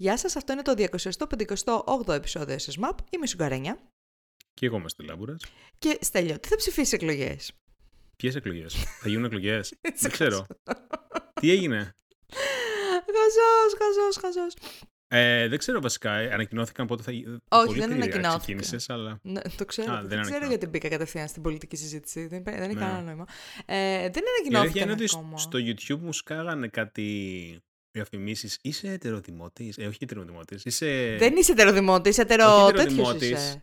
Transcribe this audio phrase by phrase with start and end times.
[0.00, 2.94] Γεια σας, αυτό είναι το 258ο επεισόδιο SSMAP.
[3.10, 3.78] Είμαι η Σουγκαρένια.
[4.54, 5.36] Και εγώ είμαι στη Λάμπουρα.
[5.78, 7.52] Και Στέλιο, τι θα ψηφίσεις εκλογές;
[8.16, 10.46] Ποιες εκλογές, Θα γίνουν εκλογές; Δεν ξέρω.
[11.40, 11.94] τι έγινε;
[13.06, 14.54] Χαζός, χαζός, χαζός.
[15.08, 17.12] Ε, δεν ξέρω βασικά, ανακοινώθηκαν πότε θα
[17.48, 18.80] Όχι, δεν ανακοινώθηκαν.
[18.88, 19.18] αλλά...
[19.22, 22.26] Ναι, το ξέρω, Α, δεν, δεν ξέρω γιατί μπήκα κατευθείαν στην πολιτική συζήτηση.
[22.26, 22.80] Δεν, δεν έχει ναι.
[22.80, 23.24] κανένα νόημα.
[23.66, 27.60] Ε, δεν ανακοινώθηκαν είναι ότι στο YouTube μου σκάγανε κάτι
[27.92, 28.58] διαφημίσει.
[28.62, 29.78] Είσαι ετεροδημότης.
[29.78, 30.56] Ε, όχι ετεροδημότη.
[30.64, 31.16] Είσαι...
[31.18, 32.70] Δεν είσαι ετεροδημότης, ετερο...
[32.72, 33.62] τέτοιο είσαι.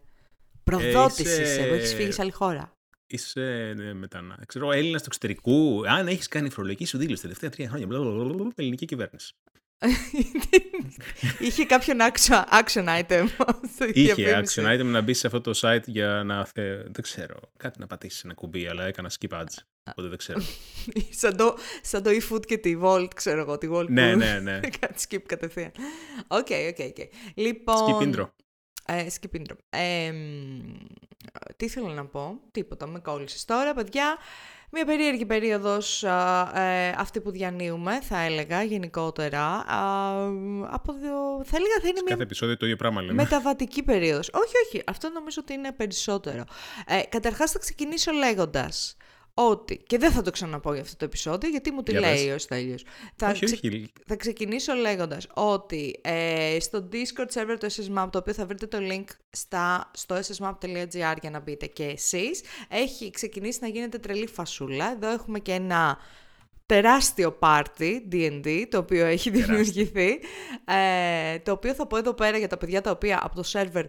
[0.63, 2.71] Προδότη είσαι, είσαι, έχεις φύγει σε άλλη χώρα.
[3.07, 4.43] Είσαι ναι, μετανά.
[4.45, 5.87] Ξέρω, Έλληνας του εξωτερικού.
[5.87, 8.51] Αν έχεις κάνει φορολογική σου δήλωση τα τελευταία τρία χρόνια.
[8.55, 9.33] Ελληνική κυβέρνηση.
[11.39, 13.27] Είχε κάποιον action, action item.
[13.93, 16.45] Είχε action item να μπει σε αυτό το site για να.
[16.45, 16.75] Θε...
[16.75, 17.39] Δεν ξέρω.
[17.57, 19.55] Κάτι να πατήσεις ένα κουμπί, αλλά έκανας skip ads.
[19.89, 20.39] Οπότε δεν ξέρω.
[21.21, 23.57] σαν, το, σαν το eFood και τη Wolt, ξέρω εγώ.
[23.57, 24.59] Τη Wolt ναι, ναι, ναι.
[24.79, 25.71] Κάτι skip κατευθείαν.
[26.27, 27.09] Ok, ok, ok.
[27.35, 27.75] Λοιπόν.
[27.75, 28.25] Skip intro.
[28.85, 29.55] Ε, skip intro.
[29.69, 30.11] Ε,
[31.57, 34.17] τι ήθελα να πω; Τίποτα, με κόλλησες τώρα, παιδιά.
[34.71, 39.65] Μια περίεργη περίοδος ε, αυτή που διανύουμε, θα έλεγα, γενικότερα.
[40.69, 42.09] από δυο, θα έλεγα θα είναι μια...
[42.09, 43.13] Κάθε επεισόδιο το ίδιο πράγμα λέμε.
[43.13, 44.29] Μεταβατική περίοδος.
[44.33, 44.83] Όχι, όχι.
[44.87, 46.43] Αυτό νομίζω ότι είναι περισσότερο.
[46.87, 48.96] Ε, καταρχάς θα ξεκινήσω λέγοντας
[49.39, 52.37] ότι, και δεν θα το ξαναπώ για αυτό το επεισόδιο, γιατί μου τη λέει ο
[52.37, 52.83] Στέλιος.
[53.15, 53.35] Θα,
[54.05, 58.77] θα ξεκινήσω λέγοντας ότι ε, στο Discord server του SSMAP, το οποίο θα βρείτε το
[58.81, 64.91] link στα, στο ssmap.gr για να μπείτε και εσείς, έχει ξεκινήσει να γίνεται τρελή φασούλα.
[64.91, 65.97] Εδώ έχουμε και ένα
[66.65, 70.19] τεράστιο πάρτι D&D, το οποίο έχει δημιουργηθεί,
[70.65, 73.83] ε, το οποίο θα πω εδώ πέρα για τα παιδιά τα οποία από το server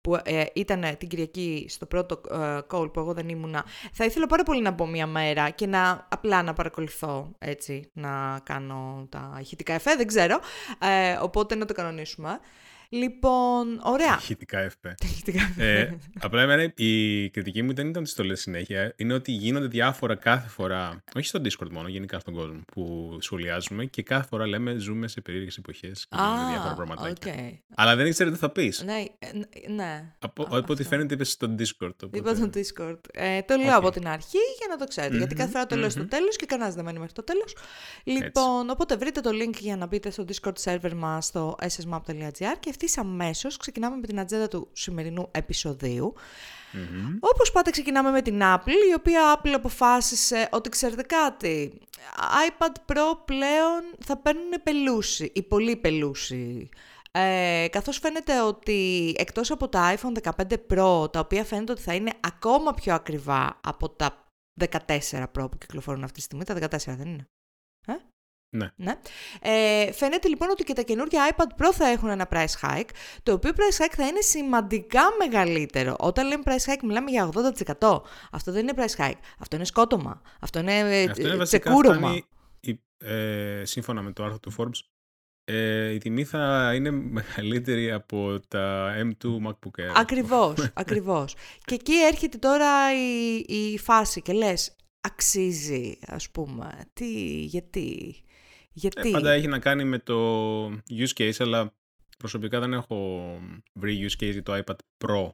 [0.00, 4.26] που ε, ήταν την Κυριακή στο πρώτο ε, call που εγώ δεν ήμουνα, θα ήθελα
[4.26, 9.38] πάρα πολύ να μπω μια μέρα και να απλά να παρακολουθώ έτσι, να κάνω τα
[9.40, 10.40] ηχητικά εφέ, δεν ξέρω,
[10.78, 12.40] ε, οπότε να το κανονίσουμε.
[12.92, 14.16] Λοιπόν, ωραία.
[14.20, 14.90] Ηχητικά FP.
[15.56, 18.92] ε, απλά εμένα η κριτική μου δεν ήταν ότι το λέει συνέχεια.
[18.96, 23.84] Είναι ότι γίνονται διάφορα κάθε φορά, όχι στο Discord μόνο, γενικά στον κόσμο που σχολιάζουμε
[23.84, 27.12] και κάθε φορά λέμε ζούμε σε περίεργες εποχές και ah, διάφορα πράγματα.
[27.20, 27.58] Okay.
[27.74, 28.82] Αλλά δεν ήξερε τι θα πεις.
[28.82, 29.04] Ναι.
[29.74, 30.14] ναι.
[30.18, 31.94] Από, από ό,τι φαίνεται είπες στο Discord.
[32.04, 32.18] Οπότε...
[32.18, 32.98] Είπα στο Discord.
[33.12, 33.76] Ε, το λέω okay.
[33.76, 35.14] από την αρχή για να το ξέρετε.
[35.14, 35.90] Mm-hmm, γιατί κάθε φορά το λέω mm-hmm.
[35.90, 37.56] στο τέλος και κανένας δεν μένει μέχρι το τέλος.
[38.04, 38.70] Λοιπόν, Έτσι.
[38.70, 42.98] οπότε βρείτε το link για να μπείτε στο Discord server μας στο ssmap.gr και ευθύς
[42.98, 46.14] αμέσως ξεκινάμε με την ατζέντα του σημερινού επεισοδίου.
[46.72, 47.16] Mm-hmm.
[47.20, 51.80] Όπως πάντα ξεκινάμε με την Apple, η οποία Apple αποφάσισε ότι ξέρετε κάτι,
[52.48, 56.68] iPad Pro πλέον θα παίρνουν πελούση, ή πολύ πελούση.
[57.12, 61.94] Ε, καθώς φαίνεται ότι εκτός από τα iPhone 15 Pro, τα οποία φαίνεται ότι θα
[61.94, 64.24] είναι ακόμα πιο ακριβά από τα
[64.70, 64.70] 14
[65.10, 67.26] Pro που κυκλοφορούν αυτή τη στιγμή, τα 14 δεν είναι.
[68.50, 68.70] Ε; Ναι.
[68.76, 68.98] ναι.
[69.40, 72.88] Ε, φαίνεται λοιπόν ότι και τα καινούργια iPad Pro θα έχουν ένα price hike,
[73.22, 75.96] το οποίο price hike θα είναι σημαντικά μεγαλύτερο.
[75.98, 77.30] Όταν λέμε price hike μιλάμε για
[77.80, 78.00] 80%.
[78.30, 82.18] Αυτό δεν είναι price hike, αυτό είναι σκότωμα, αυτό είναι, ε, αυτό είναι τσεκούρωμα.
[82.98, 84.88] ε, σύμφωνα με το άρθρο του Forbes,
[85.44, 89.92] ε, η τιμή θα είναι μεγαλύτερη από τα M2 MacBook Air.
[89.94, 91.34] Ακριβώς, ακριβώς.
[91.64, 97.08] και εκεί έρχεται τώρα η, η φάση και λες, αξίζει ας πούμε, τι,
[97.44, 98.14] γιατί...
[98.72, 99.08] Γιατί...
[99.08, 101.74] Ε, πάντα έχει να κάνει με το use case, αλλά
[102.18, 103.20] προσωπικά δεν έχω
[103.74, 105.28] βρει use case για το iPad Pro.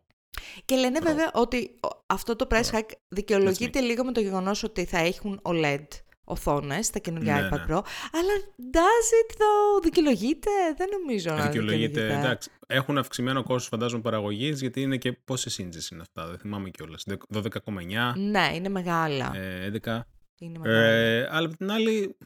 [0.64, 4.98] Και λένε βέβαια ότι αυτό το price hike δικαιολογείται λίγο με το γεγονός ότι θα
[4.98, 5.86] έχουν OLED
[6.28, 7.64] οθόνες στα καινούργια ναι, iPad ναι.
[7.68, 7.82] Pro.
[8.12, 8.32] Αλλά
[8.72, 12.18] does it though, δικαιολογείται, δεν νομίζω να δικαιολογείται.
[12.18, 12.50] Εντάξει.
[12.66, 17.04] Έχουν αυξημένο κόστος, φαντάζομαι, παραγωγής, γιατί είναι και πόσε inches είναι αυτά, δεν θυμάμαι κιόλας.
[17.34, 18.14] 12,9.
[18.16, 19.36] Ναι, είναι μεγάλα.
[19.36, 20.00] Ε, 11.
[20.38, 20.84] Είναι μεγάλα.
[20.84, 22.16] Ε, αλλά από την άλλη,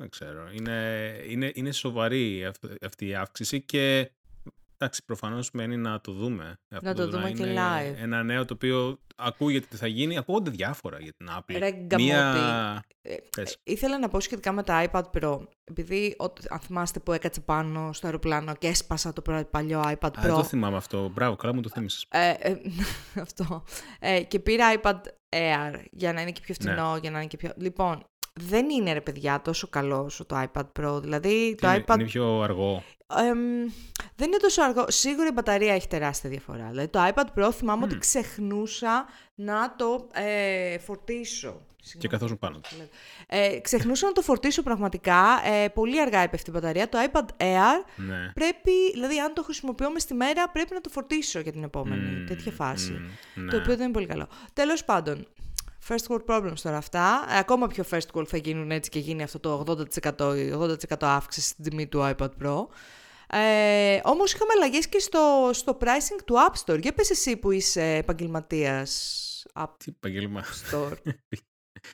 [0.00, 0.48] δεν ξέρω.
[0.52, 2.50] Είναι, είναι, είναι σοβαρή
[2.80, 4.10] αυτή η αύξηση και
[4.76, 6.58] εντάξει, προφανώς μένει να το δούμε.
[6.70, 7.94] Αυτό να το, δούμε και live.
[7.96, 11.56] Ένα νέο το οποίο ακούγεται ότι θα γίνει, ακούγονται διάφορα για την Apple.
[11.58, 12.84] Ρε, Μία...
[13.02, 15.40] Ε, ε, ήθελα να πω σχετικά με τα iPad Pro.
[15.64, 16.16] Επειδή,
[16.48, 20.20] αν θυμάστε που έκατσε πάνω στο αεροπλάνο και έσπασα το παλιό iPad Pro.
[20.20, 21.08] δεν το θυμάμαι αυτό.
[21.08, 22.06] Μπράβο, καλά μου το θύμισες.
[22.08, 22.56] Ε, ε,
[23.26, 23.64] αυτό.
[24.00, 26.98] Ε, και πήρα iPad Air για να είναι και πιο φθηνό, ναι.
[26.98, 27.52] για να είναι και πιο...
[27.56, 28.04] Λοιπόν,
[28.48, 31.00] δεν είναι ρε παιδιά τόσο καλό όσο το iPad Pro.
[31.02, 31.94] Δηλαδή το είναι, iPad...
[31.94, 32.82] Είναι πιο αργό.
[34.16, 34.84] δεν είναι τόσο αργό.
[34.88, 36.66] Σίγουρα η μπαταρία έχει τεράστια διαφορά.
[36.68, 41.60] Δηλαδή το iPad Pro θυμάμαι ότι ξεχνούσα να το ε, φορτίσω.
[41.98, 42.60] Και καθώς πάνω
[43.26, 45.40] Ε, ξεχνούσα να το φορτίσω πραγματικά.
[45.44, 46.88] Ε, πολύ αργά έπεφτει η μπαταρία.
[46.88, 48.32] Το iPad Air ναι.
[48.34, 52.24] πρέπει, δηλαδή αν το χρησιμοποιώ στη μέρα, πρέπει να το φορτίσω για την επόμενη.
[52.24, 53.00] τέτοια φάση.
[53.50, 54.28] το οποίο δεν είναι πολύ καλό.
[54.52, 55.26] Τέλος πάντων,
[55.88, 57.26] First world problems τώρα αυτά.
[57.30, 59.64] Ε, ακόμα πιο first world θα γίνουν έτσι και γίνει αυτό το
[59.98, 62.66] 80%, 80% αύξηση στην τιμή του iPad Pro.
[63.32, 66.80] Ε, όμως είχαμε αλλαγές και στο, στο pricing του App Store.
[66.80, 70.44] Για πες εσύ που είσαι επαγγελματίας App Τι επαγγελμα...
[70.44, 70.96] Store.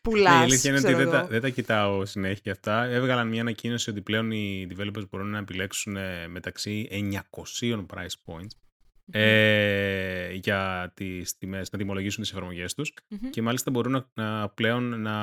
[0.02, 2.84] Πουλάς, ναι, η αλήθεια είναι ότι δεν τα, δεν τα κοιτάω συνέχεια αυτά.
[2.84, 6.88] Έβγαλαν μια ανακοίνωση ότι πλέον οι developers μπορούν να επιλέξουν ε, μεταξύ
[7.30, 8.65] 900 price points
[9.10, 12.92] ε, για τις τιμές, να τιμολογήσουν τις εφαρμογές τους
[13.30, 15.14] και μάλιστα μπορούν να, πλέον να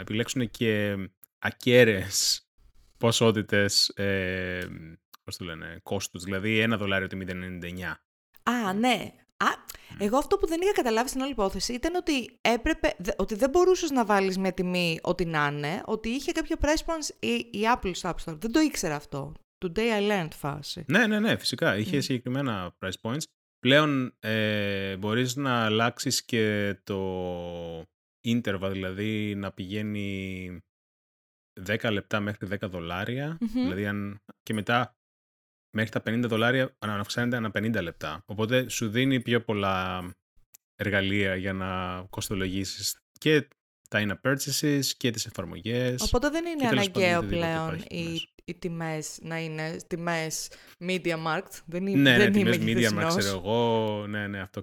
[0.00, 0.96] επιλέξουν και
[1.38, 2.48] ακέραιες
[2.98, 4.66] ποσότητες ε,
[5.24, 7.32] πώς το λένε, κόστους, δηλαδή ένα δολάριο τη 0,99.
[8.42, 9.12] Α, ναι.
[9.36, 9.46] Α,
[9.98, 13.90] εγώ αυτό που δεν είχα καταλάβει στην όλη υπόθεση ήταν ότι έπρεπε, ότι δεν μπορούσες
[13.90, 17.90] να βάλεις με τιμή ό,τι να είναι, ότι είχε κάποιο price points η, η Apple
[17.94, 18.36] στο App Store.
[18.38, 19.32] Δεν το ήξερα αυτό.
[19.64, 20.84] Today I learned φάση.
[20.86, 21.76] Ναι, ναι, ναι, φυσικά.
[21.76, 23.22] Είχε συγκεκριμένα price points.
[23.58, 27.80] Πλέον ε, μπορείς να αλλάξεις και το
[28.26, 30.60] interval, δηλαδή να πηγαίνει
[31.66, 33.38] 10 λεπτά μέχρι 10 δολάρια.
[33.40, 34.96] Δηλαδή αν, και μετά
[35.76, 38.22] μέχρι τα 50 δολάρια να αυξάνεται ανά 50 λεπτά.
[38.26, 40.10] Οπότε σου δίνει πιο πολλά
[40.76, 43.48] εργαλεία για να κοστολογήσεις και
[43.88, 46.02] τα in purchases και τις εφαρμογές.
[46.02, 51.60] Οπότε δεν είναι αναγκαίο πλέον οι, οι τιμές να είναι τιμές media market.
[51.66, 54.06] Δεν είναι, ναι, δεν ναι, τιμές media market ξέρω εγώ.
[54.06, 54.60] Ναι, ναι, αυτό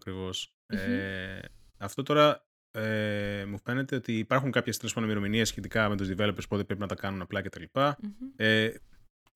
[0.67, 1.39] Ε,
[1.77, 6.63] αυτό τώρα ε, μου φαίνεται ότι υπάρχουν κάποιες τέλος ημερομηνίες σχετικά με τους developers πότε
[6.63, 7.63] πρέπει να τα κάνουν απλά κτλ.
[7.73, 7.95] Mm-hmm.
[8.35, 8.69] Ε,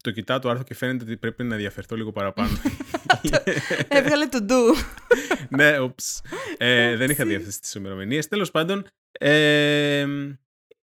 [0.04, 2.50] το κοιτάω το άρθρο και φαίνεται ότι πρέπει να διαφερθώ λίγο παραπάνω.
[3.88, 4.76] Έβγαλε το ντου.
[5.50, 5.76] ναι,
[6.58, 8.28] ε, δεν είχα δει αυτές τις ημερομηνίες.
[8.28, 10.06] Τέλος πάντων, ε,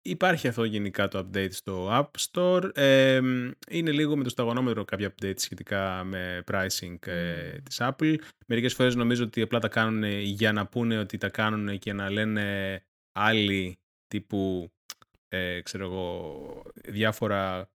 [0.05, 2.69] υπάρχει αυτό γενικά το update στο App Store.
[2.73, 3.21] Ε,
[3.69, 8.15] είναι λίγο με το σταγονόμετρο κάποια updates σχετικά με pricing ε, της Apple.
[8.47, 12.09] Μερικές φορές νομίζω ότι απλά τα κάνουν για να πούνε ότι τα κάνουν και να
[12.09, 12.79] λένε
[13.11, 14.71] άλλοι τύπου,
[15.27, 17.69] ε, ξέρω εγώ, διάφορα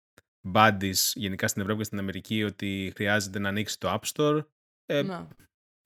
[0.54, 4.46] buddies γενικά στην Ευρώπη και στην Αμερική ότι χρειάζεται να ανοίξει το App Store.
[4.86, 5.04] Ε,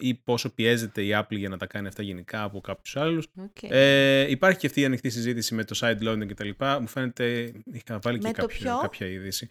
[0.02, 3.28] ή πόσο πιέζεται η Apple για να τα κάνει αυτά γενικά από κάποιους άλλους.
[3.62, 6.50] Ε, υπάρχει και αυτή η ανοιχτή συζήτηση με το side loading κτλ.
[6.80, 7.52] Μου φαίνεται.
[7.72, 9.48] Είχα βάλει και κάποιο, κάποια είδηση.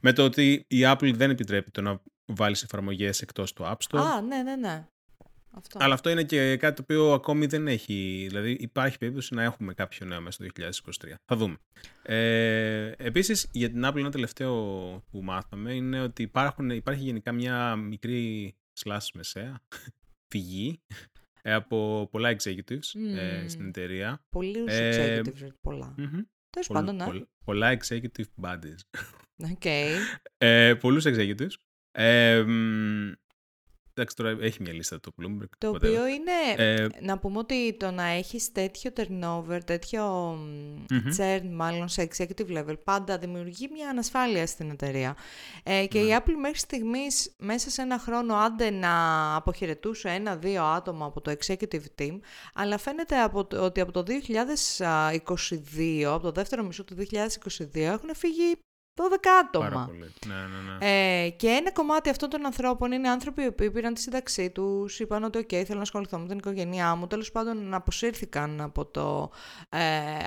[0.00, 4.00] Με το ότι η Apple δεν επιτρέπει το να βάλεις εφαρμογές εκτός του App Store.
[4.00, 4.84] Α, ναι, ναι, ναι.
[5.50, 5.78] Αυτό.
[5.82, 8.26] Αλλά αυτό είναι και κάτι το οποίο ακόμη δεν έχει.
[8.28, 10.62] Δηλαδή, υπάρχει περίπτωση να έχουμε κάποιο νέο μέσα στο
[11.04, 11.14] 2023.
[11.24, 11.56] Θα δούμε.
[12.02, 14.54] Ε, Επίσης, για την Apple, ένα τελευταίο
[15.10, 18.54] που μάθαμε είναι ότι υπάρχουν, υπάρχει γενικά μια μικρή
[18.84, 19.62] slash μεσαία
[20.32, 20.82] φυγή
[21.42, 24.24] ε, από πολλά executives ε, στην εταιρεία.
[24.30, 25.94] Πολλούς ε, executives, πολλά.
[25.98, 26.24] Mm-hmm.
[26.50, 27.06] Τέλος πάντων, ναι.
[27.44, 29.00] πολλά executive buddies.
[29.58, 29.94] Okay.
[30.38, 31.54] ε, πολλούς executives.
[31.92, 32.44] Ε,
[34.00, 35.48] Εντάξει, τώρα έχει μια λίστα το Bloomberg.
[35.58, 40.32] Το οποίο είναι, ε, να πούμε ότι το να έχεις τέτοιο turnover, τέτοιο
[40.90, 41.20] mm-hmm.
[41.20, 45.16] churn μάλλον σε executive level, πάντα δημιουργεί μια ανασφάλεια στην εταιρεία.
[45.62, 46.16] Ε, και η ναι.
[46.18, 51.84] Apple μέχρι στιγμής μέσα σε ένα χρόνο άντε να αποχαιρετούσε ένα-δύο άτομα από το executive
[51.98, 52.18] team,
[52.54, 58.56] αλλά φαίνεται από, ότι από το 2022, από το δεύτερο μισό του 2022, έχουν φύγει
[58.94, 59.02] 12
[59.40, 59.68] άτομα.
[59.68, 60.12] Πάρα πολύ.
[60.26, 61.24] Ναι, ναι, ναι.
[61.24, 65.24] Ε, και ένα κομμάτι αυτών των ανθρώπων είναι άνθρωποι που πήραν τη σύνταξή τους, είπαν
[65.24, 67.06] ότι: OK, θέλω να ασχοληθώ με την οικογένειά μου.
[67.06, 69.30] Τέλος πάντων, να αποσύρθηκαν από, το,
[69.68, 69.80] ε,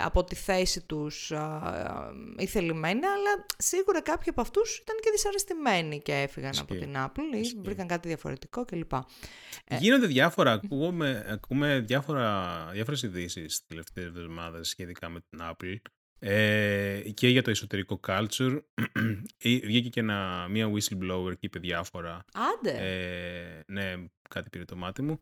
[0.03, 6.13] από τη θέση τους ε, θελημένα, αλλά σίγουρα κάποιοι από αυτούς ήταν και δυσαρεστημένοι και
[6.13, 8.93] έφυγαν από την Apple ή βρήκαν κάτι διαφορετικό κλπ.
[8.93, 10.51] Ε, Γίνονται διάφορα.
[10.51, 15.77] Ακούμε, ακούμε διάφορα, διάφορες ειδήσεις τις τελευταίες εβδομάδες σχετικά με την Apple.
[16.25, 18.59] Ε, και για το εσωτερικό culture.
[19.43, 22.25] Βγήκε και ένα, μία whistleblower και είπε διάφορα.
[22.33, 22.71] Άντε.
[22.71, 23.93] Ε, ναι,
[24.29, 25.19] κάτι πήρε το μάτι μου.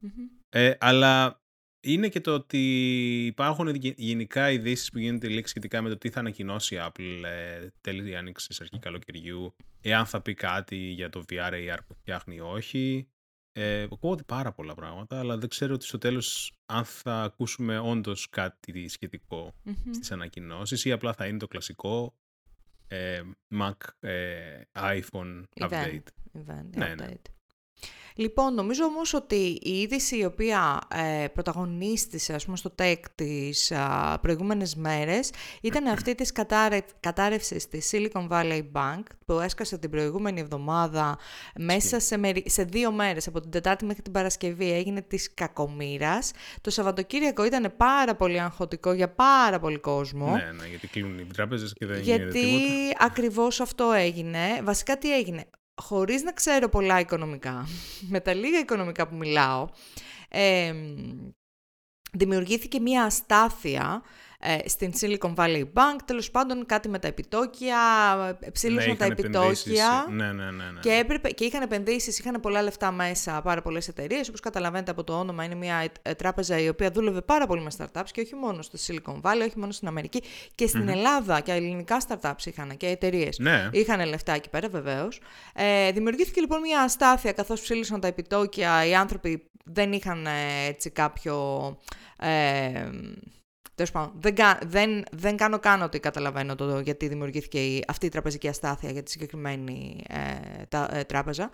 [0.50, 1.42] Ε, αλλά
[1.84, 2.60] είναι και το ότι
[3.26, 7.68] υπάρχουν γενικά ειδήσεις που γίνονται λίγο σχετικά με το τι θα ανακοινώσει η Apple ε,
[7.82, 12.40] τέλη άνοιξη αρχή καλοκαιριού, εάν θα πει κάτι για το VR AR που φτιάχνει ή
[12.40, 13.08] όχι.
[13.54, 18.30] Ε, ακούγονται πάρα πολλά πράγματα, αλλά δεν ξέρω ότι στο τέλος αν θα ακούσουμε όντως
[18.30, 19.90] κάτι σχετικό mm-hmm.
[19.92, 22.14] στις ανακοινώσεις ή απλά θα είναι το κλασικό
[22.88, 23.22] ε,
[23.60, 26.04] Mac, ε, iPhone update.
[26.34, 27.14] Event, ναι, ναι.
[28.22, 30.80] Λοιπόν, νομίζω όμως ότι η είδηση η οποία
[31.24, 37.68] ε, πρωταγωνίστησε ας πούμε, στο tech τις α, προηγούμενες μέρες ήταν αυτή της κατάρρευ, κατάρρευσης
[37.68, 41.18] της Silicon Valley Bank που έσκασε την προηγούμενη εβδομάδα
[41.56, 46.32] μέσα σε, σε δύο μέρες, από την Τετάρτη μέχρι την Παρασκευή έγινε της κακομήρας.
[46.62, 50.26] Το Σαββατοκύριακο ήταν πάρα πολύ αγχωτικό για πάρα πολύ κόσμο.
[50.26, 52.58] Ναι, ναι, γιατί κλείνουν οι τράπεζες και δεν γιατί γίνεται τίποτα.
[52.58, 54.40] Γιατί ακριβώς αυτό έγινε.
[54.64, 55.46] Βασικά τι έγινε;
[55.82, 57.68] Χωρίς να ξέρω πολλά οικονομικά,
[58.08, 59.70] με τα λίγα οικονομικά που μιλάω,
[62.12, 64.02] δημιουργήθηκε μία αστάθεια
[64.44, 66.00] ε, στην Silicon Valley Bank.
[66.06, 67.78] Τέλος πάντων κάτι με τα επιτόκια,
[68.52, 70.80] ψήλωσαν ναι, τα επιτόκια ναι, ναι, ναι, ναι.
[70.80, 74.28] Και, έπρεπε, και είχαν επενδύσεις, είχαν πολλά λεφτά μέσα πάρα πολλές εταιρείες.
[74.28, 77.72] Όπως καταλαβαίνετε από το όνομα είναι μια ε, τράπεζα η οποία δούλευε πάρα πολύ με
[77.78, 80.22] startups και όχι μόνο στο Silicon Valley, όχι μόνο στην Αμερική
[80.56, 83.40] και στην Ελλάδα και ελληνικά startups είχαν και εταιρείες.
[83.40, 83.70] Ναι.
[83.72, 85.20] Είχαν λεφτά εκεί πέρα βεβαίως.
[85.54, 90.90] Ε, δημιουργήθηκε λοιπόν μια αστάθεια καθώς ψήλωσαν τα επιτόκια, οι άνθρωποι δεν είχαν ε, έτσι
[90.90, 91.78] κάποιο...
[92.20, 92.90] Ε,
[93.76, 94.36] δεν,
[94.68, 99.04] δεν, δεν κάνω καν ότι καταλαβαίνω το γιατί δημιουργήθηκε η, αυτή η τραπεζική αστάθεια για
[99.04, 101.50] τη συγκεκριμένη ε, τα, ε, τράπεζα.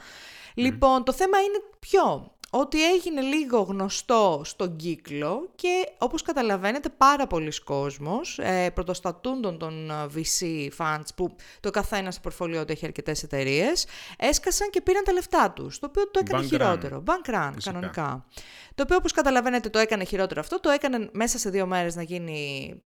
[0.58, 7.28] Λοιπόν, το θέμα είναι ποιο; Ότι έγινε λίγο γνωστό στον κύκλο και όπως καταλαβαίνετε πάρα
[7.28, 12.86] πολλοί κόσμος, ε, πρωτοστατούντων των ε, VC funds που το καθένας σε πορφολιό του έχει
[12.86, 13.86] αρκετές εταιρείες,
[14.18, 17.04] έσκασαν και πήραν τα λεφτά τους, το οποίο το έκανε χειρότερο.
[17.06, 18.26] Bank run, κανονικά.
[18.76, 22.02] Το οποίο όπως καταλαβαίνετε το έκανε χειρότερο αυτό, το έκανε μέσα σε δύο μέρες να
[22.02, 22.87] γίνει ε,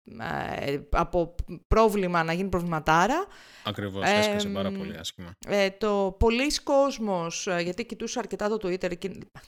[0.91, 1.35] από
[1.69, 3.27] πρόβλημα να γίνει προβληματάρα.
[3.65, 5.33] Ακριβώς, έσκασε πάρα πολύ άσχημα.
[5.47, 8.97] Ε, το πολλοί κόσμος, ε, γιατί κοιτούσα αρκετά το Twitter,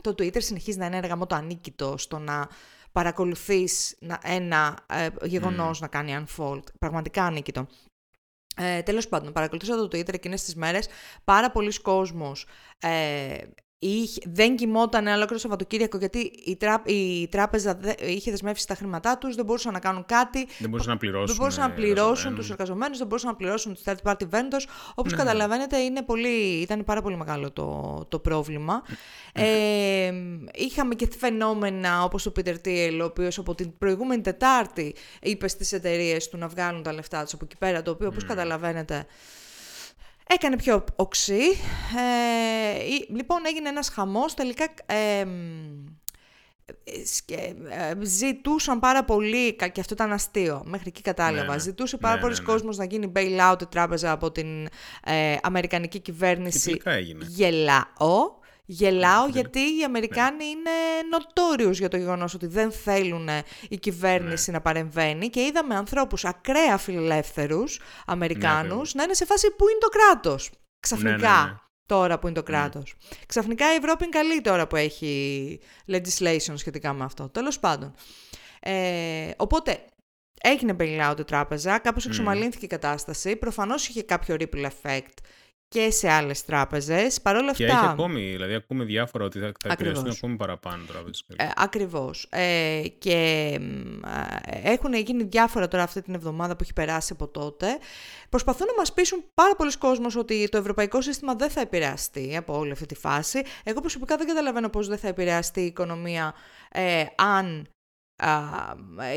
[0.00, 2.48] το Twitter συνεχίζει να είναι ένα γαμό το ανίκητο στο να
[2.92, 6.62] παρακολουθείς ένα ε, γεγονός να κάνει unfold.
[6.78, 7.66] Πραγματικά ανίκητο.
[8.56, 10.88] Ε, τέλος πάντων, παρακολουθούσα το Twitter εκείνες τις μέρες,
[11.24, 12.46] πάρα πολλοί κόσμος
[12.78, 13.36] ε,
[13.86, 19.34] Είχε, δεν κοιμόταν ολόκληρο Σαββατοκύριακο γιατί η, τρά, η τράπεζα είχε δεσμεύσει τα χρήματά τους,
[19.34, 20.46] δεν μπορούσαν να κάνουν κάτι.
[20.58, 21.26] Δεν μπορούσαν να πληρώσουν.
[21.26, 24.64] Δεν μπορούσαν να πληρώσουν τους εργαζομένους, δεν μπορούσαν να πληρώσουν τους third party vendors.
[24.94, 25.18] Όπως ναι.
[25.18, 28.82] καταλαβαίνετε, είναι πολύ, ήταν πάρα πολύ μεγάλο το, το πρόβλημα.
[29.32, 30.12] ε,
[30.54, 35.72] είχαμε και φαινόμενα όπως ο Peter Thiel, ο οποίος από την προηγούμενη Τετάρτη είπε στις
[35.72, 39.06] εταιρείες του να βγάλουν τα λεφτά τους από εκεί πέρα, το οποίο όπως καταλαβαίνετε
[40.26, 41.42] Έκανε πιο οξύ.
[41.96, 44.34] Ε, λοιπόν, έγινε ένας χαμός.
[44.34, 45.24] Τελικά ε,
[48.02, 51.58] ζητούσαν πάρα πολύ, και αυτό ήταν αστείο, μέχρι εκεί κατάλαβα, ναι, ναι.
[51.58, 52.46] ζητούσε πάρα ναι, πολλοί ναι, ναι.
[52.46, 54.68] κόσμος να γίνει bailout η τράπεζα από την
[55.04, 56.76] ε, Αμερικανική κυβέρνηση.
[56.76, 57.24] Και έγινε.
[57.28, 58.42] Γελάω.
[58.66, 60.70] Γελάω γιατί οι Αμερικάνοι είναι
[61.10, 63.28] νοτόριος για το γεγονός ότι δεν θέλουν
[63.68, 69.68] η κυβέρνηση να παρεμβαίνει και είδαμε ανθρώπους ακραία φιλελεύθερους Αμερικάνους να είναι σε φάση που
[69.68, 70.50] είναι το κράτος.
[70.80, 72.94] Ξαφνικά τώρα που είναι το κράτος.
[73.26, 77.28] Ξαφνικά η Ευρώπη είναι καλή τώρα που έχει legislation σχετικά με αυτό.
[77.28, 77.94] Τέλος πάντων.
[78.60, 79.84] Ε, οπότε
[80.42, 83.36] έγινε bailout η τράπεζα, κάπως εξομαλύνθηκε η κατάσταση.
[83.36, 85.14] Προφανώς είχε κάποιο ripple effect
[85.74, 87.20] και σε άλλες τράπεζες.
[87.20, 87.64] Παρ' όλα αυτά...
[87.64, 91.24] Και έχει ακόμη, δηλαδή ακούμε διάφορα ότι θα, θα επηρεαστούν ακόμη παραπάνω τράπεζες.
[91.36, 92.26] Ε, ακριβώς.
[92.30, 93.50] Ε, και
[94.46, 97.66] ε, έχουν γίνει διάφορα τώρα αυτή την εβδομάδα που έχει περάσει από τότε.
[98.28, 102.58] Προσπαθούν να μας πείσουν πάρα πολλοί κόσμος ότι το ευρωπαϊκό σύστημα δεν θα επηρεαστεί από
[102.58, 103.42] όλη αυτή τη φάση.
[103.64, 106.34] Εγώ προσωπικά δεν καταλαβαίνω πώς δεν θα επηρεαστεί η οικονομία
[106.72, 107.68] ε, αν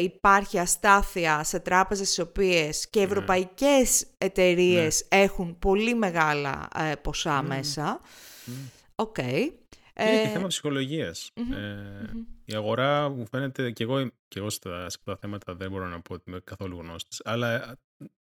[0.02, 3.06] υπάρχει αστάθεια σε τράπεζες στις οποίες και ναι.
[3.06, 5.22] ευρωπαϊκές εταιρείες ναι.
[5.22, 7.48] έχουν πολύ μεγάλα ε, ποσά ναι.
[7.48, 8.02] μέσα.
[8.96, 9.16] Ok.
[9.20, 9.52] Okay.
[10.00, 11.32] Είναι και ε, θέμα ψυχολογίας.
[11.36, 11.44] Ε,
[12.46, 15.88] η αγορά μου φαίνεται, και εγώ, και εγώ στα, σε αυτά τα θέματα δεν μπορώ
[15.88, 17.78] να πω ότι είμαι καθόλου γνώστης, αλλά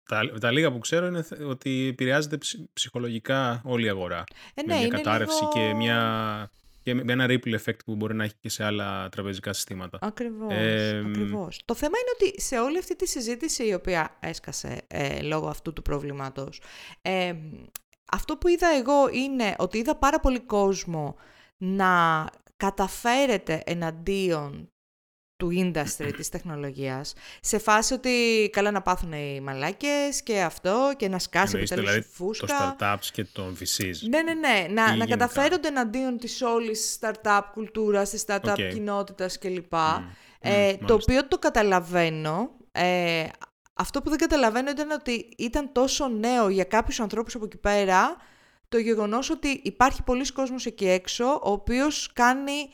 [0.09, 2.37] τα, τα λίγα που ξέρω είναι ότι επηρεάζεται
[2.73, 4.23] ψυχολογικά όλη η αγορά.
[4.53, 5.51] Ε, ναι, με μια κατάρρευση λίγο...
[5.53, 6.51] και μια
[6.83, 9.97] και με ένα ripple effect που μπορεί να έχει και σε άλλα τραπεζικά συστήματα.
[10.01, 10.53] Ακριβώς,
[11.05, 11.61] ακριβώς.
[11.65, 15.73] Το θέμα είναι ότι σε όλη αυτή τη συζήτηση η οποία έσκασε ε, λόγω αυτού
[15.73, 16.61] του προβλήματος,
[17.01, 17.33] ε,
[18.11, 21.15] αυτό που είδα εγώ είναι ότι είδα πάρα πολύ κόσμο
[21.57, 22.25] να
[22.57, 24.69] καταφέρεται εναντίον
[25.39, 31.07] του industry της τεχνολογίας σε φάση ότι καλά να πάθουν οι μαλάκες και αυτό και
[31.07, 32.45] να σκάσει επιτέλους δηλαδή, η φούσκα.
[32.47, 34.09] Το startups και των VCs.
[34.09, 34.67] Ναι, ναι, ναι.
[34.69, 38.69] Να, να καταφέρονται εναντίον της όλης startup κουλτούρας, της startup okay.
[38.73, 39.73] κοινότητας κλπ.
[39.73, 40.01] Mm,
[40.39, 42.49] ε, το οποίο το καταλαβαίνω.
[42.71, 43.27] Ε,
[43.73, 48.17] αυτό που δεν καταλαβαίνω ήταν ότι ήταν τόσο νέο για κάποιους ανθρώπους από εκεί πέρα
[48.69, 52.69] το γεγονός ότι υπάρχει πολλοί κόσμος εκεί έξω ο οποίος κάνει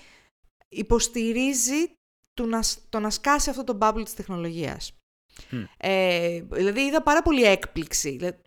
[0.67, 1.94] υποστηρίζει
[2.35, 4.91] του να, το να σκάσει αυτό το bubble της τεχνολογίας.
[5.77, 8.37] Ε, δηλαδή είδα πάρα πολύ έκπληξη.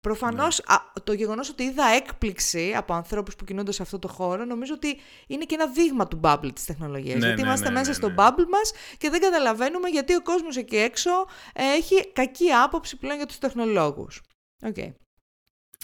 [0.00, 1.02] Προφανώς ναι.
[1.04, 4.96] το γεγονός ότι είδα έκπληξη από ανθρώπους που κινούνται σε αυτό το χώρο νομίζω ότι
[5.26, 7.18] είναι και ένα δείγμα του bubble της τεχνολογίας.
[7.18, 10.56] Ναι, γιατί ναι, είμαστε ναι, μέσα στο bubble μας και δεν καταλαβαίνουμε γιατί ο κόσμος
[10.56, 11.10] εκεί έξω
[11.52, 14.22] ε, έχει κακή άποψη πλέον για τους τεχνολόγους.
[14.62, 14.92] Okay.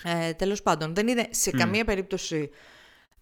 [0.02, 2.50] Ε, τέλος πάντων, δεν είναι σε καμία περίπτωση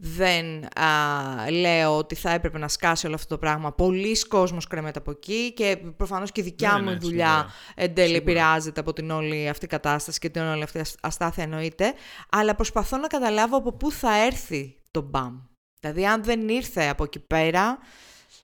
[0.05, 3.73] δεν α, λέω ότι θα έπρεπε να σκάσει όλο αυτό το πράγμα.
[3.73, 7.95] Πολλοί κόσμος κρέμεται από εκεί και προφανώς και η δικιά ναι, μου ναι, δουλειά εν
[7.95, 11.95] τέλει επηρεάζεται από την όλη αυτή κατάσταση και την όλη αυτή αστάθεια εννοείται.
[12.31, 15.39] Αλλά προσπαθώ να καταλάβω από πού θα έρθει το μπαμ.
[15.81, 17.79] Δηλαδή αν δεν ήρθε από εκεί πέρα,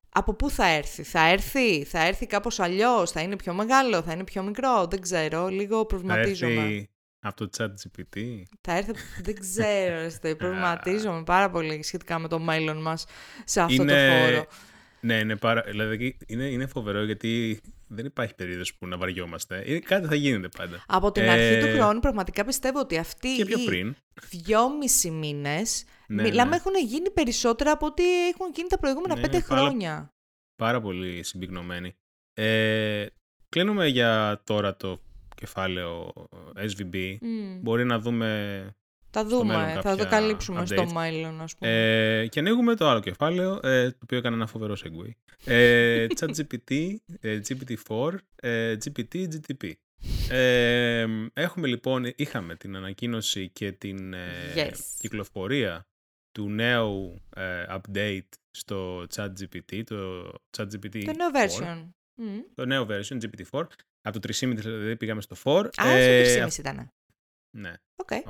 [0.08, 4.12] από πού θα έρθει, θα έρθει, θα έρθει κάπως αλλιώς, θα είναι πιο μεγάλο, θα
[4.12, 6.54] είναι πιο μικρό, δεν ξέρω, λίγο προβληματίζομαι.
[6.54, 6.88] Θα έρθει
[7.28, 8.42] από το chat GPT.
[8.60, 8.92] Θα έρθει,
[9.22, 13.06] δεν ξέρω, προβληματίζομαι πάρα πολύ σχετικά με το μέλλον μας
[13.44, 14.46] σε αυτό το χώρο.
[15.00, 19.62] Ναι, είναι, πάρα, δηλαδή, είναι, είναι φοβερό γιατί δεν υπάρχει περίοδος που να βαριόμαστε.
[19.66, 20.84] Ε, κάτι θα γίνεται πάντα.
[20.86, 23.88] Από την αρχή του ε, χρόνου πραγματικά πιστεύω ότι αυτοί και πιο πριν.
[23.88, 26.56] οι δυόμισι μήνες ναι, μιλάμε ναι.
[26.56, 30.12] έχουν γίνει περισσότερα από ό,τι έχουν γίνει τα προηγούμενα ναι, πέντε χρόνια.
[30.56, 31.96] Πάρα πολύ συμπυκνωμένοι.
[32.34, 33.06] Ε,
[33.48, 35.00] κλείνουμε για τώρα το
[35.40, 36.12] κεφάλαιο
[36.56, 37.16] SVB.
[37.60, 38.72] Μπορεί να δούμε
[39.10, 41.70] θα δούμε, θα το καλύψουμε στο μέλλον, ας πούμε.
[42.20, 45.10] Ε, και ανοίγουμε το άλλο κεφάλαιο, ε, το οποίο έκανε ένα φοβερό segue.
[45.44, 49.72] Ε, Chat GPT, ε, GPT-4, ε, GPT, GTP.
[50.30, 55.86] Ε, έχουμε λοιπόν, είχαμε την ανακοίνωση και την ε, κυκλοφορία
[56.32, 61.88] του νέου ε, update στο ChatGPT, το ChatGPT Το νέο version.
[62.54, 63.62] Το νέο version, GPT-4.
[64.08, 65.68] Από το 3,5 δηλαδή πήγαμε στο 4.
[65.76, 66.92] Α, ε, 3,5 ήταν.
[67.50, 67.72] Ναι.
[67.96, 68.22] Okay.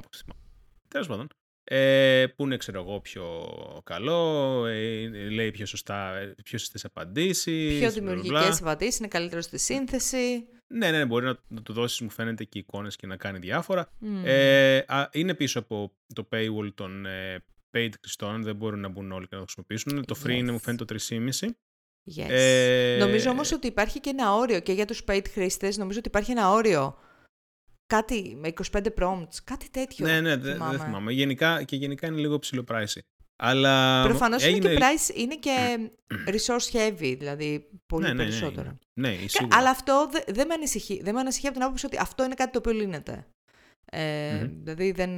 [0.89, 1.29] Τέλος πάντων.
[1.71, 3.49] Ε, που είναι, ξέρω εγώ, πιο
[3.85, 6.13] καλό, ε, λέει πιο, σωστά,
[6.45, 7.79] πιο σωστές απαντήσεις.
[7.79, 10.47] Πιο δημιουργικές απαντήσεις, είναι καλύτερος στη σύνθεση.
[10.67, 13.89] Ναι, ναι, μπορεί να, να του δώσεις, μου φαίνεται, και εικόνες και να κάνει διάφορα.
[14.25, 19.13] Ε, α, είναι πίσω από το paywall των ε, paid χρηστών, δεν μπορούν να μπουν
[19.13, 20.05] όλοι και να το χρησιμοποιήσουν.
[20.05, 21.49] Το free είναι, μου φαίνεται, το 3,5.
[22.17, 22.27] Yes.
[22.29, 26.09] Ε, νομίζω όμως ότι υπάρχει και ένα όριο και για τους paid χρήστες, νομίζω ότι
[26.09, 26.97] υπάρχει ένα όριο
[27.89, 30.07] Κάτι με 25 prompts, κάτι τέτοιο.
[30.07, 31.13] Ναι, ναι, δεν δε θυμάμαι.
[31.13, 33.01] Γενικά, και γενικά είναι λίγο ψηλό pricey.
[33.37, 34.69] Αλλά Προφανώς έγινε...
[34.69, 35.79] είναι και price, είναι και
[36.35, 38.79] resource heavy, δηλαδή πολύ ναι, ναι, ναι περισσότερο.
[38.93, 41.03] Ναι, ναι, ναι Αλλά αυτό δεν δε με ανησυχεί.
[41.03, 43.27] Δεν με ανησυχεί από την άποψη ότι αυτό είναι κάτι το οποίο λύνεται.
[43.85, 44.51] Ε, mm-hmm.
[44.63, 45.11] Δηλαδή δεν...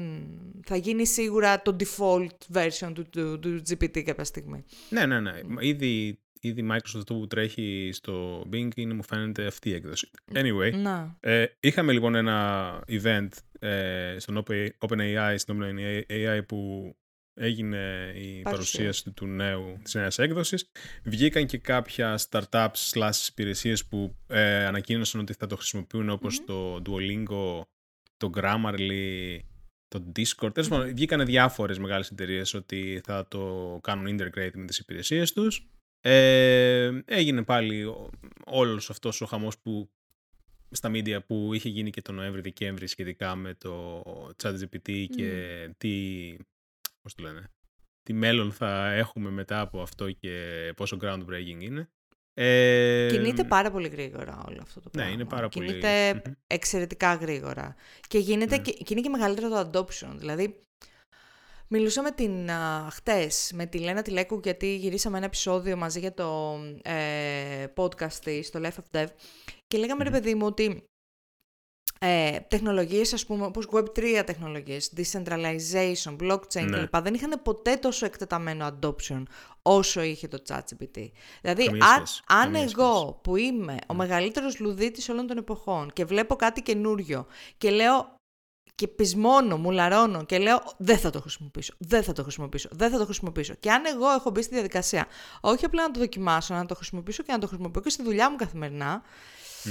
[0.66, 4.64] θα γίνει σίγουρα το default version του, του, του GPT κάποια στιγμή.
[4.88, 5.32] Ναι, ναι, ναι.
[5.60, 10.10] Ήδη ήδη η Microsoft αυτό που τρέχει στο Bing είναι μου φαίνεται αυτή η έκδοση.
[10.32, 10.72] Anyway,
[11.20, 13.28] ε, είχαμε λοιπόν ένα event
[13.58, 14.44] ε, στον
[14.78, 16.94] OpenAI, στην OpenAI που
[17.34, 20.70] έγινε η παρουσίαση του νέου, της νέας έκδοσης.
[21.04, 27.60] Βγήκαν και κάποια startups slash υπηρεσίες που ε, ανακοίνωσαν ότι θα το χρησιμοποιούν το Duolingo,
[28.16, 29.38] το Grammarly,
[29.88, 30.54] το Discord.
[30.54, 35.68] Τέλος πάντων, βγήκαν διάφορες μεγάλες εταιρείες ότι θα το κάνουν integrate με τις υπηρεσίες τους.
[36.00, 37.94] Ε, έγινε πάλι
[38.44, 39.90] όλος αυτός ο χαμός που
[40.70, 44.02] στα media που είχε γίνει και τον Νοέμβρη-Δεκέμβρη σχετικά με το
[44.42, 46.36] ChatGPT και τι,
[47.02, 47.50] πώς το λένε,
[48.02, 51.90] τι μέλλον θα έχουμε μετά από αυτό και πόσο groundbreaking είναι.
[52.34, 55.10] Ε, Κινείται πάρα πολύ γρήγορα όλο αυτό το πράγμα.
[55.10, 57.74] Ναι, είναι πάρα Κινείται εξαιρετικά γρήγορα.
[58.08, 58.62] Και, γίνεται ναι.
[58.62, 60.14] και, και είναι και μεγαλύτερο το adoption.
[60.16, 60.60] Δηλαδή,
[61.72, 66.14] Μιλούσα με την α, χτες, με τη Λένα Τηλέκου, γιατί γυρίσαμε ένα επεισόδιο μαζί για
[66.14, 69.06] το ε, podcast της, στο Life of Dev,
[69.66, 70.84] και λέγαμε, ρε παιδί μου, ότι
[72.00, 76.78] ε, τεχνολογίες, ας πούμε, όπως Web3 τεχνολογίες, decentralization, blockchain ναι.
[76.78, 76.96] κλπ.
[76.96, 79.22] δεν είχαν ποτέ τόσο εκτεταμένο adoption
[79.62, 81.08] όσο είχε το ChatGPT.
[81.40, 86.62] Δηλαδή, αν, αν εγώ που είμαι ο μεγαλύτερος λουδίτης όλων των εποχών και βλέπω κάτι
[86.62, 87.26] καινούριο
[87.58, 88.18] και λέω
[88.80, 92.98] και πεισμώνω, μουλαρώνω και λέω δεν θα το χρησιμοποιήσω, δεν θα το χρησιμοποιήσω, δεν θα
[92.98, 93.54] το χρησιμοποιήσω.
[93.54, 95.06] Και αν εγώ έχω μπει στη διαδικασία
[95.40, 98.30] όχι απλά να το δοκιμάσω, να το χρησιμοποιήσω και να το χρησιμοποιήσω και στη δουλειά
[98.30, 99.02] μου καθημερινά,
[99.64, 99.68] mm.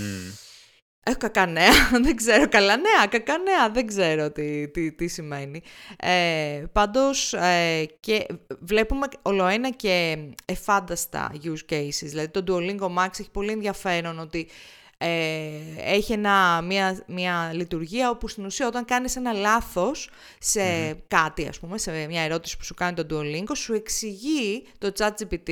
[1.03, 1.71] Έχω κακά νέα,
[2.05, 5.61] δεν ξέρω καλά νέα, κακά νέα, δεν ξέρω τι, τι, τι σημαίνει.
[5.97, 8.25] Ε, πάντως, ε, και
[8.59, 14.49] βλέπουμε ολοένα και εφάνταστα use cases, δηλαδή το Duolingo Max έχει πολύ ενδιαφέρον ότι
[15.01, 20.09] ε, έχει ένα, μια, μια λειτουργία όπου στην ουσία όταν κάνεις ένα λάθος
[20.39, 24.91] σε κάτι, ας πούμε, σε μια ερώτηση που σου κάνει το Duolingo, σου εξηγεί το
[24.97, 25.49] ChatGPT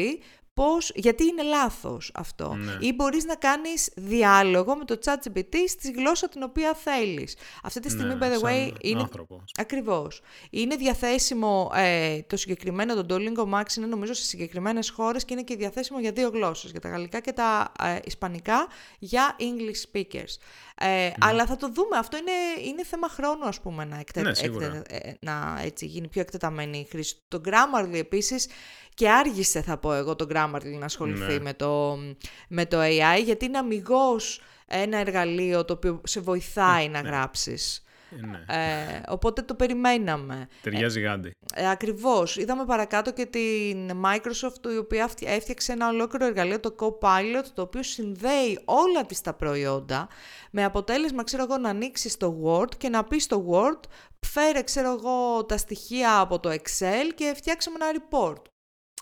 [0.58, 2.54] πώς, γιατί είναι λάθος αυτό.
[2.54, 2.78] Ναι.
[2.80, 7.36] Ή μπορείς να κάνεις διάλογο με το ChatGPT στη γλώσσα την οποία θέλεις.
[7.64, 9.02] Αυτή τη στιγμή, ναι, by the way, είναι...
[9.02, 9.52] Άνθρωπος.
[9.58, 10.22] Ακριβώς.
[10.50, 15.44] Είναι διαθέσιμο ε, το συγκεκριμένο, το Duolingo Max είναι νομίζω σε συγκεκριμένες χώρες και είναι
[15.44, 18.68] και διαθέσιμο για δύο γλώσσες, για τα γαλλικά και τα ε, ισπανικά,
[19.00, 20.38] για English speakers.
[20.80, 21.98] Ε, Αλλά θα το δούμε.
[21.98, 24.22] Αυτό είναι, είναι θέμα χρόνου, ας πούμε, να, εκτε...
[24.22, 24.32] ναι,
[24.88, 27.16] ε, να έτσι, γίνει πιο εκτεταμένη η χρήση.
[27.28, 28.48] Το Grammarly επίσης
[28.94, 31.40] και άργησε θα πω εγώ το Grammarly να ασχοληθεί ναι.
[31.40, 31.98] με, το,
[32.48, 37.10] με το AI γιατί είναι αμυγός ένα εργαλείο το οποίο σε βοηθάει να ναι.
[37.10, 37.82] γράψεις.
[38.12, 38.44] Ε, ναι.
[38.48, 40.48] Ε, οπότε το περιμέναμε.
[40.62, 41.32] Ταιριάζει γάντι.
[41.56, 42.38] Ε, ακριβώς.
[42.38, 47.84] Είδαμε παρακάτω και την Microsoft η οποία έφτιαξε ένα ολόκληρο εργαλείο, το Copilot, το οποίο
[47.84, 50.08] συνδέει όλα τις τα προϊόντα
[50.52, 53.80] με αποτέλεσμα, ξέρω εγώ, να ανοίξει το Word και να πεις στο Word
[54.26, 58.42] φέρε, ξέρω εγώ, τα στοιχεία από το Excel και φτιάξαμε ένα report.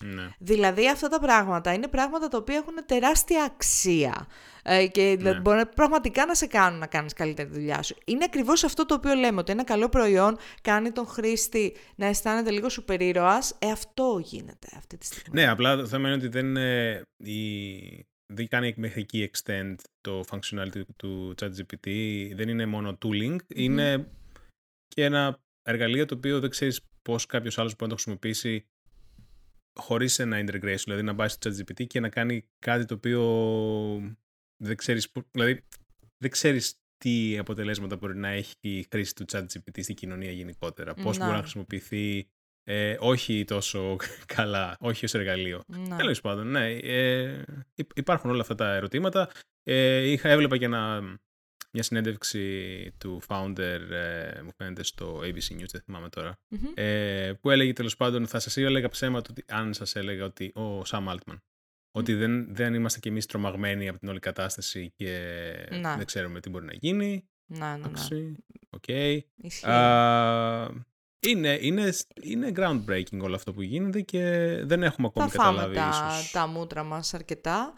[0.04, 0.30] Ναι.
[0.40, 4.28] Δηλαδή αυτά τα πράγματα είναι πράγματα τα οποία έχουν τεράστια αξία
[4.64, 5.40] ε, και ναι.
[5.40, 7.96] μπορεί πραγματικά να σε κάνουν να κάνεις καλύτερη δουλειά σου.
[8.06, 12.52] Είναι ακριβώς αυτό το οποίο λέμε, ότι ένα καλό προϊόν κάνει τον χρήστη να αισθάνεται
[12.52, 13.56] λίγο σούπερ ήρωας.
[13.60, 15.42] Ε, αυτό γίνεται αυτή τη στιγμή.
[15.42, 18.06] Ναι, απλά το θέμα είναι ότι δεν, ε, η...
[18.34, 21.90] δεν κάνει μέχρι εκεί extend το functionality του ChatGPT.
[22.36, 24.08] Δεν είναι μόνο tooling, είναι
[24.88, 28.66] και ένα εργαλείο το οποίο δεν ξέρεις πώς κάποιος άλλος μπορεί να το χρησιμοποιήσει
[29.80, 33.22] χωρίς ένα integration, δηλαδή να πάει στο ChatGPT και να κάνει κάτι το οποίο
[34.64, 35.64] δεν ξέρεις, δηλαδή
[36.18, 40.94] δεν ξέρεις τι αποτελέσματα μπορεί να έχει η χρήση του ChatGPT στην κοινωνία γενικότερα.
[40.94, 42.28] Πώς μπορεί να χρησιμοποιηθεί
[42.68, 43.96] ε, όχι τόσο
[44.36, 45.62] καλά, όχι ως εργαλείο.
[45.98, 47.44] Τέλος πάντων, ναι, ε,
[47.96, 49.30] υπάρχουν όλα αυτά τα ερωτήματα.
[49.64, 51.02] Ε, είχα, έβλεπα και ένα
[51.76, 56.10] μια συνέντευξη του founder, ε, μου φαίνεται στο ABC News, δεν θυμάμαι
[56.74, 60.82] ε, που έλεγε τέλος πάντων, θα σας έλεγα ψέματα ότι, αν σας έλεγα ότι ο
[60.86, 61.38] Sam Altman,
[61.92, 65.44] ότι δεν, δεν είμαστε κι εμείς τρομαγμένοι από την όλη κατάσταση και
[65.82, 65.96] να.
[65.96, 67.30] δεν ξέρουμε τι μπορεί να γίνει.
[67.46, 68.32] Να, να, ναι.
[68.70, 68.88] Οκ.
[71.28, 74.22] είναι, είναι, είναι groundbreaking όλο αυτό που γίνεται και
[74.64, 76.32] δεν έχουμε ακόμη θα καταλάβει τα, ίσως.
[76.32, 77.74] τα μούτρα μας αρκετά.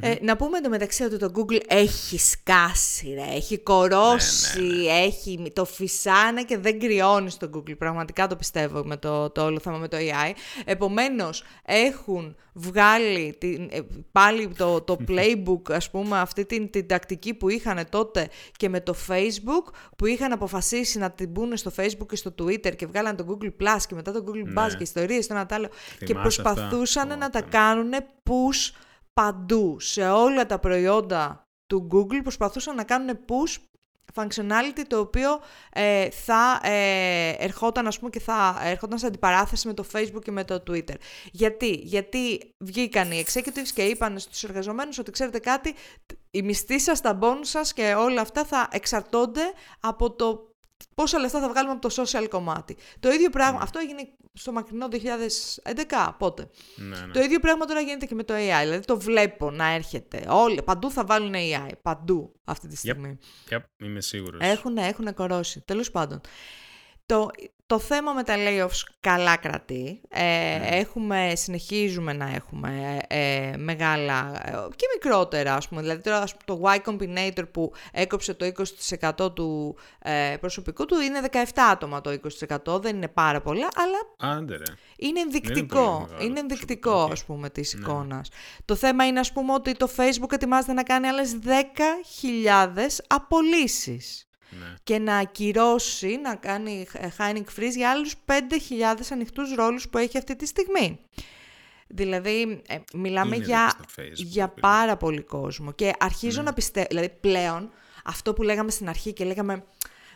[0.00, 4.90] Ε, να πούμε εντωμεταξύ ότι το Google έχει σκάσει, ρε, έχει κορώσει, ναι, ναι, ναι.
[4.90, 7.78] έχει, το φυσάνε και δεν κρυώνει στο Google.
[7.78, 10.32] Πραγματικά το πιστεύω με το, το όλο θέμα με το AI.
[10.64, 13.80] Επομένως, έχουν βγάλει την, ε,
[14.12, 18.80] πάλι το, το playbook, ας πούμε, αυτή την, την τακτική που είχαν τότε και με
[18.80, 23.16] το Facebook, που είχαν αποφασίσει να την μπουν στο Facebook και στο Twitter και βγάλαν
[23.16, 25.68] το Google Plus και μετά το Google Buzz και ιστορίες, το ένα άλλο,
[26.04, 27.92] και προσπαθούσαν να τα κάνουν
[28.24, 28.84] push
[29.20, 33.56] παντού, σε όλα τα προϊόντα του Google προσπαθούσαν να κάνουν push
[34.14, 35.40] functionality το οποίο
[35.72, 40.30] ε, θα ε, ερχόταν ας πούμε και θα ερχόταν σε αντιπαράθεση με το Facebook και
[40.30, 40.94] με το Twitter.
[41.32, 45.74] Γιατί, Γιατί βγήκαν οι executives και είπαν στους εργαζομένους ότι ξέρετε κάτι,
[46.30, 50.55] οι μισθοί σας, τα bonus σας και όλα αυτά θα εξαρτώνται από το
[50.94, 52.76] πόσα λεφτά θα βγάλουμε από το social κομμάτι.
[53.00, 53.62] Το ίδιο πράγμα, ναι.
[53.62, 56.48] αυτό έγινε στο μακρινό 2011, πότε.
[56.76, 57.12] Ναι, ναι.
[57.12, 58.60] Το ίδιο πράγμα τώρα γίνεται και με το AI.
[58.62, 60.24] Δηλαδή το βλέπω να έρχεται.
[60.28, 61.70] Όλοι, παντού θα βάλουν AI.
[61.82, 63.18] Παντού αυτή τη στιγμή.
[63.50, 64.40] Yep, yep, είμαι σίγουρος.
[64.42, 65.60] Έχουν, έχουν κορώσει.
[65.60, 66.20] Τέλος πάντων.
[67.06, 67.30] Το,
[67.66, 70.00] το θέμα με τα layoffs καλά κρατεί.
[70.08, 70.68] Ε, ναι.
[70.70, 75.80] έχουμε, συνεχίζουμε να έχουμε ε, μεγάλα ε, και μικρότερα, ας πούμε.
[75.80, 78.52] Δηλαδή τώρα το Y Combinator που έκοψε το
[79.20, 81.38] 20% του ε, προσωπικού του είναι 17
[81.70, 82.18] άτομα το
[82.66, 82.80] 20%.
[82.80, 84.58] Δεν είναι πάρα πολλά, αλλά Άντε,
[84.96, 86.08] είναι ενδεικτικό.
[86.10, 87.80] Είναι, είναι ενδεικτικό, ας πούμε, της ναι.
[87.80, 88.28] εικόνας.
[88.64, 94.25] Το θέμα είναι, ας πούμε, ότι το Facebook ετοιμάζεται να κάνει άλλες 10.000 απολύσεις.
[94.50, 94.74] Ναι.
[94.82, 96.86] και να ακυρώσει, να κάνει
[97.18, 98.34] hiding freeze για άλλους 5.000
[99.10, 100.98] ανοιχτούς ρόλους που έχει αυτή τη στιγμή.
[101.88, 103.72] Δηλαδή, ε, μιλάμε για,
[104.14, 106.44] για πάρα πολύ κόσμο και αρχίζω ναι.
[106.48, 107.70] να πιστεύω, δηλαδή πλέον
[108.04, 109.64] αυτό που λέγαμε στην αρχή και λέγαμε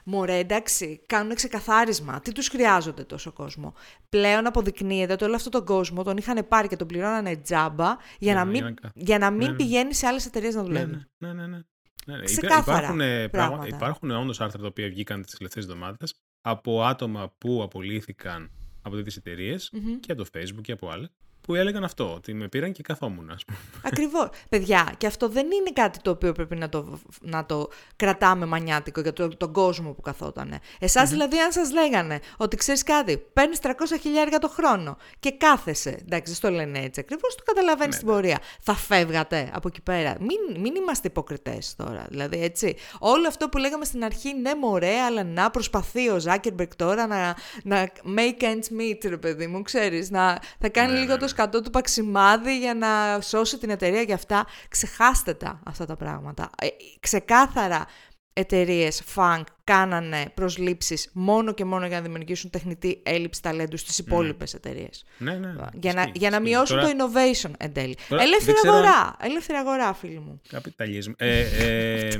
[0.04, 2.20] Μωρέ, εντάξει, κάνουν ξεκαθάρισμα.
[2.20, 3.74] Τι τους χρειάζονται τόσο κόσμο;
[4.08, 8.34] Πλέον αποδεικνύεται ότι όλο αυτόν τον κόσμο τον είχαν πάρει και τον πληρώνανε τζάμπα για,
[8.34, 11.04] να, μην, για να μην πηγαίνει σε άλλες εταιρείες να δουλεύει.
[11.18, 11.58] Ναι, ναι, ναι.
[12.06, 12.24] Ναι, ναι.
[12.30, 13.66] Υπάρχουν, πράγματα.
[13.66, 18.50] υπάρχουν όντως άρθρα τα οποία βγήκαν τις τελευταίες εβδομάδες από άτομα που απολύθηκαν
[18.82, 19.98] από τέτοιες εταιρείες mm-hmm.
[20.00, 21.08] και από το Facebook και από άλλε
[21.50, 23.58] που έλεγαν αυτό, ότι με πήραν και καθόμουν, ας πούμε.
[23.82, 24.28] Ακριβώς.
[24.48, 29.00] Παιδιά, και αυτό δεν είναι κάτι το οποίο πρέπει να το, να το κρατάμε μανιάτικο
[29.00, 30.58] για το, τον κόσμο που καθότανε.
[30.78, 35.98] Εσάς, δηλαδή, αν σας λέγανε ότι ξέρεις κάτι, παίρνεις 300 χιλιάρια το χρόνο και κάθεσαι.
[36.02, 38.14] Εντάξει, δεν το λένε έτσι ακριβώς, το καταλαβαίνεις ναι, στην ναι.
[38.14, 38.38] πορεία.
[38.60, 40.16] Θα φεύγατε από εκεί πέρα.
[40.20, 42.06] Μην, μην είμαστε υποκριτές τώρα.
[42.08, 42.76] Δηλαδή, έτσι.
[42.98, 47.36] Όλο αυτό που λέγαμε στην αρχή, ναι, μωρέ, αλλά να προσπαθεί ο Ζάκερμπερκ τώρα να,
[47.62, 51.60] να make ends meet, ρε παιδί μου, ξέρεις, να θα κάνει ναι, λίγο το σκατό
[51.60, 54.46] του παξιμάδι για να σώσει την εταιρεία και αυτά.
[54.68, 56.50] Ξεχάστε τα αυτά τα πράγματα.
[56.62, 56.66] Ε,
[57.00, 57.86] ξεκάθαρα
[58.32, 64.52] εταιρείες funk κάνανε προσλήψεις μόνο και μόνο για να δημιουργήσουν τεχνητή έλλειψη ταλέντου στις υπόλοιπες
[64.52, 64.58] ναι.
[64.58, 65.04] εταιρείες.
[65.18, 65.54] Ναι, ναι.
[65.72, 67.96] Για, να, για να μειώσουν το innovation εν τέλει.
[68.08, 69.16] Ελεύθερη αγορά.
[69.20, 70.40] Ελεύθερη αγορά, φίλοι μου.
[70.48, 71.14] Καπιταλισμό.
[71.18, 72.18] Ε, ε,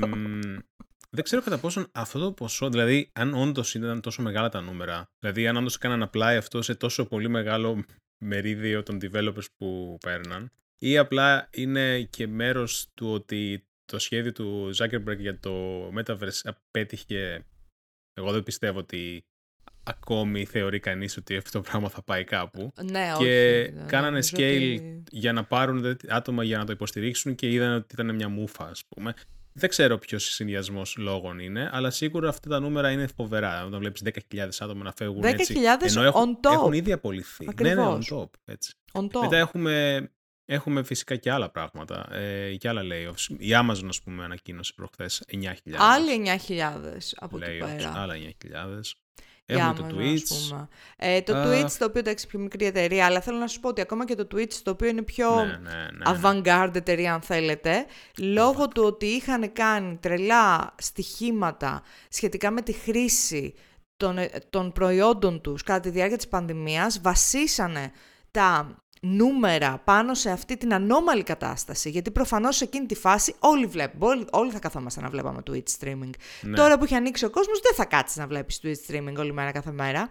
[1.13, 5.09] δεν ξέρω κατά πόσον αυτό το ποσό, δηλαδή αν όντως ήταν τόσο μεγάλα τα νούμερα,
[5.19, 7.83] δηλαδή αν όντως έκαναν apply αυτό σε τόσο πολύ μεγάλο
[8.21, 14.71] μερίδιο των developers που παίρναν ή απλά είναι και μέρος του ότι το σχέδιο του
[14.77, 17.45] Zuckerberg για το Metaverse απέτυχε
[18.13, 19.25] εγώ δεν πιστεύω ότι
[19.83, 22.73] ακόμη θεωρεί κανείς ότι αυτό το πράγμα θα πάει κάπου.
[22.91, 27.75] Ναι, και όχι, κάνανε scale για να πάρουν άτομα για να το υποστηρίξουν και είδαν
[27.75, 29.13] ότι ήταν μια μούφα, ας πούμε.
[29.53, 33.65] Δεν ξέρω ποιος συνδυασμός λόγων είναι, αλλά σίγουρα αυτά τα νούμερα είναι φοβερά.
[33.65, 34.01] Όταν βλέπεις
[34.33, 35.55] 10.000 άτομα να φεύγουν 10.000 έτσι.
[35.87, 36.53] Ενώ έχουν, on top.
[36.53, 37.47] έχουν ήδη απολυθεί.
[37.61, 38.29] Ναι, ναι, on top.
[38.45, 38.73] Έτσι.
[38.91, 39.21] On top.
[39.21, 40.09] Μετά έχουμε,
[40.45, 42.15] έχουμε φυσικά και άλλα πράγματα.
[42.15, 43.35] Ε, και άλλα layoffs.
[43.37, 45.75] Η Amazon, ας πούμε, ανακοίνωσε προχθές 9.000.
[45.77, 47.93] Άλλοι 9.000 από εκεί πέρα.
[47.95, 48.79] Άλλα 9.000.
[49.53, 50.65] Έχουμε το Twitch.
[50.97, 53.67] Ε, το uh, Twitch, το οποίο εντάξει πιο μικρή εταιρεία, αλλά θέλω να σου πω
[53.67, 56.19] ότι ακόμα και το Twitch, το οποίο είναι πιο ναι, ναι, ναι, ναι.
[56.21, 57.85] avant-garde εταιρεία, αν θέλετε,
[58.17, 63.53] λόγω του ότι είχαν κάνει τρελά στοιχήματα σχετικά με τη χρήση
[63.97, 67.91] των, ε, των προϊόντων τους κατά τη διάρκεια της πανδημίας, βασίσανε
[68.31, 71.89] τα νούμερα πάνω σε αυτή την ανώμαλη κατάσταση.
[71.89, 74.05] Γιατί προφανώς σε εκείνη τη φάση όλοι βλέπουμε.
[74.05, 76.09] Όλοι, όλοι θα καθόμαστε να βλέπαμε Twitch streaming.
[76.41, 76.55] Ναι.
[76.55, 79.51] Τώρα που έχει ανοίξει ο κόσμος, δεν θα κάτσεις να βλέπεις Twitch streaming όλη μέρα
[79.51, 80.09] κάθε μέρα.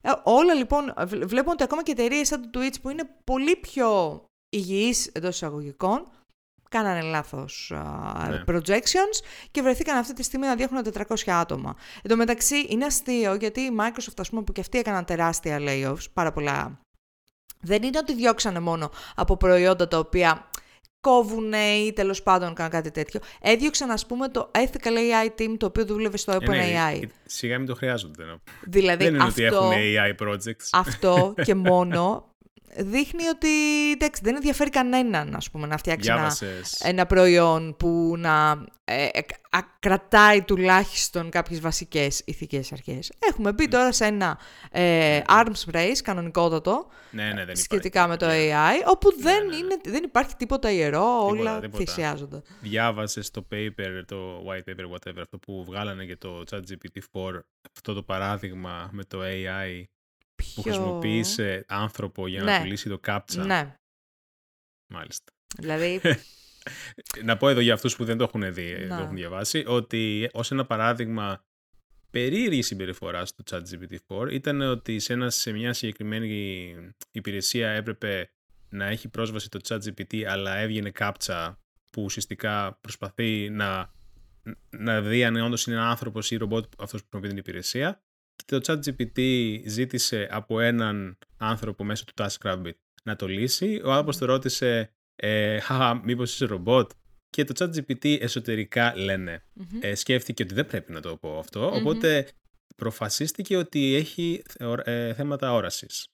[0.00, 4.22] Ε, όλα λοιπόν, βλέπουμε ότι ακόμα και εταιρείες σαν το Twitch που είναι πολύ πιο
[4.48, 6.10] υγιείς εντός εισαγωγικών,
[6.68, 7.72] κάνανε λάθος
[8.28, 8.44] ναι.
[8.46, 11.76] projections και βρεθήκαν αυτή τη στιγμή να διέχουν 400 άτομα.
[12.02, 15.58] Εν τω μεταξύ είναι αστείο γιατί η Microsoft, ας πούμε, που και αυτοί έκαναν τεράστια
[15.60, 16.81] layoffs, πάρα πολλά
[17.62, 20.50] δεν είναι ότι διώξανε μόνο από προϊόντα τα οποία
[21.00, 21.52] κόβουν
[21.86, 23.20] ή τέλος πάντων κάνουν κάτι τέτοιο.
[23.40, 26.48] Έδιωξαν, ας πούμε, το Ethical AI Team το οποίο δούλευε στο OpenAI.
[26.48, 28.24] Ε, ναι, σιγά μην το χρειάζονται.
[28.62, 30.68] Δηλαδή, δεν είναι αυτό, ότι έχουν AI projects.
[30.72, 32.24] Αυτό και μόνο
[32.76, 33.48] δείχνει ότι
[33.92, 36.36] εντάξει, δεν ενδιαφέρει κανέναν ας πούμε, να φτιάξει ένα,
[36.82, 39.20] ένα, προϊόν που να ε, ε
[39.78, 43.12] κρατάει τουλάχιστον κάποιες βασικές ηθικές αρχές.
[43.30, 44.38] Έχουμε μπει τώρα σε ένα
[44.70, 48.82] ε, arms race κανονικότατο ναι, ναι, δεν σχετικά με το AI, ναι.
[48.86, 51.84] όπου ναι, δεν, Είναι, δεν υπάρχει τίποτα ιερό, όλα τίποτα.
[51.84, 52.42] θυσιάζονται.
[52.60, 57.40] Διάβασες το paper, το white paper, whatever, αυτό που βγάλανε για το ChatGPT-4,
[57.76, 59.84] αυτό το παράδειγμα με το AI
[60.54, 62.62] που χρησιμοποίησε άνθρωπο για να ναι.
[62.62, 63.44] του λύσει το κάψα.
[63.44, 63.74] Ναι.
[64.92, 65.32] Μάλιστα.
[65.56, 66.00] Δηλαδή...
[67.24, 70.28] να πω εδώ για αυτούς που δεν το έχουν δει, δεν το έχουν διαβάσει, ότι
[70.32, 71.44] ως ένα παράδειγμα
[72.10, 76.74] περίεργη συμπεριφορά στο ChatGPT-4 ήταν ότι σε, ένα, σε μια συγκεκριμένη
[77.10, 78.30] υπηρεσία έπρεπε
[78.68, 81.58] να έχει πρόσβαση το ChatGPT αλλά έβγαινε κάψα
[81.92, 83.92] που ουσιαστικά προσπαθεί να,
[84.70, 88.02] να δει αν όντως είναι άνθρωπος ή ρομπότ αυτός που χρησιμοποιεί την υπηρεσία
[88.44, 89.20] το ChatGPT
[89.66, 93.80] ζήτησε από έναν άνθρωπο μέσω του TaskRabbit να το λύσει.
[93.84, 96.90] Ο άνθρωπος το ρώτησε ε, «Χαχα, μήπως είσαι ρομπότ»
[97.30, 99.44] και το ChatGPT εσωτερικά λένε.
[99.80, 102.28] Ε, σκέφτηκε ότι δεν πρέπει να το πω αυτό, οπότε
[102.76, 104.42] προφασίστηκε ότι έχει
[104.84, 106.08] ε, θέματα όρασης.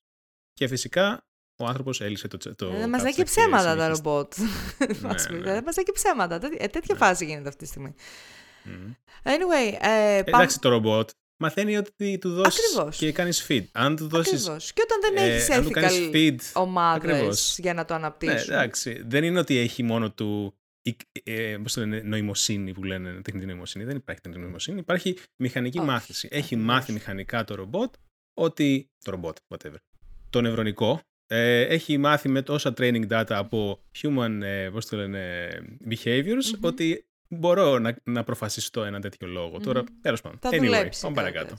[0.53, 1.27] Και φυσικά
[1.59, 2.55] ο άνθρωπος έλυσε το.
[2.55, 4.35] το δεν μας και ψέματα τα ρομπότ.
[4.39, 5.53] ναι, ναι.
[5.53, 6.39] Δεν μας και ψέματα.
[6.39, 6.97] τέτοια ναι.
[6.97, 7.95] φάση γίνεται αυτή τη στιγμή.
[9.23, 9.77] Anyway.
[9.81, 13.65] Ε, Εντάξει, το ρομπότ μαθαίνει ότι του δώσεις και κάνεις feed.
[13.73, 14.73] Αν του δώσεις, Ακριβώς.
[14.73, 18.35] Και όταν δεν έχεις ε, ethical ομάδες για να το αναπτύσσει.
[18.49, 19.03] Ναι, εντάξει.
[19.07, 20.59] Δεν είναι ότι έχει μόνο του
[21.25, 23.85] ε, πώς το λένε, νοημοσύνη που λένε τεχνητή νοημοσύνη.
[23.85, 24.79] Δεν υπάρχει τεχνητή νοημοσύνη.
[24.79, 26.29] Υπάρχει μηχανική μάθηση.
[26.31, 27.95] Έχει μάθει μηχανικά το ρομπότ
[28.35, 28.91] ότι.
[29.05, 29.77] Το ρομπότ, whatever.
[30.31, 31.01] Το νευρονικό.
[31.31, 35.49] Ε, έχει μάθει με τόσα training data από human ε, πώς το λένε,
[35.91, 39.57] behaviors ότι μπορώ να, να προφασιστώ ένα τέτοιο λόγο.
[39.57, 39.63] Mm-hmm.
[39.63, 40.39] Τώρα, τέλος πάντων.
[40.43, 41.55] Θα anyway, πάμε παρακάτω.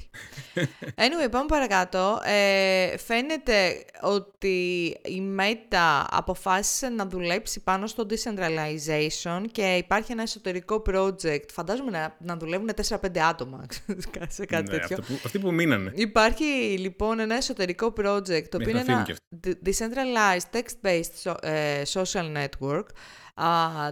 [0.95, 2.21] Anyway, πάμε παρακάτω.
[2.23, 10.81] Ε, φαίνεται ότι η Meta αποφάσισε να δουλέψει πάνω στο decentralization και υπάρχει ένα εσωτερικό
[10.89, 11.49] project.
[11.51, 13.65] Φαντάζομαι να, να δουλεύουν 4-5 άτομα
[14.27, 14.97] σε κάτι ναι, τέτοιο.
[14.99, 15.91] Αυτό που, αυτοί που μείνανε.
[15.95, 16.43] Υπάρχει
[16.79, 19.07] λοιπόν ένα εσωτερικό project, το οποίο είναι ένα
[19.65, 22.85] decentralized text-based ε, social network,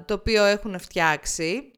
[0.06, 1.72] το οποίο έχουν φτιάξει.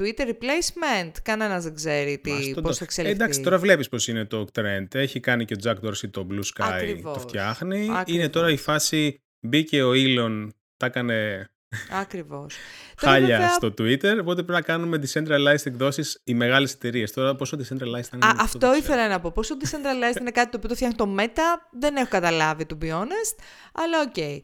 [0.00, 3.16] Twitter replacement, κανένας δεν ξέρει τι, πώς θα εξελιχθεί.
[3.16, 4.94] Εντάξει, τώρα βλέπεις πώς είναι το trend.
[4.94, 7.88] Έχει κάνει και ο Jack Dorsey το Blue Sky, το φτιάχνει.
[8.06, 11.48] Είναι τώρα η φάση, μπήκε ο Elon, τα έκανε
[11.90, 12.54] Ακριβώς.
[13.04, 17.12] χάλια στο Twitter, οπότε πρέπει να κάνουμε decentralized εκδόσεις οι μεγάλες εταιρείες.
[17.12, 19.30] Τώρα πόσο decentralized είναι Α, αυτό ήθελα να πω.
[19.30, 22.90] Πόσο decentralized είναι κάτι το οποίο το φτιάχνει το Meta, δεν έχω καταλάβει, to be
[22.90, 23.36] honest,
[23.72, 24.12] αλλά ok.
[24.16, 24.40] Okay.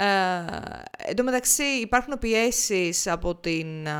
[0.00, 3.92] Ε, εν τω μεταξύ υπάρχουν πιέσεις από την ε,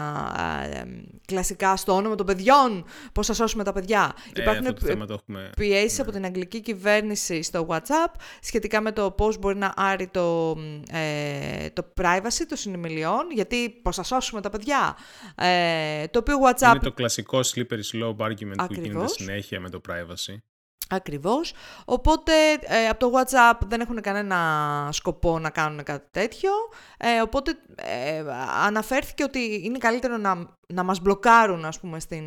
[1.26, 4.14] κλασικά στο όνομα των παιδιών, πώς θα σώσουμε τα παιδιά.
[4.32, 4.66] Ε, υπάρχουν
[5.08, 5.50] έχουμε...
[5.56, 6.16] πιέσεις από ναι.
[6.16, 10.56] την αγγλική κυβέρνηση στο WhatsApp σχετικά με το πώς μπορεί να άρει το,
[10.92, 14.96] ε, το privacy των συνομιλιών, γιατί πώς θα σώσουμε τα παιδιά.
[15.34, 16.70] Ε, το οποίο WhatsApp...
[16.70, 18.66] Είναι το κλασικό slippery slope argument Ακριβώς.
[18.66, 20.37] που γίνεται συνέχεια με το privacy.
[20.90, 21.53] Ακριβώς.
[21.85, 24.38] Οπότε ε, από το WhatsApp δεν έχουν κανένα
[24.92, 26.51] σκοπό να κάνουν κάτι τέτοιο.
[26.96, 28.24] Ε, οπότε ε,
[28.64, 32.24] αναφέρθηκε ότι είναι καλύτερο να, να μας μπλοκάρουν ας πούμε στην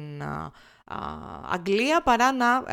[1.51, 2.63] Αγγλία παρά να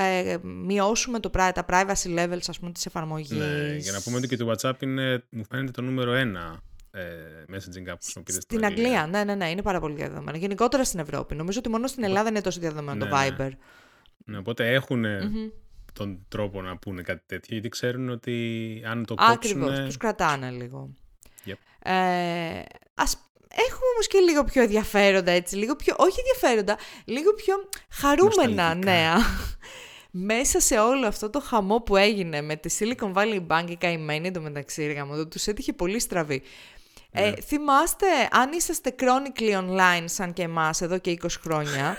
[0.42, 3.31] μειώσουμε το, τα privacy levels ας πούμε της εφαρμογής.
[3.31, 7.03] Ναι, για να πούμε ότι και το WhatsApp είναι, μου φαίνεται το νούμερο ένα ε,
[7.53, 9.07] messaging app που χρησιμοποιείται στην, Αγγλία.
[9.07, 10.37] Ναι, ναι, ναι, είναι πάρα πολύ διαδεδομένο.
[10.37, 11.35] Γενικότερα στην Ευρώπη.
[11.35, 13.37] Νομίζω ότι μόνο στην Ελλάδα είναι τόσο διαδεδομένο το ναι, ναι.
[13.38, 13.51] Viber.
[14.24, 15.05] Ναι, οπότε έχουν
[15.98, 18.34] τον τρόπο να πούνε κάτι τέτοιο, γιατί ξέρουν ότι
[18.87, 19.34] αν το κόψουν...
[19.34, 20.90] Ακριβώς, τους κρατάνε λίγο.
[21.46, 21.54] Yep.
[21.82, 22.62] Ε,
[22.94, 23.16] ας
[23.48, 27.54] έχουμε όμως και λίγο πιο ενδιαφέροντα έτσι, λίγο πιο, όχι ενδιαφέροντα, λίγο πιο
[27.90, 29.16] χαρούμενα νέα.
[30.11, 34.28] Μέσα σε όλο αυτό το χαμό που έγινε με τη Silicon Valley Bank η καημένη
[34.28, 36.42] εντωμεταξύ εργαμότο, τους έτυχε πολύ στραβή.
[37.12, 37.40] Ε, ναι.
[37.40, 41.97] θυμάστε, αν είσαστε chronically online σαν και εμάς εδώ και 20 χρόνια.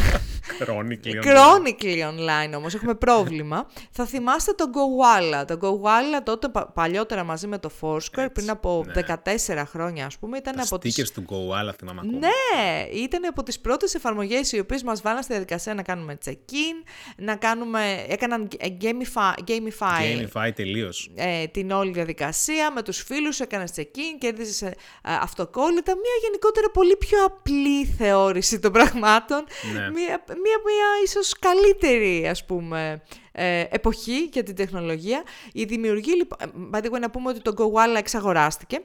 [0.60, 1.24] chronically online.
[1.24, 3.66] chronically online όμως, έχουμε πρόβλημα.
[3.90, 5.46] θα θυμάστε το GoWalla.
[5.46, 9.02] Το GoWalla τότε παλιότερα μαζί με το Foursquare πριν από ναι.
[9.46, 10.36] 14 χρόνια ας πούμε.
[10.36, 11.12] Ήταν Τα από stickers τις...
[11.12, 12.18] του GoWalla θυμάμαι ακόμα.
[12.18, 16.84] Ναι, ήταν από τις πρώτες εφαρμογές οι οποίες μας βάλαν στη διαδικασία να κάνουμε check-in,
[17.16, 21.10] να κάνουμε, έκαναν gamify, gamify, gamify τελείως.
[21.14, 26.70] Ε, την όλη διαδικασία με τους φίλους, έκανες check-in και σε ε, αυτοκόλλητα, μια γενικότερα
[26.70, 29.80] πολύ πιο απλή θεώρηση των πραγμάτων, ναι.
[29.80, 33.02] μια, μια, μια ίσως καλύτερη ας πούμε
[33.32, 35.22] ε, εποχή για την τεχνολογία.
[35.52, 38.82] Η δημιουργία λοιπόν, by να πούμε ότι το GoWalla εξαγοράστηκε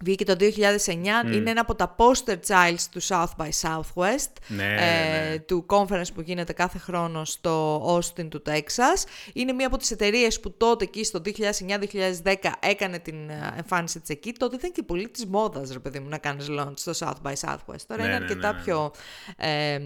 [0.00, 5.30] Βγήκε το 2009, είναι ένα από τα poster childs του South by Southwest, ναι, ναι,
[5.32, 9.08] ε, του conference που γίνεται κάθε χρόνο στο Austin του Texas.
[9.32, 11.20] Είναι μία από τις εταιρείες που τότε εκεί στο
[12.22, 14.32] 2009-2010 έκανε την ε, εμφάνιση της εκεί.
[14.32, 17.32] Τότε ήταν και πολύ της μόδας, ρε παιδί μου, να κάνεις launch στο South by
[17.32, 17.82] Southwest.
[17.86, 18.92] Τώρα ναι, είναι ναι, αρκετά πιο...
[19.36, 19.78] Ε,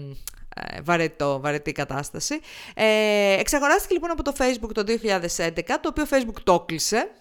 [0.55, 2.39] ε, βαρετό, βαρετή κατάσταση.
[2.75, 7.11] Ε, εξαγοράστηκε λοιπόν από το Facebook το 2011, το οποίο Facebook το κλείσε.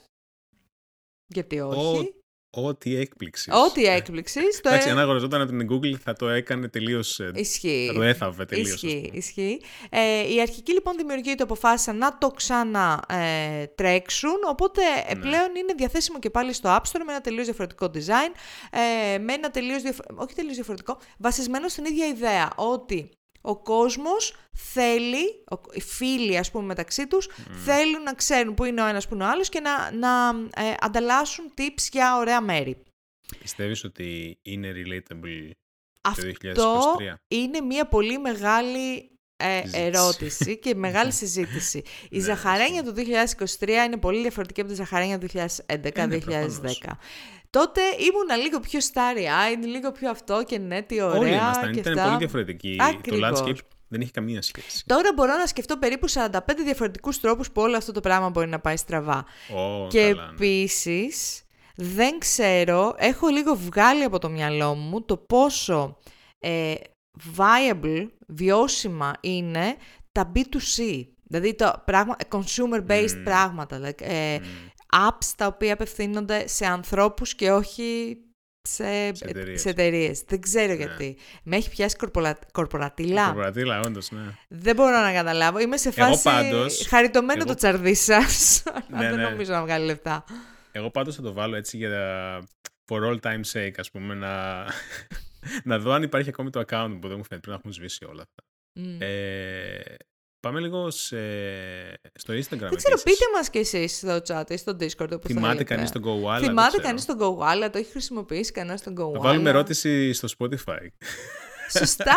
[1.27, 2.22] Γιατί όχι.
[2.55, 3.53] Ό,τι έκπληξης.
[3.53, 4.59] Ό,τι έκπληξης.
[4.59, 7.21] Εντάξει, αν αγοραζόταν την Google θα το έκανε τελείως.
[7.21, 7.87] Ε, ισχύει.
[7.87, 8.83] Θα το έθαβε τελείως.
[8.83, 9.11] Ισχύει.
[9.13, 9.61] ισχύει.
[9.91, 14.31] Ε, η αρχική λοιπόν δημιουργία του αποφάσισαν να το ξανατρέξουν.
[14.31, 14.83] Ε, οπότε
[15.15, 15.21] ναι.
[15.21, 18.33] πλέον είναι διαθέσιμο και πάλι στο App Store με ένα τελείως διαφορετικό design.
[19.15, 19.83] Ε, με ένα τελείως.
[20.15, 20.99] Όχι τελείως διαφορετικό.
[21.19, 23.11] Βασισμένο στην ίδια ιδέα ότι
[23.43, 27.29] ο κόσμος θέλει, οι φίλοι ας πούμε μεταξύ τους,
[27.65, 30.75] θέλουν να ξέρουν που είναι ο ένας που είναι ο άλλος και να, να ε,
[30.81, 32.83] ανταλλάσσουν tips για ωραία μέρη.
[33.39, 35.51] Πιστεύεις ότι είναι relatable
[36.01, 37.15] Αυτό το 2023?
[37.29, 39.12] είναι μια πολύ μεγάλη
[39.43, 41.83] ε, ερώτηση και μεγάλη συζήτηση.
[42.11, 42.95] Η ναι, ζαχαρένια του
[43.59, 45.45] 2023 είναι πολύ διαφορετική από τη ζαχαρένια του 2011-2010.
[47.51, 51.21] Τότε ήμουνα λίγο πιο starry-eyed, λίγο πιο αυτό και ναι, τι ωραία.
[51.21, 52.77] Όλοι ήμασταν, ήταν πολύ διαφορετική.
[53.03, 53.57] Το landscape
[53.93, 54.85] δεν έχει καμία σχέση.
[54.87, 58.61] Τώρα μπορώ να σκεφτώ περίπου 45 διαφορετικούς τρόπους που όλο αυτό το πράγμα μπορεί να
[58.61, 59.25] πάει στραβά.
[59.25, 60.31] Oh, και καλά, ναι.
[60.33, 61.43] επίσης,
[61.75, 65.99] δεν ξέρω, έχω λίγο βγάλει από το μυαλό μου το πόσο
[66.39, 66.75] ε,
[67.37, 69.77] viable, βιώσιμα είναι
[70.13, 71.07] τα B2C.
[71.23, 73.81] Δηλαδή το πράγμα, consumer-based πράγματα.
[73.89, 74.39] Like, ε,
[75.09, 78.17] apps τα οποία απευθύνονται σε ανθρώπους και όχι
[78.63, 79.15] σε,
[79.53, 80.23] σε εταιρείες.
[80.27, 80.75] Δεν ξέρω ναι.
[80.75, 81.17] γιατί.
[81.43, 82.39] Με έχει πιάσει κορπορα...
[82.53, 83.25] κορπορατήλα.
[83.25, 84.23] Κορπορατήλα, όντως, ναι.
[84.49, 85.59] Δεν μπορώ να καταλάβω.
[85.59, 86.23] Είμαι σε φάση.
[86.23, 87.49] πάντως, χαριτωμένο εγώ...
[87.49, 88.63] το τσαρδί σας.
[88.89, 89.23] ναι, δεν ναι.
[89.23, 90.25] νομίζω να βγάλει λεφτά.
[90.73, 91.91] Εγώ πάντως θα το βάλω έτσι για.
[92.91, 94.65] For all time sake, ας πούμε, να,
[95.65, 97.27] να δω αν υπάρχει ακόμη το account που δεν μου φαίνεται.
[97.29, 98.43] Πρέπει να έχουν σβήσει όλα αυτά.
[98.81, 99.03] Mm.
[99.03, 99.95] Ε,
[100.47, 101.17] Πάμε λίγο σε...
[102.15, 102.59] στο Instagram.
[102.59, 105.13] Δεν ξέρω, πείτε μας κι εσείς στο chat ή στο Discord.
[105.13, 106.41] Όπως Θυμάται κανείς τον GoWalla.
[106.41, 109.13] Θυμάται κανείς τον GoWalla, το έχει χρησιμοποιήσει κανένας τον GoWalla.
[109.13, 110.87] Θα βάλουμε ερώτηση στο Spotify.
[111.71, 112.17] Σωστά,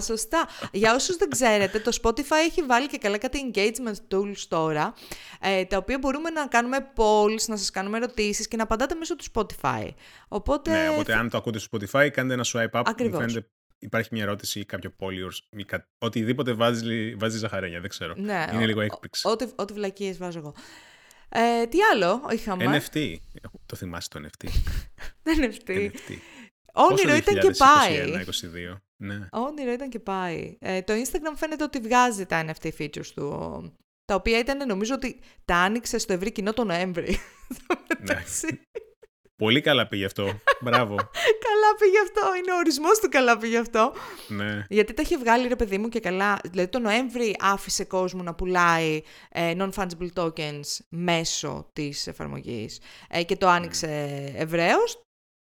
[0.00, 0.48] σωστά.
[0.72, 4.94] Για όσους δεν ξέρετε, το Spotify έχει βάλει και καλά κάτι engagement tools τώρα,
[5.40, 9.16] ε, τα οποία μπορούμε να κάνουμε polls, να σας κάνουμε ερωτήσεις και να απαντάτε μέσω
[9.16, 9.88] του Spotify.
[10.28, 10.70] Οπότε...
[10.70, 12.82] Ναι, οπότε αν το ακούτε στο Spotify, κάντε ένα swipe up.
[12.84, 13.20] Ακριβώς.
[13.20, 13.48] Μου φαίνεται
[13.82, 15.88] υπάρχει μια ερώτηση ή κάποιο polyors ή κα...
[15.98, 18.14] οτιδήποτε βάζει, βάζει ζαχαρένια, δεν ξέρω.
[18.16, 19.28] Ναι, Είναι λίγο έκπληξη.
[19.28, 20.54] Ό,τι, ό,τι βλακίες βάζω εγώ.
[21.28, 23.16] Ε, τι άλλο είχαμε; NFT.
[23.66, 24.48] Το θυμάσαι το NFT.
[25.24, 25.70] NFT.
[25.70, 26.16] NFT.
[26.72, 28.24] Όνειρο ήταν και πάει.
[28.72, 28.80] 2022.
[28.96, 29.28] Ναι.
[29.30, 30.56] Όνειρο ήταν και πάει.
[30.60, 33.72] Ε, το Instagram φαίνεται ότι βγάζει τα NFT features του.
[34.04, 37.18] Τα οποία ήταν, νομίζω ότι τα άνοιξε στο ευρύ κοινό το Νοέμβρη.
[38.08, 38.22] ναι.
[39.36, 40.40] Πολύ καλά πήγε αυτό.
[40.60, 40.94] Μπράβο.
[41.46, 42.34] καλά πήγε αυτό.
[42.38, 43.92] Είναι ο ορισμός του καλά πήγε αυτό.
[44.28, 44.64] Ναι.
[44.68, 46.38] Γιατί τα είχε βγάλει ρε παιδί μου και καλά.
[46.44, 53.36] Δηλαδή το Νοέμβρη άφησε κόσμο να πουλάει ε, non-fungible tokens μέσω της εφαρμογής ε, και
[53.36, 54.40] το άνοιξε mm.
[54.40, 55.02] ευρέως.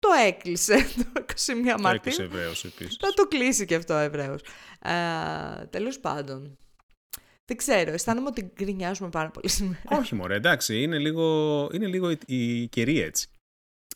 [0.04, 0.74] Το έκλεισε
[1.12, 1.80] το 21 Μαρτίου.
[1.80, 2.96] Το έκλεισε ευρέως επίσης.
[3.00, 4.40] Θα το κλείσει και αυτό ευρέως.
[4.82, 6.58] Ε, Τέλος πάντων.
[7.44, 9.82] Δεν ξέρω, αισθάνομαι ότι γκρινιάζουμε πάρα πολύ σήμερα.
[9.90, 13.28] Όχι μωρέ, εντάξει, είναι λίγο, είναι λίγο η, η καιρή έτσι.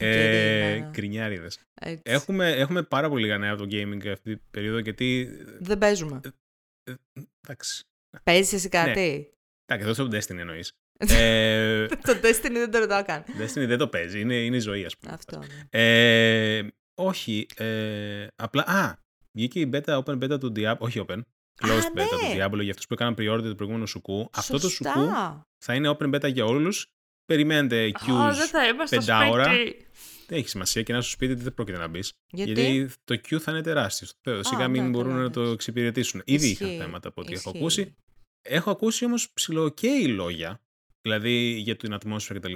[0.00, 1.58] Ε, Γκρινιάριδες.
[2.02, 5.28] Έχουμε, έχουμε πάρα πολύ λίγα νέα από το gaming αυτή την περίοδο γιατί...
[5.60, 6.20] Δεν παίζουμε.
[6.84, 6.94] Ε, ε,
[7.40, 7.84] εντάξει.
[8.22, 9.24] Παίζεις εσύ κάτι; Ναι.
[9.66, 10.72] Εντάξει, εδώ στο Destiny εννοείς.
[10.98, 13.24] Ε, το Destiny δεν το ρωτάω καν.
[13.26, 15.12] Destiny δεν το παίζει, είναι, είναι η ζωή ας πούμε.
[15.12, 15.46] Αυτό, ναι.
[15.70, 18.94] ε, όχι, ε, απλά, α,
[19.32, 21.20] βγήκε η beta, open beta του Diablo, όχι open,
[21.62, 22.46] closed beta του ναι.
[22.46, 24.30] Diablo για αυτούς που έκαναν pre-order το προηγούμενο σουκού.
[24.32, 25.10] Αυτό το σουκού
[25.58, 26.86] θα είναι open beta για όλους.
[27.24, 28.68] Περιμένετε queues
[29.06, 29.48] oh, ώρα.
[30.26, 32.12] Δεν έχει σημασία και να σου σπίτι δεν πρόκειται να μπεις.
[32.32, 34.14] Γιατί; Γιατί το queue θα είναι τεράστιος.
[34.40, 36.22] Σιγά μην ναι, μπορούν να το εξυπηρετήσουν.
[36.24, 37.96] Ήδη είχαν θέματα από ό,τι έχω ακούσει.
[38.42, 40.60] Έχω ακούσει όμως ψηλοκαίει λόγια,
[41.08, 42.54] δηλαδή για την ατμόσφαιρα κτλ.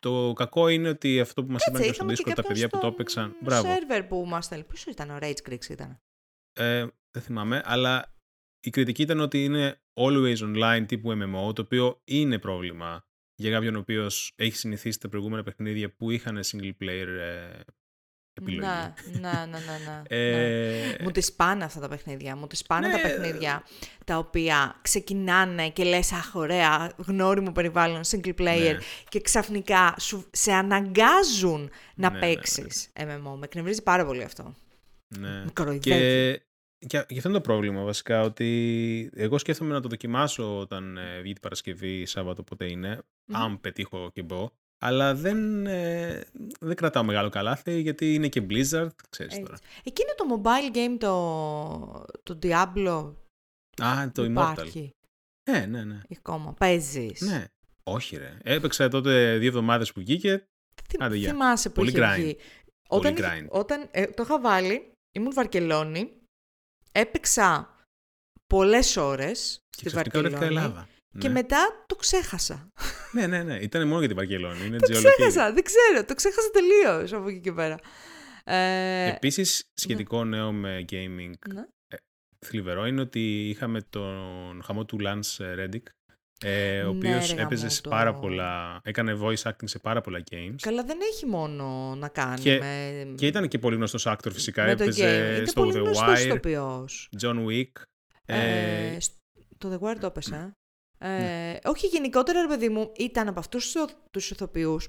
[0.00, 2.86] Το κακό είναι ότι αυτό που μας είπαν και στο Discord τα παιδιά που το
[2.86, 3.36] έπαιξαν.
[3.40, 3.68] Μπράβο.
[3.68, 4.64] σερβερ που μα θέλει.
[4.64, 6.00] Ποιο ήταν ο Rage Creeks ήταν.
[6.52, 8.14] Ε, δεν θυμάμαι, αλλά
[8.60, 13.04] η κριτική ήταν ότι είναι always online τύπου MMO, το οποίο είναι πρόβλημα
[13.34, 17.60] για κάποιον ο οποίος έχει συνηθίσει τα προηγούμενα παιχνίδια που είχαν single player ε,
[18.32, 18.60] επιλογή.
[18.60, 20.96] Να, να, να, να, ε...
[21.02, 22.36] Μου τις πάνε αυτά τα παιχνίδια.
[22.36, 23.02] Μου τις πάνε τα ναι.
[23.02, 23.64] παιχνίδια
[24.04, 28.78] τα οποία ξεκινάνε και λες αχ ωραία, γνώριμο περιβάλλον, single player ναι.
[29.08, 33.36] και ξαφνικά σου, σε αναγκάζουν να ναι, παίξεις MMO.
[33.38, 34.54] Με εκνευρίζει πάρα πολύ αυτό.
[35.18, 35.44] Ναι.
[35.78, 36.42] Και
[36.86, 41.20] και γι' αυτό είναι το πρόβλημα βασικά, ότι εγώ σκέφτομαι να το δοκιμάσω όταν ε,
[41.20, 43.02] βγει την Παρασκευή, Σάββατο, ποτέ είναι,
[43.32, 44.50] αν πετύχω και μπω.
[44.84, 46.24] Αλλά δεν, ε,
[46.60, 49.58] δεν κρατάω μεγάλο καλάθι γιατί είναι και Blizzard, ξέρεις τώρα.
[49.84, 53.14] Εκεί είναι το mobile game το, το Diablo
[53.82, 54.92] Α, το υπάρχει.
[54.94, 55.50] Immortal.
[55.50, 56.00] Ναι, ναι, ναι.
[56.16, 57.20] Ακόμα, παίζεις.
[57.20, 57.44] Ναι.
[57.82, 58.38] Όχι ρε.
[58.42, 60.46] Έπαιξα τότε δύο εβδομάδες που βγήκε.
[60.88, 62.16] Θυμ, θυμάσαι που Πολύ είχε grind.
[62.20, 62.36] βγει.
[62.88, 66.12] Όταν, Πολύ όταν ε, το είχα βάλει, ήμουν Βαρκελόνη
[66.92, 67.76] έπαιξα
[68.46, 70.44] πολλές ώρες στη Βαρκελόνη.
[70.44, 70.88] Ελλάδα.
[71.18, 71.34] Και ναι.
[71.34, 72.72] μετά το ξέχασα.
[73.14, 73.56] ναι, ναι, ναι.
[73.56, 74.66] Ήταν μόνο για τη Βαρκελόνη.
[74.66, 75.52] Είναι το ξέχασα.
[75.52, 76.04] Δεν ξέρω.
[76.04, 77.78] Το ξέχασα τελείως από εκεί και πέρα.
[78.44, 79.08] Ε...
[79.08, 80.36] Επίσης, σχετικό ναι.
[80.36, 81.32] νέο με gaming.
[81.54, 81.64] Ναι.
[81.88, 81.96] Ε,
[82.38, 85.82] θλιβερό είναι ότι είχαμε τον χαμό του Lance Reddick
[86.44, 88.80] ε, ο ναι, οποίος έπαιζε σε πάρα πολλά.
[88.84, 90.54] Έκανε voice acting σε πάρα πολλά games.
[90.62, 92.40] Καλά, δεν έχει μόνο να κάνει.
[92.40, 93.14] Και, με...
[93.16, 94.64] και ήταν και πολύ γνωστός actor φυσικά.
[94.64, 96.38] έπαιζε στο The Wire.
[97.20, 97.72] John Wick.
[98.24, 98.98] Ε, ε,
[99.58, 100.56] το The Wire το έπεσε.
[101.02, 101.58] Ε, ναι.
[101.64, 103.76] Όχι, γενικότερα, ρε παιδί μου, ήταν από αυτούς
[104.10, 104.88] τους ηθοποιούς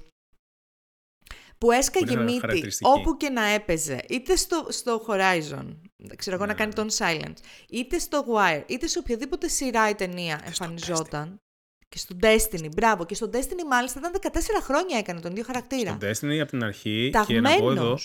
[1.58, 5.76] που έσκαγε μύτη όπου και να έπαιζε, είτε στο, στο Horizon,
[6.16, 7.36] ξέρω εγώ να ναι, κάνει τον Silence,
[7.68, 11.38] είτε στο Wire, είτε σε οποιαδήποτε σειρά ή ταινία εμφανιζόταν.
[11.88, 13.06] Και στο Destiny, μπράβο.
[13.06, 15.98] Και στο Destiny μάλιστα ήταν 14 χρόνια έκανε τον ίδιο χαρακτήρα.
[16.00, 17.98] Στο Destiny από την αρχή και να πω εδώ,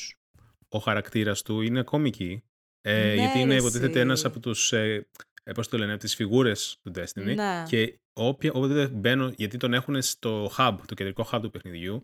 [0.70, 2.44] ο χαρακτήρας του είναι ακόμη εκεί.
[2.82, 5.08] Ε, ναι, γιατί είναι υποτίθεται ένας από τους, ε,
[5.50, 7.36] ε, πώς το λένε, από τις φιγούρες του Destiny.
[7.36, 7.64] Ναι.
[7.68, 12.02] Και όποια, όποτε μπαίνω, γιατί τον έχουν στο hub, το κεντρικό hub του παιχνιδιου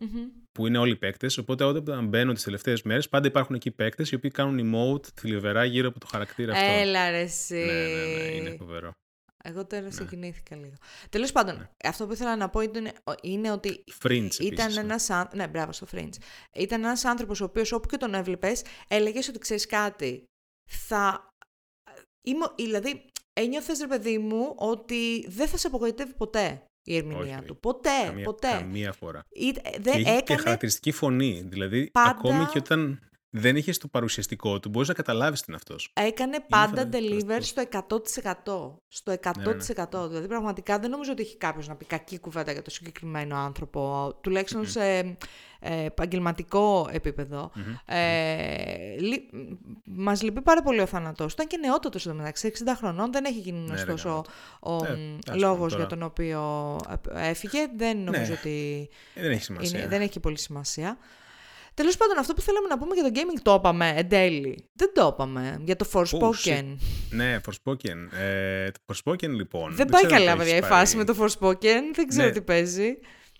[0.51, 1.37] που είναι όλοι οι παίκτες.
[1.37, 5.65] Οπότε όταν μπαίνω τις τελευταίες μέρες, πάντα υπάρχουν εκεί παίκτες οι οποίοι κάνουν emote θλιβερά
[5.65, 6.71] γύρω από το χαρακτήρα αυτό.
[6.71, 7.55] Έλα, ρε, εσύ.
[7.55, 8.91] Ναι, ναι, ναι, είναι φοβερό.
[9.43, 9.91] Εγώ τώρα ναι.
[9.91, 10.73] συγκινήθηκα λίγο.
[11.09, 11.69] Τέλος πάντων, ναι.
[11.83, 13.83] αυτό που ήθελα να πω είναι, είναι ότι.
[14.01, 15.09] Fringe, ήταν ένας.
[15.33, 16.17] Ναι, μπράβο στο Fringe.
[16.55, 20.23] Ήταν ένας άνθρωπος ο οποίος όπου και τον έβλεπες, έλεγες ότι ξέρεις κάτι.
[20.69, 21.27] Θα.
[22.27, 23.05] Είμαι, δηλαδή,
[23.38, 27.59] ένιωθες ρε παιδί μου ότι δεν θα σε απογοητεύει ποτέ η ερμηνεία του.
[27.59, 28.51] Ποτέ, καμία, ποτέ.
[28.51, 29.25] Καμία φορά.
[29.29, 30.21] Ή, δε, και έκανε...
[30.21, 31.45] και χαρακτηριστική φωνή.
[31.45, 32.09] Δηλαδή, πάντα...
[32.09, 32.99] ακόμη και όταν
[33.38, 35.91] δεν είχες το παρουσιαστικό του, μπορείς να καταλάβεις τι είναι αυτός.
[35.93, 38.79] Έκανε πάντα deliver στο 100%.
[38.88, 39.36] Στο 100%.
[39.38, 40.07] Ναι, ναι.
[40.07, 44.13] Δηλαδή, πραγματικά δεν νομίζω ότι έχει κάποιος να πει κακή κουβέντα για το συγκεκριμένο άνθρωπο,
[44.21, 45.17] τουλάχιστον σε
[45.59, 47.51] ε, επαγγελματικό επίπεδο.
[47.86, 49.29] Ε, λι,
[49.83, 51.33] μας λυπεί πάρα πολύ ο θάνατος.
[51.33, 53.11] Ήταν και νεότατος εδώ μεταξύ, 60 χρονών.
[53.11, 54.23] Δεν έχει γίνει ναι, γνωστός ο,
[54.59, 56.41] ο ε, λόγος για τον οποίο
[57.13, 57.67] έφυγε.
[57.75, 58.89] Δεν νομίζω ότι...
[59.15, 59.79] Δεν έχει σημασία.
[59.79, 60.97] Είναι, δεν έχει πολύ σημασία.
[61.76, 64.69] Τέλος πάντων, αυτό που θέλαμε να πούμε για το gaming το είπαμε εν τέλει.
[64.73, 65.61] Δεν το είπαμε.
[65.63, 66.76] Για το Forspoken.
[67.09, 68.17] ναι, Forspoken.
[68.19, 69.76] Ε, το Forspoken λοιπόν.
[69.76, 71.82] Δεν, πάει καλά, παιδιά, η φάση με το Forspoken.
[71.93, 72.32] Δεν ξέρω ναι.
[72.32, 72.97] τι παίζει.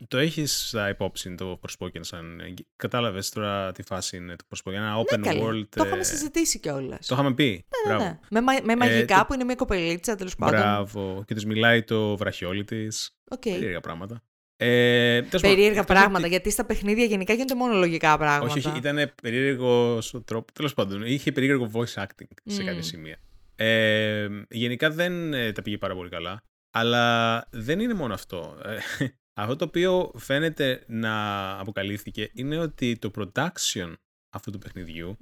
[0.08, 2.42] Το έχεις υπόψη το Forspoken σαν.
[2.76, 4.74] Κατάλαβες τώρα τι φάση είναι το Forspoken.
[4.74, 5.68] Ένα open ναι, world.
[5.70, 7.08] Το είχαμε ε, συζητήσει κιόλας.
[7.08, 7.66] Το είχαμε πει.
[7.88, 8.42] Ναι, ναι, ναι.
[8.42, 10.60] Με, με μαγικά ε, που είναι μια κοπελίτσα τέλος πάντων.
[10.60, 11.24] Μπράβο.
[11.28, 13.16] Και του μιλάει το βραχιόλι της.
[13.36, 13.40] Okay.
[13.40, 14.24] Περίεργα πράγματα.
[14.58, 18.54] Ε, περίεργα πράγματα, γιατί στα παιχνίδια γενικά γίνονται μόνο λογικά πράγματα.
[18.54, 20.54] Όχι, όχι ήταν περίεργος ο τρόπος.
[20.54, 23.18] Τέλος πάντων, είχε περίεργο voice acting σε κάποια σημεία.
[23.56, 26.44] Ε, γενικά δεν ε, τα πήγε πάρα πολύ καλά.
[26.72, 28.58] Αλλά δεν είναι μόνο αυτό.
[28.64, 28.78] Ε,
[29.42, 31.14] αυτό το οποίο φαίνεται να
[31.60, 33.94] αποκαλύφθηκε είναι ότι το production
[34.36, 35.18] αυτού του παιχνιδιου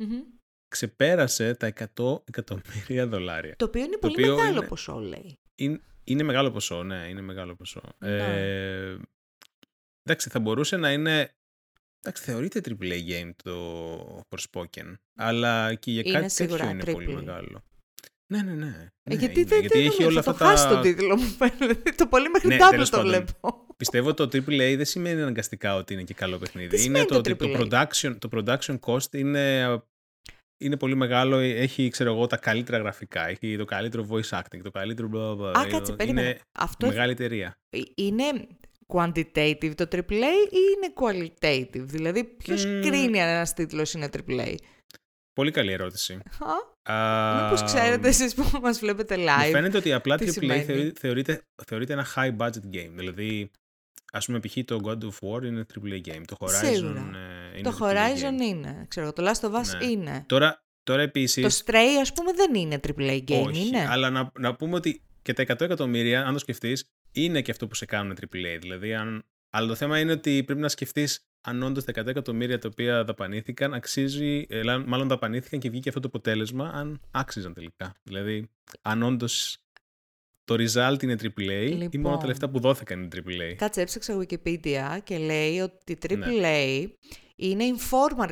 [0.67, 3.55] ξεπέρασε τα 100 εκατομμύρια δολάρια.
[3.55, 5.37] Το οποίο είναι το πολύ μεγάλο είναι, ποσό, λέει.
[5.55, 7.81] Είναι, είναι μεγάλο ποσό, ναι, είναι μεγάλο ποσό.
[7.97, 8.17] Ναι.
[8.17, 8.97] Ε,
[10.03, 11.31] Εντάξει, θα μπορούσε να είναι.
[11.99, 14.93] Εντάξει, θεωρείται AAA game το Forspoken.
[15.17, 17.63] Αλλά και για κάτι τέτοιο είναι πολύ μεγάλο.
[18.33, 18.87] Ναι, ναι, ναι.
[19.03, 20.67] Ε, γιατί δεν γιατί έχει όλα αυτά το τα...
[20.75, 21.91] το τίτλο μου φαίνεται.
[21.91, 23.65] Το πολύ μέχρι ναι, το βλέπω.
[23.77, 26.83] πιστεύω ότι το AAA δεν σημαίνει αναγκαστικά ότι είναι και καλό παιχνίδι.
[26.83, 29.77] είναι το, ότι το production, το production cost είναι,
[30.57, 34.71] είναι πολύ μεγάλο, έχει ξέρω εγώ, τα καλύτερα γραφικά, έχει το καλύτερο voice acting, το
[34.71, 35.07] καλύτερο
[35.57, 36.27] Α, κάτσε, περίμενε.
[36.27, 36.87] Είναι Αυτό...
[36.87, 37.57] μεγάλη εταιρεία.
[37.69, 38.23] Ε, είναι
[38.93, 42.81] quantitative το AAA ή είναι qualitative, δηλαδή ποιος mm.
[42.81, 44.55] κρίνει αν ένας τίτλος είναι AAA.
[45.33, 46.19] Πολύ καλή ερώτηση.
[46.83, 49.45] Uh, Μήπως ξέρετε εσείς που μας βλέπετε live.
[49.45, 52.91] Μου φαίνεται ότι απλά AAA θεωρείται, θεωρείται ένα high budget game.
[52.95, 53.51] Δηλαδή,
[54.11, 54.57] ας πούμε, π.χ.
[54.65, 56.21] το God of War είναι triple A game.
[56.25, 56.95] Το Horizon
[57.53, 58.85] ε, είναι Το Horizon είναι.
[58.87, 59.85] Ξέρω, το Last of Us ναι.
[59.85, 60.23] είναι.
[60.27, 61.43] Τώρα, τώρα επίσης...
[61.43, 64.75] Το Stray, ας πούμε, δεν είναι triple A game, Όχι, είναι; αλλά να, να πούμε
[64.75, 68.57] ότι και τα 100 εκατομμύρια, αν το σκεφτείς, είναι και αυτό που σε κάνουν AAA.
[68.61, 69.25] Δηλαδή, αν...
[69.49, 73.03] Αλλά το θέμα είναι ότι πρέπει να σκεφτείς αν όντως τα 100 εκατομμύρια τα οποία
[73.03, 77.95] δαπανήθηκαν, αξίζει, ε, μάλλον δαπανήθηκαν και βγήκε αυτό το αποτέλεσμα, αν άξιζαν τελικά.
[78.03, 78.49] Δηλαδή,
[78.81, 79.63] αν όντως
[80.45, 83.55] το result είναι AAA λοιπόν, ή μόνο τα λεφτά που δόθηκαν είναι AAA.
[83.55, 86.49] Κάτσε, έψαξα Wikipedia και λέει ότι AAA ναι.
[87.35, 88.29] είναι informal,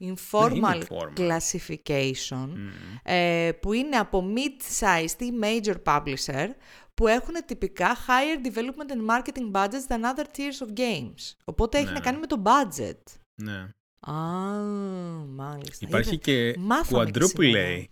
[0.00, 0.82] informal,
[1.16, 2.48] classification
[3.02, 6.48] ε, που είναι από mid-sized ή major publisher
[7.00, 11.34] που έχουν τυπικά higher development and marketing budgets than other tiers of games.
[11.44, 12.00] Οπότε έχει να ναι.
[12.00, 13.00] κάνει με το budget.
[13.42, 13.68] Ναι.
[14.00, 14.14] Α,
[15.26, 15.86] μάλιστα.
[15.88, 16.54] Υπάρχει και
[16.88, 17.84] quadruple A.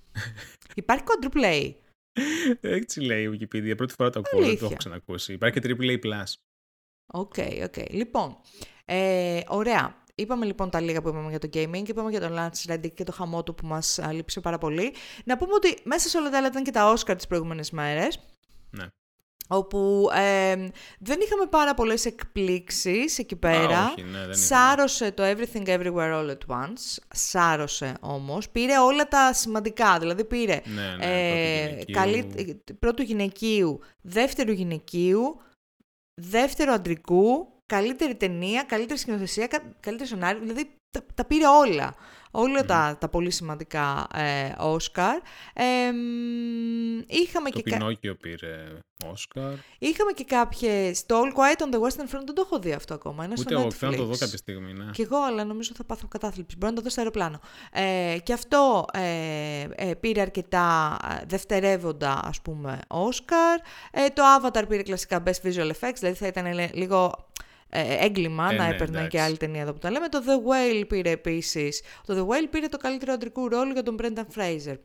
[0.75, 1.73] Υπάρχει quadruple A.
[2.61, 3.77] Έτσι λέει η Wikipedia.
[3.77, 5.33] Πρώτη φορά το ακούω, δεν το έχω ξανακούσει.
[5.33, 6.23] Υπάρχει και triple A+.
[7.13, 7.75] Ok, okay, ok.
[7.77, 7.91] Okay.
[7.91, 8.37] Λοιπόν,
[8.85, 10.03] ε, ωραία.
[10.15, 13.05] Είπαμε λοιπόν τα λίγα που είπαμε για το gaming, είπαμε για τον Lance Reddick και
[13.05, 14.95] το χαμό του που μας λείψε πάρα πολύ.
[15.25, 18.19] Να πούμε ότι μέσα σε όλα τα άλλα ήταν και τα Oscar τις προηγούμενες μέρες.
[18.71, 18.87] Ναι.
[19.49, 20.09] Όπου
[20.99, 23.79] δεν είχαμε πάρα πολλές εκπλήξεις εκεί πέρα.
[23.79, 26.97] Α, όχι, ναι, δεν Σάρωσε το Everything Everywhere All at Once.
[27.15, 28.49] Σάρωσε όμως.
[28.49, 29.99] Πήρε όλα τα σημαντικά.
[29.99, 32.27] Δηλαδή πήρε ναι, ναι, ε, καλύ,
[32.79, 35.41] πρώτου γυναικείου, δεύτερου γυναικείου,
[36.15, 39.49] δεύτερο αντρικού, καλύτερη ταινία, καλύτερη σκηνοθεσία,
[39.81, 40.39] καλύτερη σονάρι.
[40.39, 41.95] Δηλαδή τα, τα πήρε όλα
[42.31, 45.19] όλα τα, τα πολύ σημαντικά ε, Όσκαρ.
[47.07, 49.53] είχαμε το και Πινόκιο πήρε Όσκαρ.
[49.79, 51.07] Είχαμε και κάποιες...
[51.07, 53.25] Το All Quiet on the Western Front δεν το έχω δει αυτό ακόμα.
[53.25, 54.73] Είναι Ούτε εγώ, θέλω να το δω κάποια στιγμή.
[54.73, 54.91] Ναι.
[54.91, 56.57] Κι εγώ, αλλά νομίζω θα πάθω κατάθλιψη.
[56.57, 57.41] Μπορώ να το δω στο αεροπλάνο.
[57.73, 63.59] Ε, και αυτό ε, ε, πήρε αρκετά ε, δευτερεύοντα, ας πούμε, Όσκαρ.
[63.91, 67.29] Ε, το Avatar πήρε κλασικά Best Visual Effects, δηλαδή θα ήταν λίγο
[67.71, 70.09] ε, έγκλημα ε, να ναι, έπαιρνε και άλλη ταινία εδώ που τα λέμε.
[70.09, 71.83] Το The Whale πήρε επίσης.
[72.07, 74.77] Το The Whale πήρε το καλύτερο αντρικού ρόλο για τον Brendan Fraser.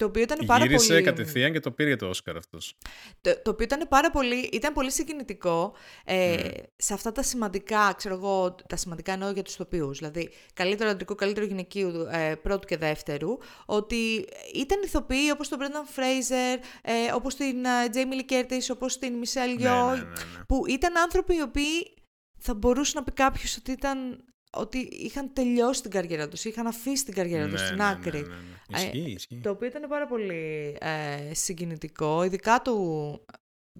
[0.00, 1.02] Το οποίο ήταν πάρα Γύρισε πολύ...
[1.02, 2.76] κατευθείαν και το πήρε το Όσκαρ αυτός.
[3.20, 6.52] Το, το οποίο ήταν πάρα πολύ, ήταν πολύ συγκινητικό ε, mm.
[6.76, 11.14] σε αυτά τα σημαντικά, ξέρω εγώ, τα σημαντικά εννοώ για τους ηθοποιούς, δηλαδή καλύτερο αντρικό,
[11.14, 17.34] καλύτερο γυναικείου ε, πρώτου και δεύτερου, ότι ήταν ηθοποιοί όπως τον Brendan Fraser, ε, όπως
[17.34, 21.36] την ε, Jamie Lee Curtis, όπως την Michelle ναι, Yeoh, ναι, ναι, που ήταν άνθρωποι
[21.36, 21.94] οι οποίοι
[22.40, 27.04] θα μπορούσε να πει κάποιος ότι ήταν ότι είχαν τελειώσει την καριέρα τους, είχαν αφήσει
[27.04, 28.20] την καριέρα τους στην ναι, άκρη.
[28.20, 28.34] Ναι, ναι,
[28.68, 28.78] ναι.
[28.78, 29.40] Ισχύει, ισχύει.
[29.40, 33.24] Το οποίο ήταν πάρα πολύ ε, συγκινητικό, ειδικά του,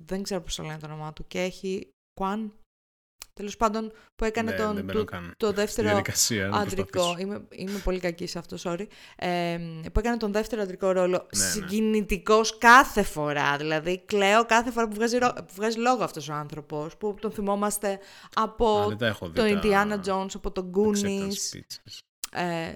[0.00, 1.90] δεν ξέρω πώς το λένε το όνομά του, και έχει
[2.20, 2.50] Κwan
[3.32, 5.04] Τέλος πάντων, που έκανε ναι, τον, το,
[5.36, 6.02] το, δεύτερο
[6.52, 7.14] αντρικό.
[7.18, 8.86] Είμαι, είμαι πολύ κακή σε αυτό, sorry.
[9.16, 9.58] Ε,
[9.92, 11.50] που έκανε τον δεύτερο αντρικό ρόλο ναι, ναι.
[11.50, 13.56] συγκινητικός κάθε φορά.
[13.56, 16.96] Δηλαδή, κλαίω κάθε φορά που βγάζει, που βγάζει λόγο αυτός ο άνθρωπος.
[16.96, 17.98] Που τον θυμόμαστε
[18.34, 18.96] από
[19.32, 21.60] τον Indiana Jones, από τον Goonies.
[22.32, 22.74] Ε,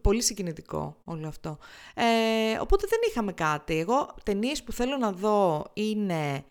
[0.00, 1.58] Πολύ συγκινητικό όλο αυτό.
[1.94, 3.78] Ε, οπότε δεν είχαμε κάτι.
[3.78, 6.44] Εγώ ταινίες που θέλω να δω είναι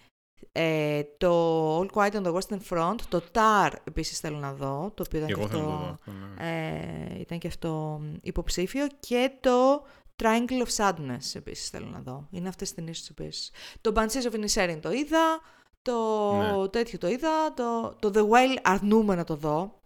[0.51, 5.03] ε, το All Quiet on the Western Front, το TAR επίσης θέλω να δω, το
[5.07, 7.13] οποίο ήταν, και αυτό, ναι.
[7.13, 9.85] ε, ήταν και αυτό υποψήφιο και το
[10.23, 12.27] Triangle of Sadness επίσης θέλω να δω.
[12.31, 13.51] Είναι αυτές τις ταινίες επίσης.
[13.81, 15.39] Το Banshees of Inisherin το είδα,
[15.81, 16.67] το ναι.
[16.67, 19.79] τέτοιο το είδα, το, το The Whale αρνούμε να το δω.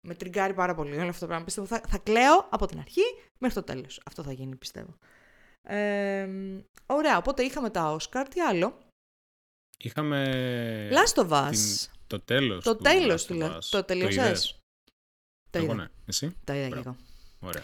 [0.00, 1.44] Με τριγκάρει πάρα πολύ όλο αυτό το πράγμα.
[1.44, 3.02] Πιστεύω θα, θα κλαίω από την αρχή
[3.38, 4.00] μέχρι το τέλος.
[4.06, 4.94] Αυτό θα γίνει πιστεύω.
[5.62, 6.28] Ε,
[6.86, 8.24] ωραία, οπότε είχαμε τα Oscar.
[8.30, 8.78] Τι άλλο;
[9.80, 10.90] Είχαμε...
[10.92, 11.86] Last of Us.
[12.06, 14.60] Το τέλος το του τέλος του Last Το τελειώσες.
[15.50, 15.74] Το είδα.
[15.74, 15.86] Ναι.
[16.06, 16.96] Εσύ; Το είδα και εγώ.
[17.40, 17.62] Ωραία.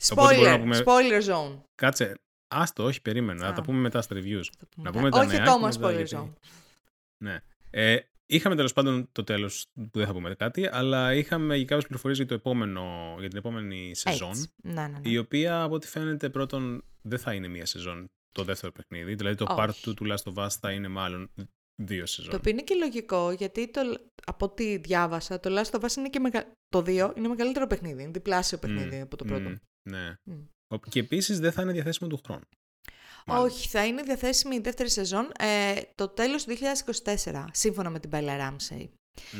[0.00, 0.82] Spoiler, πούμε...
[0.86, 1.62] spoiler zone.
[1.74, 3.46] Κάτσε, άστο, όχι, περίμενα.
[3.46, 4.44] Θα τα πούμε μετά στα reviews.
[4.76, 6.32] Να πούμε τα όχι ακόμα spoiler zone.
[7.16, 7.40] Ναι.
[7.70, 11.84] Ε, είχαμε τέλος πάντων το τέλος που δεν θα πούμε κάτι, αλλά είχαμε και κάποιες
[11.84, 12.40] πληροφορίες για,
[13.18, 14.52] για την επόμενη σεζόν.
[14.62, 15.10] Ναι, ναι, ναι.
[15.10, 19.14] Η οποία από ό,τι φαίνεται πρώτον δεν θα είναι μία σεζόν το δεύτερο παιχνίδι.
[19.14, 21.30] Δηλαδή το part 2 του Last of Us θα είναι μάλλον
[21.82, 22.30] δύο σεζόν.
[22.30, 23.80] Το οποίο είναι και λογικό, γιατί το,
[24.26, 26.52] από ό,τι διάβασα, το Last of Us είναι και μεγα...
[26.68, 29.54] το 2 είναι μεγαλύτερο παιχνίδι, είναι διπλάσιο παιχνίδι από το πρώτο.
[29.90, 30.14] ναι.
[30.88, 32.44] Και επίσης δεν θα είναι διαθέσιμο του χρόνου.
[33.26, 36.54] Όχι, θα είναι διαθέσιμη η δεύτερη σεζόν ε, το τέλος του
[37.24, 38.88] 2024, σύμφωνα με την Bella Ramsey.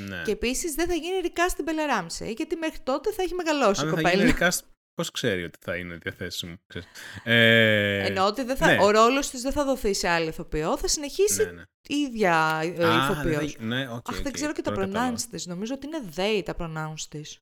[0.09, 0.23] Ναι.
[0.25, 3.87] Και επίσης δεν θα γίνει recast στην Bella Ramsey, γιατί μέχρι τότε θα έχει μεγαλώσει
[3.87, 4.11] η κοπέλα.
[4.11, 4.59] Θα γίνει recast,
[5.03, 6.55] πώ ξέρει ότι θα είναι διαθέσιμο.
[7.25, 8.07] Ε...
[8.07, 8.83] Εννοώ ότι δεν θα, ναι.
[8.83, 11.63] ο ρόλος της δεν θα δοθεί σε άλλη ηθοποιό, θα συνεχίσει ναι, ναι.
[11.87, 13.57] η ίδια ε, ηθοποιός.
[13.59, 15.47] Ναι, okay, Αχ, δεν ξέρω και τα pronouns της.
[15.47, 17.39] Νομίζω ότι είναι they τα pronouns της.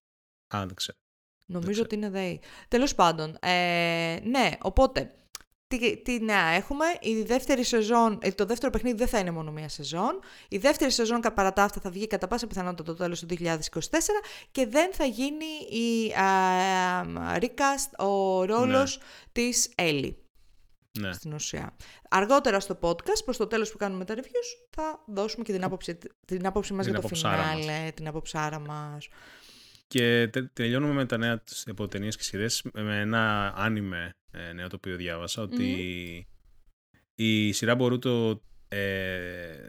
[0.54, 0.98] Α, δεν ξέρω.
[1.46, 2.38] Νομίζω ότι είναι they.
[2.68, 5.14] Τέλος πάντων, ε, ναι, οπότε
[5.71, 6.85] τι, τι νέα έχουμε.
[7.01, 10.21] Η δεύτερη σεζόν, ε, το δεύτερο παιχνίδι δεν θα είναι μόνο μία σεζόν.
[10.49, 13.61] Η δεύτερη σεζόν παρά τα αυτά θα βγει κατά πάσα πιθανότητα το τέλος του 2024
[14.51, 19.05] και δεν θα γίνει η α, recast ο ρόλος ναι.
[19.33, 20.16] της Έλλη.
[20.99, 21.12] Ναι.
[21.12, 21.77] Στην ουσία.
[22.11, 25.99] Αργότερα στο podcast, προς το τέλος που κάνουμε τα reviews, θα δώσουμε και την άποψη,
[26.27, 29.09] την άποψη μας για το φινάλε, την άποψάρα μας.
[29.87, 34.76] Και τελειώνουμε με τα νέα από ταινίες και σειρές με ένα άνιμε ε, νέο το
[34.76, 36.26] οποίο διάβασα, ότι
[37.14, 39.66] η σειρά Boruto ε,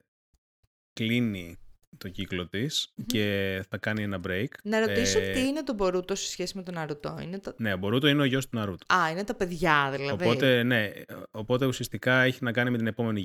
[0.93, 1.57] κλείνει
[1.97, 4.47] το κύκλο της και θα κάνει ένα break.
[4.63, 7.19] Να ρωτήσω ε, τι είναι το Boruto σε σχέση με τον Naruto.
[7.21, 7.53] Είναι το...
[7.57, 8.95] Ναι, Boruto είναι ο γιος του Naruto.
[8.95, 10.23] Α, είναι τα παιδιά δηλαδή.
[10.23, 10.91] Οπότε, ναι,
[11.31, 13.21] οπότε ουσιαστικά έχει να κάνει με την επόμενη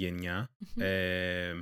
[0.77, 1.61] Ε,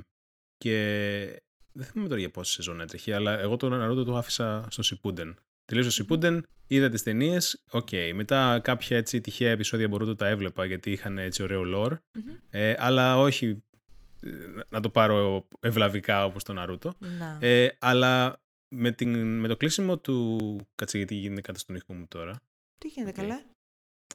[0.57, 4.83] και δεν θυμάμαι τώρα για πόση σεζόν έτρεχε, αλλά εγώ τον Naruto το άφησα στο
[4.83, 5.37] Shippuden.
[5.65, 7.63] Τελείωσα στο Shippuden, είδα τις ταινίες.
[7.71, 7.87] OK.
[7.91, 8.11] Okay.
[8.13, 11.97] Μετά κάποια έτσι τυχαία επεισόδια μπορώ να τα έβλεπα γιατί είχαν έτσι ωραίο lore.
[12.49, 13.63] Ε, αλλά όχι
[14.21, 14.29] ε,
[14.69, 16.93] να το πάρω ευλαβικά όπως τον Ναρούτο.
[17.39, 20.39] Ε, αλλά με, την, με το κλείσιμο του...
[20.75, 22.41] Κάτσε γιατί γίνεται κάτι στον ήχο μου τώρα.
[22.77, 23.21] Τι γίνεται okay.
[23.21, 23.43] καλά;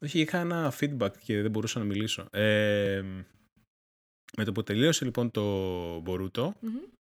[0.01, 2.27] Όχι, είχα ένα feedback και δεν μπορούσα να μιλήσω.
[2.31, 3.03] Ε,
[4.37, 5.43] με το που τελείωσε λοιπόν το
[6.01, 6.55] Μπορουτο,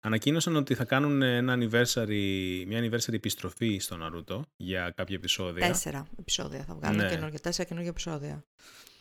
[0.01, 5.67] Ανακοίνωσαν ότι θα κάνουν ένα anniversary, μια anniversary επιστροφή στο Naruto για κάποια επεισόδια.
[5.67, 7.09] Τέσσερα επεισόδια θα βγάλουν, ναι.
[7.09, 8.45] καινούργια, τέσσερα καινούργια επεισόδια.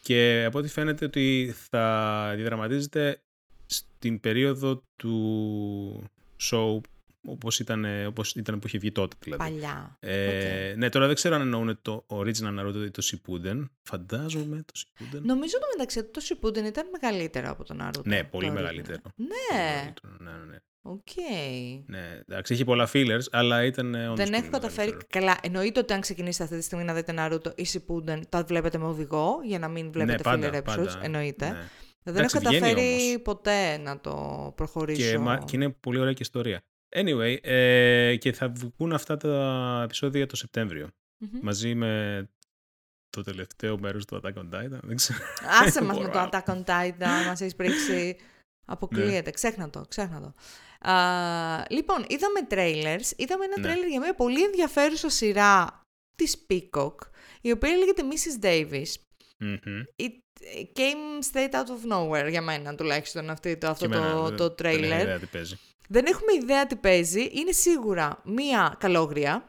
[0.01, 3.21] Και από ό,τι φαίνεται ότι θα διαδραματίζεται
[3.65, 6.03] στην περίοδο του
[6.41, 6.79] show
[7.21, 9.43] όπως ήταν, όπως ήταν που είχε βγει τότε δηλαδή.
[9.43, 9.97] Παλιά.
[9.99, 13.65] Ε, Ναι, τώρα δεν ξέρω αν εννοούν το original Naruto ή το Shippuden.
[13.81, 15.21] Φαντάζομαι το Shippuden.
[15.21, 18.03] Νομίζω το μεταξύ το Shippuden ήταν μεγαλύτερο από τον Naruto.
[18.03, 19.01] Ναι, πολύ μεγαλύτερο.
[19.15, 19.93] Ναι.
[20.19, 20.57] ναι, ναι, ναι.
[20.81, 21.07] Οκ.
[21.85, 23.95] Ναι, εντάξει, έχει πολλά fillers, αλλά ήταν.
[23.95, 24.97] Ε, δεν έχω καταφέρει.
[25.09, 28.77] Καλά, εννοείται ότι αν ξεκινήσετε αυτή τη στιγμή να δείτε Naruto ή Shippuden, τα βλέπετε
[28.77, 30.85] με οδηγό για να μην βλέπετε ναι, πάντα, filler episodes.
[30.85, 30.99] Πάντα.
[31.03, 31.49] Εννοείται.
[31.49, 31.67] Ναι.
[32.03, 35.23] Δεν έχω καταφέρει ποτέ να το προχωρήσω.
[35.23, 36.61] Και, και είναι πολύ ωραία και ιστορία.
[36.95, 40.89] Anyway, ε, και θα βγουν αυτά τα επεισόδια το σεπτεμβριο
[41.41, 42.23] Μαζί με
[43.09, 44.79] το τελευταίο μέρος του Attack on Titan.
[44.81, 45.19] Δεν ξέρω.
[45.61, 48.17] Άσε μας με το Attack on Titan, μας έχει πρίξει.
[48.65, 49.21] Αποκλείεται.
[49.21, 49.31] Ναι.
[49.31, 50.33] Ξέχνα το, ξέχνα το.
[50.79, 50.93] Α,
[51.69, 53.11] λοιπόν, είδαμε trailers.
[53.15, 53.63] Είδαμε ένα ναι.
[53.63, 55.81] τρέιλερ για μια πολύ ενδιαφέρουσα σειρά
[56.15, 56.95] της Peacock,
[57.41, 58.45] η οποία λέγεται Mrs.
[58.45, 58.93] Davis.
[59.43, 60.03] Mm-hmm.
[60.03, 60.13] It
[60.79, 65.19] came straight out of nowhere για μένα τουλάχιστον αυτή, το, αυτό το, το trailer.
[65.31, 65.57] Δεν,
[65.87, 67.29] δεν έχουμε ιδέα τι παίζει.
[67.31, 69.43] Είναι σίγουρα μία καλόγρια.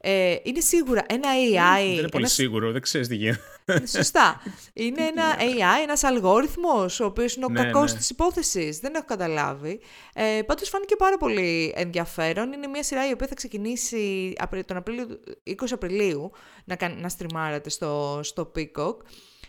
[0.00, 1.84] Ε, είναι σίγουρα ένα AI.
[1.84, 3.40] Δεν είναι πολύ σίγουρο, δεν ξέρεις τι γίνεται.
[3.86, 4.42] Σωστά.
[4.72, 7.98] Είναι ένα AI, ένας αλγόριθμος, ο οποίος είναι ο ναι, κακός ναι.
[7.98, 8.78] της υπόθεσης.
[8.78, 9.80] Δεν έχω καταλάβει.
[10.14, 12.52] Ε, Πάντως φάνηκε πάρα πολύ ενδιαφέρον.
[12.52, 14.32] Είναι μια σειρά η οποία θα ξεκινήσει
[14.66, 15.06] τον Απρίλιο,
[15.44, 16.30] 20 Απριλίου
[16.64, 18.96] να, να στριμάρεται στο, στο Peacock.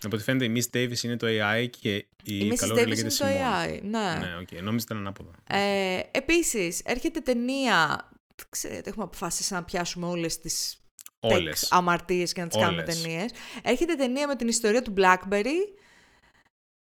[0.04, 3.10] Από ό,τι φαίνεται η Miss Davis είναι το AI και η, η Miss Davis είναι
[3.10, 4.18] το AI, ναι.
[4.20, 4.62] Ναι, okay.
[4.62, 5.32] νόμιζα ήταν ανάποδα.
[5.50, 8.10] Ε, επίσης, έρχεται ταινία,
[8.50, 10.80] ξέρετε, έχουμε αποφασίσει να πιάσουμε όλες τις
[11.20, 11.68] Όλες.
[11.72, 12.68] αμαρτίες και να τις Όλες.
[12.68, 13.32] κάνουμε ταινίες.
[13.64, 15.60] Έρχεται ταινία με την ιστορία του Blackberry,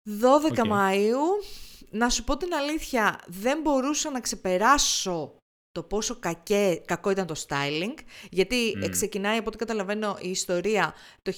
[0.04, 0.72] 12 okay.
[0.72, 1.44] Μαΐου.
[1.90, 5.34] Να σου πω την αλήθεια, δεν μπορούσα να ξεπεράσω
[5.72, 7.94] το πόσο κακέ, κακό ήταν το styling,
[8.30, 8.90] γιατί mm.
[8.90, 11.34] ξεκινάει από ό,τι καταλαβαίνω η ιστορία το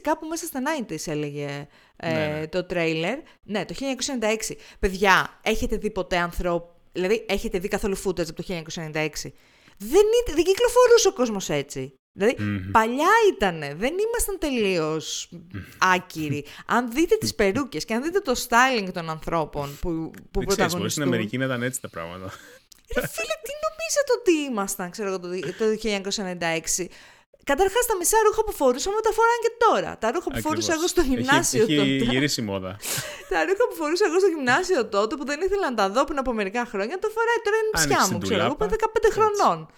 [0.00, 2.46] κάπου μέσα στα 90s έλεγε ε, ναι, ναι.
[2.46, 3.18] το τρέιλερ.
[3.42, 3.74] Ναι, το
[4.20, 4.56] 1996.
[4.78, 8.62] Παιδιά, έχετε δει ποτέ ανθρώπου, δηλαδή έχετε δει καθόλου footage από το
[8.92, 9.08] 1996.
[9.78, 10.02] Δεν,
[10.34, 11.94] δεν κυκλοφορούσε ο κόσμος έτσι.
[12.12, 12.36] Δηλαδή,
[12.72, 15.28] παλιά ήταν, δεν ήμασταν τελείως
[15.78, 16.44] άκυροι.
[16.66, 20.90] αν δείτε τις περούκες και αν δείτε το styling των ανθρώπων που, που δεν πρωταγωνιστούν.
[20.90, 22.24] στην Αμερική να ήταν έτσι τα πράγματα.
[22.94, 25.64] Ρε φίλε, τι νομίζετε ότι ήμασταν, ξέρω εγώ, το, το
[26.78, 26.86] 1996.
[27.50, 29.98] Καταρχάς, τα μισά ρούχα που φορούσαμε τα φοράνε και τώρα.
[29.98, 31.90] Τα ρούχα που φορούσα εγώ στο γυμνάσιο έχει, τότε.
[31.94, 32.76] Έχει γυρίσει μόδα.
[33.32, 36.18] τα ρούχα που φορούσα εγώ στο γυμνάσιο τότε που δεν ήθελα να τα δω πριν
[36.18, 38.66] από μερικά χρόνια, το φοράει τώρα είναι ψιά μου, ξέρω εγώ, 15
[39.16, 39.68] χρονών.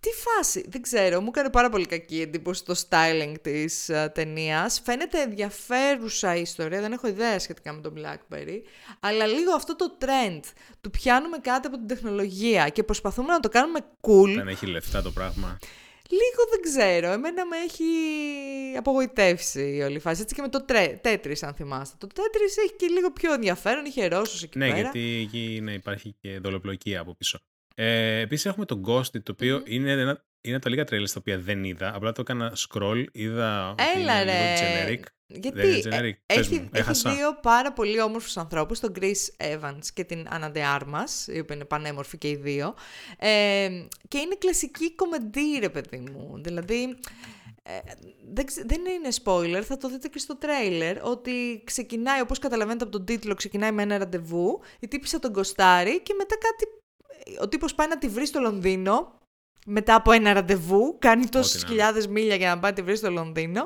[0.00, 4.80] Τι φάση, δεν ξέρω, μου έκανε πάρα πολύ κακή εντύπωση το styling της uh, ταινίας.
[4.84, 8.58] Φαίνεται ενδιαφέρουσα η ιστορία, δεν έχω ιδέα σχετικά με τον Blackberry,
[9.00, 10.40] αλλά λίγο αυτό το trend
[10.80, 14.34] του πιάνουμε κάτι από την τεχνολογία και προσπαθούμε να το κάνουμε cool.
[14.36, 15.58] Δεν έχει λεφτά το πράγμα.
[16.12, 17.12] Λίγο δεν ξέρω.
[17.12, 17.84] Εμένα με έχει
[18.76, 20.22] απογοητεύσει η όλη φάση.
[20.22, 20.64] Έτσι και με το
[21.00, 21.96] Τέτρι, αν θυμάστε.
[21.98, 24.80] Το Τέτρι έχει και λίγο πιο ενδιαφέρον, είχε Ρώσους εκεί ναι, πέρα.
[24.80, 27.38] Γιατί εκεί ναι, υπάρχει και δολοπλοκία από πίσω.
[27.74, 31.38] Ε, Επίσης έχουμε τον Ghost, το οποιο είναι, ένα, είναι τα λίγα τρέλες τα οποία
[31.38, 31.92] δεν είδα.
[31.94, 33.74] Απλά το έκανα scroll, είδα.
[33.96, 34.94] Έλα ότι είναι ρε.
[34.94, 35.02] generic.
[35.26, 36.22] Γιατί Δεν είναι generic.
[36.26, 37.14] Πες έχει, μου, έχει έχασα.
[37.14, 41.56] δύο πάρα πολύ όμορφους ανθρώπους, τον Chris Evans και την Anna de Armas, οι οποίοι
[41.56, 42.74] είναι πανέμορφοι και οι δύο.
[43.18, 43.68] Ε,
[44.08, 46.40] και είναι κλασική κομμεντή, ρε παιδί μου.
[46.42, 46.96] Δηλαδή,
[47.62, 47.72] ε,
[48.32, 52.84] δεν, ξε- δεν είναι spoiler, θα το δείτε και στο τρέιλερ, ότι ξεκινάει, όπως καταλαβαίνετε
[52.84, 56.64] από τον τίτλο, ξεκινάει με ένα ραντεβού, η τύπησα τον κοστάρι και μετά κάτι,
[57.42, 59.20] ο τύπος πάει να τη βρει στο Λονδίνο,
[59.66, 62.96] μετά από ένα ραντεβού, κάνει τόσες να χιλιάδες μίλια για να πάει να τη βρει
[62.96, 63.62] στο Λονδίνο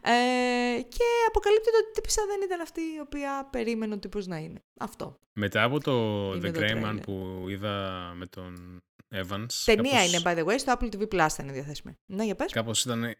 [0.00, 4.36] ε, και αποκαλύπτεται ότι η τύπησα δεν ήταν αυτή η οποία περίμενε ο τύπος να
[4.36, 4.62] είναι.
[4.80, 5.18] Αυτό.
[5.32, 5.92] Μετά από το
[6.36, 7.02] Είναι The το Grey Man trailer.
[7.02, 8.78] που είδα με τον
[9.14, 9.46] Evans.
[9.64, 11.98] Ταινία κάπως, είναι, by the way, στο Apple TV Plus θα είναι διαθέσιμη.
[12.06, 12.52] Ναι, για πες.
[12.52, 13.04] Κάπως ήταν.
[13.04, 13.16] ε,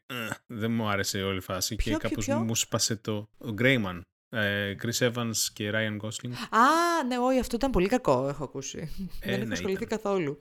[0.46, 3.28] δεν μου άρεσε όλη η φάση Ποιο, και ποιο, κάπως ποιο; μου σπάσε το.
[3.38, 4.00] Ο Grey Man.
[4.32, 6.32] Ε, Chris Evans και Ryan Gosling.
[6.50, 8.78] Α, ναι, όχι, αυτό ήταν πολύ κακό, έχω ακούσει.
[9.20, 9.98] Ε, δεν έχω ναι, ασχοληθεί ήταν.
[9.98, 10.40] καθόλου.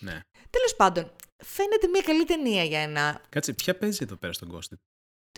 [0.00, 0.20] Ναι.
[0.50, 1.12] Τέλος πάντων,
[1.44, 3.22] φαίνεται μια καλή ταινία για ένα...
[3.28, 4.76] Κάτσε, ποια παίζει εδώ πέρα στον Ghost.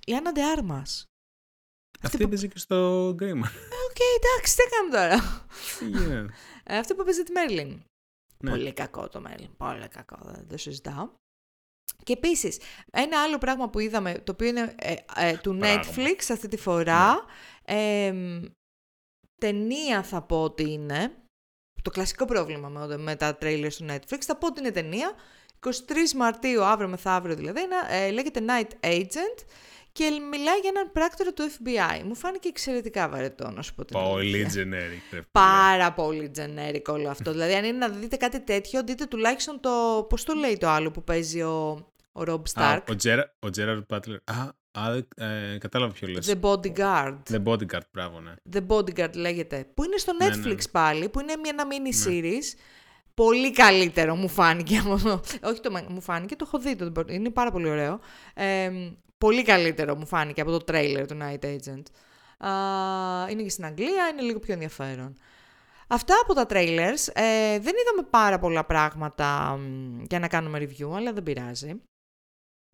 [0.06, 1.02] Η Ana de Armas.
[2.02, 3.50] Αυτή που- παίζει και στο Gray Man.
[3.88, 5.46] OK, εντάξει, τι έκαμε τώρα.
[5.78, 6.34] Τι γίνεται.
[6.64, 7.82] Ε, αυτή που παίζει τη Μέρλιν.
[8.38, 8.50] Ναι.
[8.50, 9.56] Πολύ κακό το Μέρλιν.
[9.56, 11.10] Πολύ κακό, δεν το συζητάω.
[12.02, 15.82] Και επίσης, ένα άλλο πράγμα που είδαμε, το οποίο είναι ε, ε, του Πράγμα.
[15.84, 17.24] Netflix αυτή τη φορά.
[17.64, 18.14] Ε,
[19.40, 21.19] ταινία θα πω ότι είναι.
[21.82, 24.18] Το κλασικό πρόβλημα με, με τα trailers του Netflix.
[24.20, 25.12] Θα πω ότι είναι ταινία.
[25.66, 25.70] 23
[26.16, 29.44] Μαρτίου, αύριο μεθαύριο δηλαδή, είναι, ε, λέγεται Night Agent
[29.92, 32.02] και μιλάει για έναν πράκτορα του FBI.
[32.04, 34.62] Μου φάνηκε εξαιρετικά βαρετό, να σου πω την Πολύ αλήθεια.
[34.62, 34.68] generic.
[34.90, 35.22] ρε φίλε.
[35.32, 37.30] Πάρα πολύ generic όλο αυτό.
[37.30, 40.06] δηλαδή, αν είναι να δείτε κάτι τέτοιο, δείτε τουλάχιστον το.
[40.08, 42.80] Πώς το λέει το άλλο που παίζει ο, ο Rob Α, Stark.
[42.90, 44.16] ο, Gerard, ο Gerard Butler.
[44.24, 44.94] Α, α
[45.24, 46.32] ε, κατάλαβα ποιο λες.
[46.34, 47.18] The Bodyguard.
[47.30, 48.34] The Bodyguard, μπράβο, ναι.
[48.52, 49.66] The Bodyguard λέγεται.
[49.74, 50.56] Που είναι στο Ναι, Netflix ναι, ναι.
[50.72, 52.58] πάλι, που είναι μια, ένα mini series.
[53.14, 54.78] Πολύ καλύτερο μου φάνηκε.
[54.78, 56.76] από το- Όχι το μου φάνηκε, το έχω δει.
[56.76, 58.00] Το, The Body- είναι πάρα πολύ ωραίο.
[58.34, 58.70] Ε,
[59.18, 61.82] πολύ καλύτερο μου φάνηκε από το trailer του Night Agent.
[62.48, 62.50] Α,
[63.30, 65.16] είναι και στην Αγγλία, είναι λίγο πιο ενδιαφέρον.
[65.86, 67.08] Αυτά από τα trailers.
[67.12, 71.80] Ε, δεν είδαμε πάρα πολλά πράγματα μ, για να κάνουμε review, αλλά δεν πειράζει.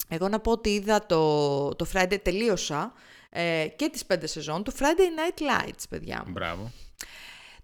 [0.09, 2.93] Εγώ να πω ότι είδα το, το Friday, τελείωσα
[3.31, 4.83] ε, και τις πέντε σεζόν του Friday
[5.19, 6.33] Night Lights, παιδιά μου.
[6.33, 6.73] Μπράβο.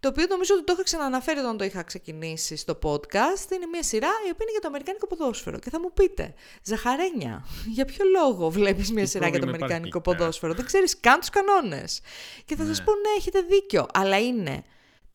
[0.00, 3.50] Το οποίο νομίζω ότι το είχα ξαναναφέρει όταν το είχα ξεκινήσει στο podcast.
[3.52, 5.58] Είναι μια σειρά η οποία είναι για το Αμερικάνικο ποδόσφαιρο.
[5.58, 7.44] Και θα μου πείτε, Ζαχαρένια,
[7.76, 10.54] για ποιο λόγο βλέπεις μια Τι σειρά για το πρόβλημα υπάρχει Αμερικάνικο εκεί πέρα; ποδόσφαιρο;
[10.54, 12.00] Δεν ξέρεις καν τους κανόνες.
[12.44, 12.84] Και θα σας Ναι.
[12.84, 13.86] πω, ναι, έχετε δίκιο.
[13.92, 14.64] Αλλά είναι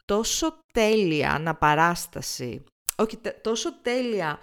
[0.05, 2.63] τόσο τέλεια αναπαράσταση.
[2.95, 4.39] Όχι, τε- τόσο τέλεια ε,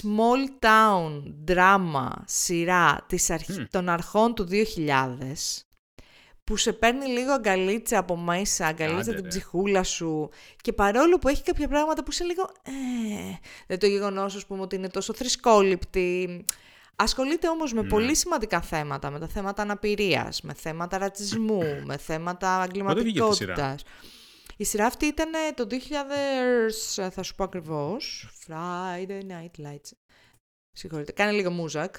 [0.00, 3.62] small town drama σειρά της αρχ- Μμ.
[3.70, 5.64] των αρχών του 2000
[6.44, 9.28] που σε παίρνει λίγο αγκαλίτσα από μέσα, αγκαλίτσα Άντε, την ρε.
[9.28, 10.28] ψυχούλα σου
[10.60, 12.70] και παρόλο που έχει κάποια πράγματα που είσαι λίγο ε,
[13.66, 16.44] δεν το γεγονός ας πούμε ότι είναι τόσο θρησκόληπτη
[16.96, 17.88] Ασχολείται όμως με Ναι.
[17.88, 23.44] πολύ σημαντικά θέματα, με τα θέματα αναπηρίας, με θέματα ρατσισμού, με θέματα βγήκε αυτή
[24.60, 24.64] η σειρά; εγκληματικότητας.
[24.64, 29.90] Η σειρά αυτή ήταν ε, το 2000, ε, θα σου πω ακριβώς, Friday Night Lights.
[30.72, 31.94] Συγχωρείτε, κάνε λίγο muzak.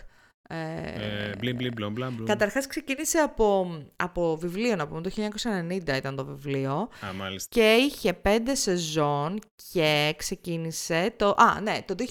[0.49, 2.25] Ε, Ε, μπλιν, μπλιν, μπλον, μπλαν, μπλουν.
[2.27, 7.49] Καταρχάς ξεκίνησε από, από βιβλίο, να πούμε, το 1990 ήταν το βιβλίο Α, μάλιστα.
[7.51, 9.39] και είχε πέντε σεζόν
[9.71, 12.05] και ξεκίνησε το, α, ναι, το 2006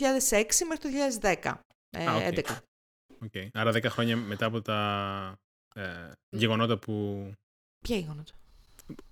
[0.68, 0.88] μέχρι το
[1.20, 1.52] 2010.
[1.90, 2.22] Ε, Α, οκ.
[2.22, 2.40] 11.
[3.22, 3.32] Οκ.
[3.52, 4.78] Άρα 10 χρόνια μετά από τα
[5.74, 7.26] ε, γεγονότα που,
[7.84, 8.32] Ποια γεγονότα;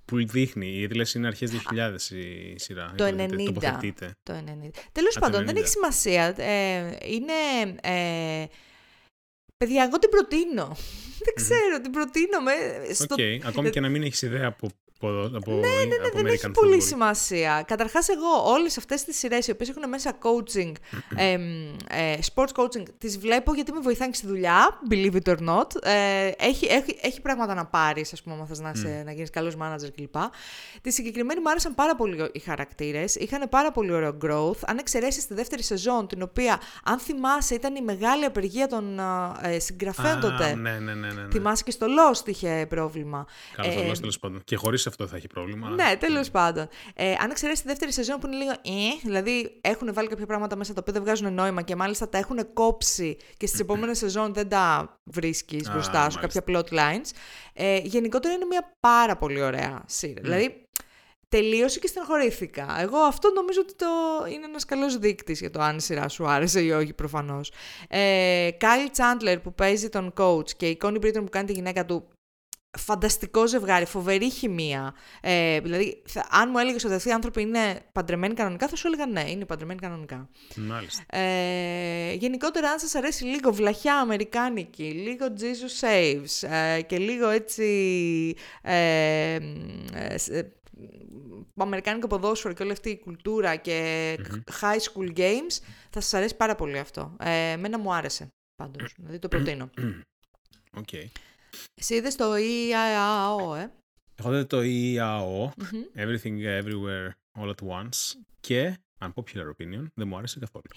[0.08, 0.66] Που δείχνει.
[0.66, 2.12] Γιατί λες είναι αρχές 2000
[2.54, 2.92] η σειρά.
[2.96, 3.44] Το Υποτίθεται, 90.
[3.44, 4.14] Τοποθετείται.
[4.22, 4.70] Το 90.
[4.92, 5.58] Τέλος Α, το πάντων, δεν 90.
[5.58, 6.34] έχει σημασία.
[6.36, 7.32] Ε, είναι...
[7.82, 8.46] Ε,
[9.56, 10.76] παιδιά, εγώ την προτείνω.
[11.24, 12.40] δεν ξέρω, την προτείνω.
[12.40, 12.52] Με,
[12.94, 13.14] στο...
[13.14, 13.46] Οκ.
[13.46, 14.68] Ακόμη και να μην έχεις ιδέα από,
[15.00, 16.86] από, από, Ναι, ναι, ναι, από δεν American έχει πολύ football.
[16.86, 17.64] σημασία.
[17.66, 20.72] Καταρχάς εγώ όλες αυτές τις σειρές οι οποίες έχουν μέσα coaching,
[21.32, 21.42] εμ,
[21.90, 25.66] ε, sports coaching, τις βλέπω γιατί με βοηθάνε και στη δουλειά, believe it or not.
[25.82, 29.30] Ε, έχει, έχει, έχει πράγματα να πάρεις, ας πούμε, άμα θες να, είσαι, να γίνεις
[29.30, 30.14] καλός manager κλπ.
[30.80, 34.60] Τη συγκεκριμένη μου άρεσαν πάρα πολύ οι χαρακτήρες, είχαν πάρα πολύ ωραίο growth.
[34.66, 38.98] Αν εξαιρέσεις τη δεύτερη σεζόν, την οποία, αν θυμάσαι, ήταν η μεγάλη απεργία των
[39.42, 40.54] ε, συγγραφέων Α, τότε.
[40.54, 40.94] Ναι, ναι, ναι.
[40.94, 41.28] ναι, ναι.
[41.30, 43.26] Θυμάσαι και στο Lost είχε πρόβλημα.
[43.56, 44.40] Καλώς Ε, το λέω τέλος πάντων.
[44.44, 45.68] Και χωρίς αυτό θα έχει πρόβλημα.
[45.68, 46.68] ναι, τέλος πάντων.
[46.94, 50.56] Ε, αν εξαιρέσει τη δεύτερη σεζόν που είναι λίγο ε, δηλαδή έχουν βάλει κάποια πράγματα
[50.56, 54.34] μέσα τα οποία δεν βγάζουν νόημα και μάλιστα τα έχουν κόψει και στις επόμενες σεζόν
[54.34, 57.10] δεν τα βρίσκεις Α, μπροστά σου, κάποια plot lines.
[57.52, 60.20] Ε, γενικότερα είναι μια πάρα πολύ ωραία σειρά.
[60.22, 60.68] Δηλαδή,
[61.28, 62.76] τελείωσε και στενοχωρήθηκα.
[62.80, 63.86] Εγώ αυτό νομίζω ότι το
[64.32, 67.52] είναι ένας καλός δείκτης για το αν η σειρά σου άρεσε ή όχι προφανώς.
[67.88, 71.84] Ε, Κάιλ Τσάντλερ που παίζει τον coach και η Κόνι Μπρίτον που κάνει τη γυναίκα
[71.84, 72.08] του
[72.78, 74.94] φανταστικό ζευγάρι, φοβερή χημεία.
[75.20, 78.86] Ε, δηλαδή, θα, αν μου έλεγες ότι αυτοί οι άνθρωποι είναι παντρεμένοι κανονικά, θα σου
[78.86, 80.28] έλεγα ναι, είναι παντρεμένοι κανονικά.
[80.56, 81.18] Μάλιστα.
[81.18, 87.64] Ε, γενικότερα, αν σας αρέσει λίγο βλαχιά αμερικάνικη, λίγο Jesus Saves ε, και λίγο έτσι.
[88.62, 89.34] Ε,
[89.94, 90.42] ε, ε
[91.56, 94.18] αμερικάνικο ποδόσφαιρο και όλη αυτή η κουλτούρα και
[94.60, 95.58] high school games,
[95.90, 97.16] θα σας αρέσει πάρα πολύ αυτό.
[97.20, 99.70] Ε, εμένα μου άρεσε πάντως, δηλαδή το προτείνω.
[100.74, 101.06] Okay.
[101.74, 103.66] Εσύ είδες το EIAO, ε;
[104.14, 105.48] Έχω δει το EIAO,
[106.02, 110.64] Everything Everywhere All at Once και, unpopular opinion, δεν μου άρεσε καθόλου.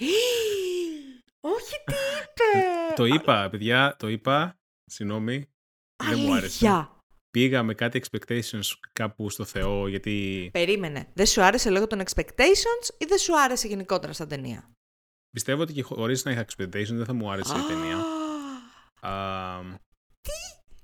[1.55, 2.93] Όχι, τι είπε!
[2.99, 5.49] το είπα, παιδιά, το είπα, συγγνώμη,
[6.03, 6.89] δεν μου άρεσε.
[7.31, 10.49] Πήγα με κάτι expectations κάπου στο Θεό, γιατί...
[10.53, 11.07] Περίμενε.
[11.13, 14.71] Δεν σου άρεσε λόγω των expectations ή δεν σου άρεσε γενικότερα σαν ταινία;
[15.31, 18.05] Πιστεύω ότι και χωρίς να είχα expectations δεν θα μου άρεσε η ταινία.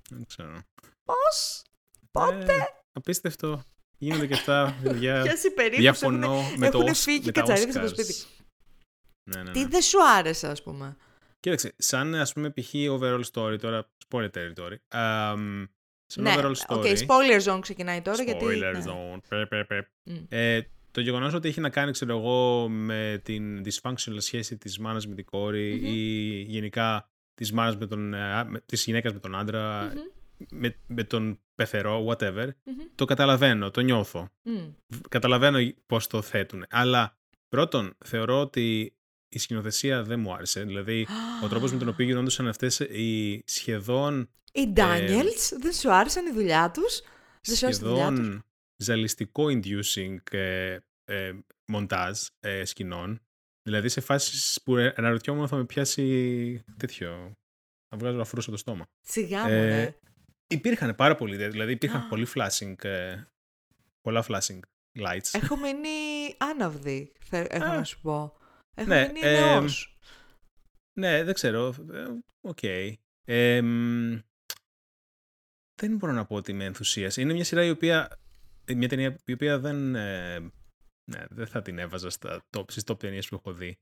[0.10, 0.62] Δεν ξέρω.
[1.06, 1.64] Πώς,
[2.12, 3.64] πότε; Ε, απίστευτο.
[3.98, 5.22] Γίνονται και αυτά, παιδιά.
[5.24, 5.42] Ποιες
[5.78, 8.14] Διαφωνώ με το φύγει με τα από το σπίτι.
[9.24, 9.68] Ναι, ναι, Τι ναι.
[9.68, 10.98] δεν σου άρεσε, ας πούμε;
[11.40, 12.74] Κοίταξε, σαν ας πούμε π.χ.
[12.74, 14.76] overall story, τώρα spoiler territory.
[14.94, 15.68] Um,
[16.06, 16.84] σαν ναι, overall story.
[16.84, 18.18] Okay, spoiler zone ξεκινάει τώρα.
[18.18, 19.20] Spoiler γιατί, zone.
[19.30, 19.46] Ναι.
[19.46, 20.26] Πε, πε, Mm.
[20.30, 25.08] Ε, το γεγονός ότι έχει να κάνει, ξέρω εγώ, με την dysfunctional σχέση της μάνας
[25.08, 25.88] με την κορη mm-hmm.
[25.88, 30.46] ή γενικά της μάνας με τον, ε, με, της γυναίκας με τον άντρα, mm-hmm.
[30.52, 32.90] με, με τον πεθερό, whatever, mm-hmm.
[32.96, 34.30] το καταλαβαίνω, το νιώθω.
[34.46, 34.74] Mm.
[35.10, 36.66] Καταλαβαίνω πώς το θέτουν.
[36.70, 37.18] Αλλά
[37.50, 38.96] πρώτον, θεωρώ ότι
[39.30, 40.64] η σκηνοθεσία δεν μου άρεσε.
[40.64, 41.08] Δηλαδή,
[41.44, 44.30] ο τρόπος με τον οποίο γινόντουσαν αυτές οι σχεδόν...
[44.52, 47.02] Οι Daniels, ε, δεν σου άρεσαν η δουλειά τους;
[47.42, 48.44] Σχεδόν
[48.78, 51.34] ζαλιστικό inducing ε, ε,
[51.66, 53.22] μοντάζ ε, σκηνών
[53.68, 57.32] Δηλαδή σε φάσεις που αναρωτιόμουν θα με πιάσει τέτοιο.
[57.90, 58.86] Θα βγάζω αφρούς το στόμα.
[59.02, 59.96] Σιγά ε,
[60.48, 63.24] Υπήρχαν πάρα πολλοί, δηλαδή υπήρχαν πολλοί flashing, ε,
[64.02, 64.60] πολλά flashing
[65.00, 65.30] lights.
[65.32, 65.90] Έχω μείνει
[66.38, 68.38] άναυδη, έχω να σου πω.
[68.76, 69.60] Έχω ναι, μείνει ε,
[71.00, 71.76] Ναι, δεν ξέρω.
[71.94, 72.06] Ε,
[72.42, 72.58] OK.
[72.62, 72.94] Okay.
[73.26, 73.62] Ε,
[75.82, 77.22] δεν μπορώ να πω ότι με ενθουσίασε.
[77.22, 78.20] Είναι μια σειρά η οποία,
[78.76, 79.96] μια ταινία η οποία δεν
[81.12, 83.78] ναι, δεν θα την έβαζα στα top, στις top ταινίες που έχω δει.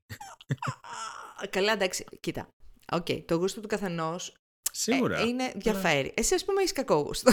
[1.50, 2.48] Καλά, εντάξει, κοίτα.
[2.92, 4.34] OK, okay, το γούστο του καθενός
[4.78, 5.18] Σίγουρα.
[5.18, 6.12] Ε, είναι διαφέρει.
[6.16, 7.32] Εσύ, ας πούμε, έχεις κακό γούστο.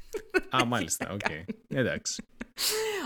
[0.56, 1.20] Α, μάλιστα, OK.
[1.28, 1.44] Okay.
[1.68, 2.22] Εντάξει.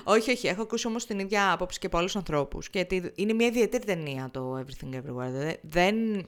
[0.04, 0.46] όχι, όχι.
[0.46, 2.68] Έχω ακούσει όμως την ίδια άποψη και από άλλους ανθρώπους.
[2.72, 5.54] Γιατί είναι μια ιδιαίτερη ταινία το Everything Everywhere.
[5.62, 6.26] Δεν,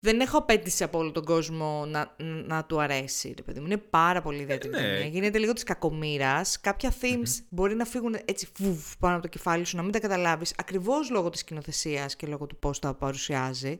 [0.00, 2.14] δεν έχω απέτηση από όλο τον κόσμο να,
[2.46, 3.34] να του αρέσει.
[3.36, 3.66] Ρε παιδί μου.
[3.66, 5.06] Είναι πάρα πολύ ιδιαίτερη ε, ναι.
[5.06, 6.42] Γίνεται λίγο της κακομήρα.
[6.60, 10.00] Κάποια themes μπορεί να φύγουν έτσι φουβ πάνω από το κεφάλι σου, να μην τα
[10.00, 13.78] καταλάβεις, ακριβώς λόγω της σκηνοθεσία και λόγω του πώς τα παρουσιάζει.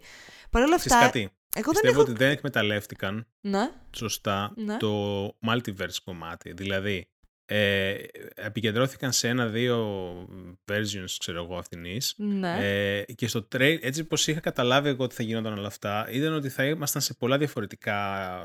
[0.51, 1.01] Παρ' όλα αυτά.
[1.01, 2.01] Κάτι; Εγώ Πιστεύω δεν έχω...
[2.01, 3.71] ότι δεν εκμεταλλεύτηκαν ναι.
[3.97, 4.77] σωστά ναι.
[4.77, 6.53] το multiverse κομμάτι.
[6.53, 7.09] Δηλαδή,
[7.53, 7.97] ε,
[8.35, 9.79] επικεντρώθηκαν σε ένα-δύο
[10.73, 12.15] versions, ξέρω εγώ, αυτινής.
[12.17, 12.57] Ναι.
[12.61, 16.33] Ε, και στο trail, έτσι πως είχα καταλάβει εγώ ότι θα γινόταν όλα αυτά, ήταν
[16.33, 17.95] ότι θα ήμασταν σε πολλά διαφορετικά,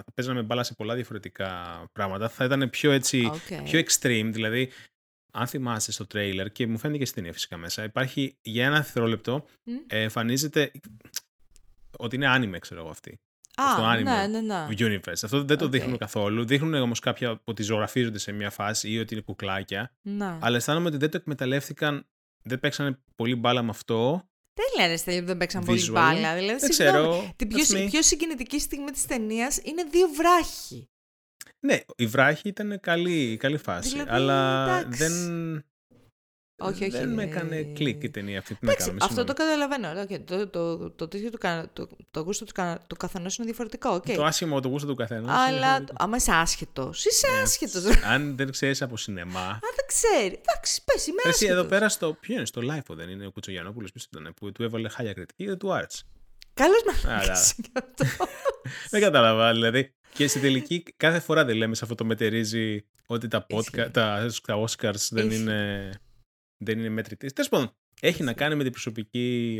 [0.05, 2.29] θα παίζαμε μπάλα σε πολλά διαφορετικά πράγματα.
[2.29, 3.31] Θα ήταν πιο έτσι,
[3.63, 4.69] πιο extreme, δηλαδή
[5.31, 9.45] αν θυμάσαι στο trailer και μου φαίνεται και στην φυσικά μέσα, υπάρχει για ένα δευτερόλεπτο,
[9.47, 9.69] mm.
[9.87, 10.71] εμφανίζεται
[11.97, 13.19] ότι είναι άνιμε, ξέρω εγώ αυτή
[13.61, 14.67] στο anime ναι, ναι, ναι.
[14.69, 15.21] universe.
[15.23, 16.45] Αυτό δεν το δείχνουν καθόλου.
[16.45, 19.91] Δείχνουν όμως κάποια ότι ζωγραφίζονται σε μια φάση ή ότι είναι κουκλάκια.
[20.01, 20.37] Ναι.
[20.39, 22.07] Αλλά αισθάνομαι ότι δεν το εκμεταλλεύτηκαν,
[22.43, 24.29] δεν παίξανε πολύ μπάλα με αυτό.
[24.53, 26.35] Δεν λένε ότι δεν παίξαν πολύ μπάλα.
[26.35, 27.33] Δηλαδή, δεν ξέρω.
[27.35, 30.89] Την πιο, πιο συγκινητική στιγμή της ταινίας είναι δύο βράχοι.
[31.59, 33.89] Ναι, η βράχη ήταν καλή, καλή φάση.
[33.89, 35.03] Δηλαδή, αλλά εντάξει.
[35.03, 35.65] δεν.
[36.57, 36.91] Όχι, όχι.
[36.91, 38.97] Δεν με έκανε κλικ η ταινία αυτή που με έκανε.
[39.01, 40.01] Αυτό το καταλαβαίνω.
[40.01, 40.19] Okay.
[40.25, 42.53] Το, το, το, το, το, το, το γούστο του,
[42.87, 43.95] του καθενός είναι διαφορετικό.
[43.95, 44.13] Okay.
[44.15, 45.31] Το άσχημο το γούστο του καθενός.
[45.31, 47.05] Αλλά άμα είσαι άσχετος.
[47.05, 47.43] Είσαι yeah.
[47.43, 47.83] άσχετος.
[48.13, 49.49] Αν δεν ξέρεις από σινεμά.
[49.49, 50.41] Αν δεν ξέρει.
[50.47, 51.51] Εντάξει, πες, είμαι άσχετο.
[51.51, 52.13] Εσύ εδώ πέρα στο.
[52.13, 55.45] Ποιο είναι στο live, δεν είναι ο Κουτσογιανόπουλος, ποιος ήταν, που του έβαλε χάλια κριτική,
[55.45, 56.03] δεν του άρεσε.
[56.53, 56.93] Καλώς να
[58.91, 59.93] Δεν κατάλαβα, δηλαδή.
[60.13, 64.29] Και στην τελική, κάθε φορά δεν λέμε σε αυτό το μετερίζει ότι τα, podcast, τα,
[64.45, 65.89] τα Oscars δεν είναι
[66.57, 67.33] δεν είναι μέτρητη.
[67.33, 69.59] Τέλος πάντων, έχει να κάνει με την προσωπική,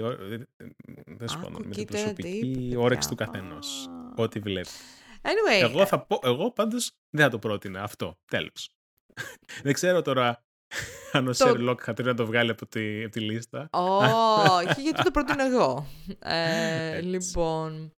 [1.64, 3.90] με την προσωπική όρεξη του καθενός.
[4.16, 4.70] Ό,τι βλέπει.
[5.22, 8.18] Anyway, εγώ, θα πω, εγώ πάντως δεν θα το πρότεινα αυτό.
[8.26, 8.70] Τέλος.
[9.64, 10.44] δεν ξέρω τώρα
[11.12, 13.70] αν ο Σερλόκ θα να το βγάλει από τη, από τη λίστα.
[14.58, 15.88] Όχι, γιατί το πρότεινα εγώ.
[16.20, 17.94] Ε, λοιπόν,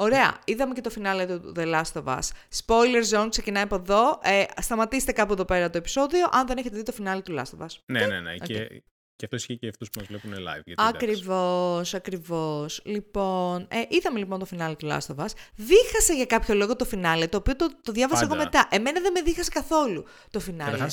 [0.00, 0.38] Ωραία.
[0.44, 2.28] Είδαμε και το φινάλε του The Last of Us.
[2.64, 4.18] Spoiler zone ξεκινάει από εδώ.
[4.22, 7.58] Ε, σταματήστε κάπου εδώ πέρα το επεισόδιο, αν δεν έχετε δει το φινάλε του Last
[7.58, 7.70] of Us.
[7.86, 8.34] Ναι, ναι, ναι.
[8.38, 8.44] Okay.
[8.44, 8.82] Και,
[9.16, 10.72] και αυτό ισχύει και αυτούς που μας βλέπουν live.
[10.76, 12.80] Ακριβώς, ακριβώς.
[12.84, 15.30] Λοιπόν, ε, είδαμε λοιπόν το φινάλε του Last of Us.
[15.54, 18.34] Δίχασε για κάποιο λόγο το φινάλε, το οποίο το, το διάβασα Πάντα.
[18.34, 18.68] εγώ μετά.
[18.70, 20.86] Εμένα δεν με δίχασε καθόλου το φινάλε.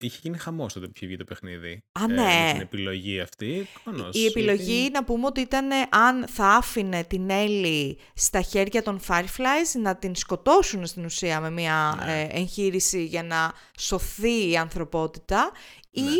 [0.00, 1.82] Είχε γίνει χαμός τότε που είχε βγει το παιχνίδι.
[1.92, 2.48] Α, ναι.
[2.48, 3.68] Ε, την επιλογή αυτή.
[3.84, 9.00] Κόνος, η επιλογή να πούμε ότι ήταν αν θα άφηνε την Έλλη στα χέρια των
[9.08, 12.22] Fireflies να την σκοτώσουν στην ουσία με μια ναι.
[12.22, 15.50] ε, εγχείρηση για να σωθεί η ανθρωπότητα
[15.90, 16.10] ή ναι.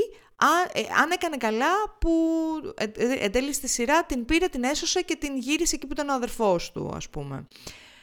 [0.73, 2.11] ε, αν έκανε καλά που
[2.77, 2.85] ε,
[3.25, 6.15] εν τέλει στη σειρά την πήρε, την έσωσε και την γύρισε εκεί που ήταν ο
[6.15, 7.49] αδερφός του ας πούμε.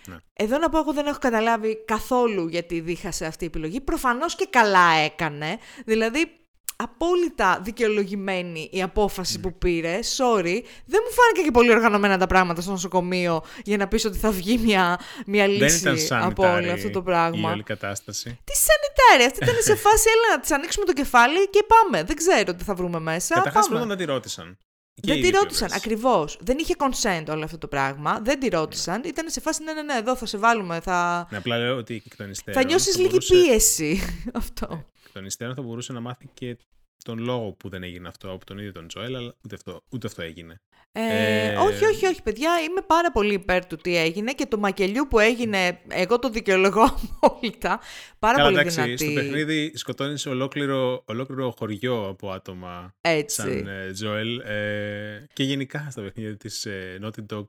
[0.07, 0.15] Ναι.
[0.33, 3.81] Εδώ να πω εγώ δεν έχω καταλάβει καθόλου γιατί δίχασε αυτή η επιλογή.
[3.81, 5.57] Προφανώς και καλά έκανε.
[5.85, 6.45] Δηλαδή
[6.75, 9.41] απόλυτα δικαιολογημένη η απόφαση ναι.
[9.41, 9.99] που πήρε.
[10.17, 10.59] Sorry.
[10.85, 14.31] Δεν μου φάνηκε και πολύ οργανωμένα τα πράγματα στο νοσοκομείο για να πεις ότι θα
[14.31, 17.49] βγει μια, μια λύση από όλο αυτό το πράγμα.
[17.49, 18.39] Η όλη κατάσταση.
[18.43, 19.31] Τι σανιτάρι.
[19.31, 22.03] Αυτή ήταν σε φάση, έλα να της ανοίξουμε το κεφάλι και πάμε.
[22.03, 23.35] Δεν ξέρω τι θα βρούμε μέσα.
[23.35, 24.57] Καταρχάς πρώτα να τη ρώτησαν.
[25.01, 26.37] Δεν τη ρώτησαν, ακριβώς.
[26.41, 28.19] Δεν είχε consent όλο αυτό το πράγμα.
[28.19, 29.01] Δεν τη ρώτησαν.
[29.01, 29.07] Ναι.
[29.07, 30.79] Ήταν σε φάση, ναι, ναι, ναι, εδώ θα σε βάλουμε.
[30.79, 31.27] Θα...
[31.31, 32.61] Ναι, απλά λέω ότι εκ των υστέρων.
[32.61, 33.99] Θα νιώσεις λίγη πίεση.
[34.33, 34.67] αυτό.
[34.69, 34.83] Ναι.
[35.05, 36.57] Εκ των υστέρων θα μπορούσε να μάθει και
[37.05, 40.07] τον λόγο που δεν έγινε αυτό από τον ίδιο τον Τζοέλ, αλλά ούτε αυτό, ούτε
[40.07, 40.61] αυτό έγινε.
[40.91, 42.51] Ε, ε, όχι, όχι, όχι, παιδιά.
[42.69, 46.83] Είμαι πάρα πολύ υπέρ του τι έγινε και το μακελιού που έγινε, εγώ το δικαιολογώ
[47.21, 47.79] απόλυτα.
[48.19, 49.03] Πάρα Καλά, πολύ εντάξει, δυνατή.
[49.05, 53.41] Στο παιχνίδι σκοτώνεις ολόκληρο, ολόκληρο χωριό από άτομα Έτσι.
[53.41, 54.39] σαν ε, Τζοέλ.
[54.39, 57.45] Ε, και γενικά στα παιχνίδια της ε, Naughty Dog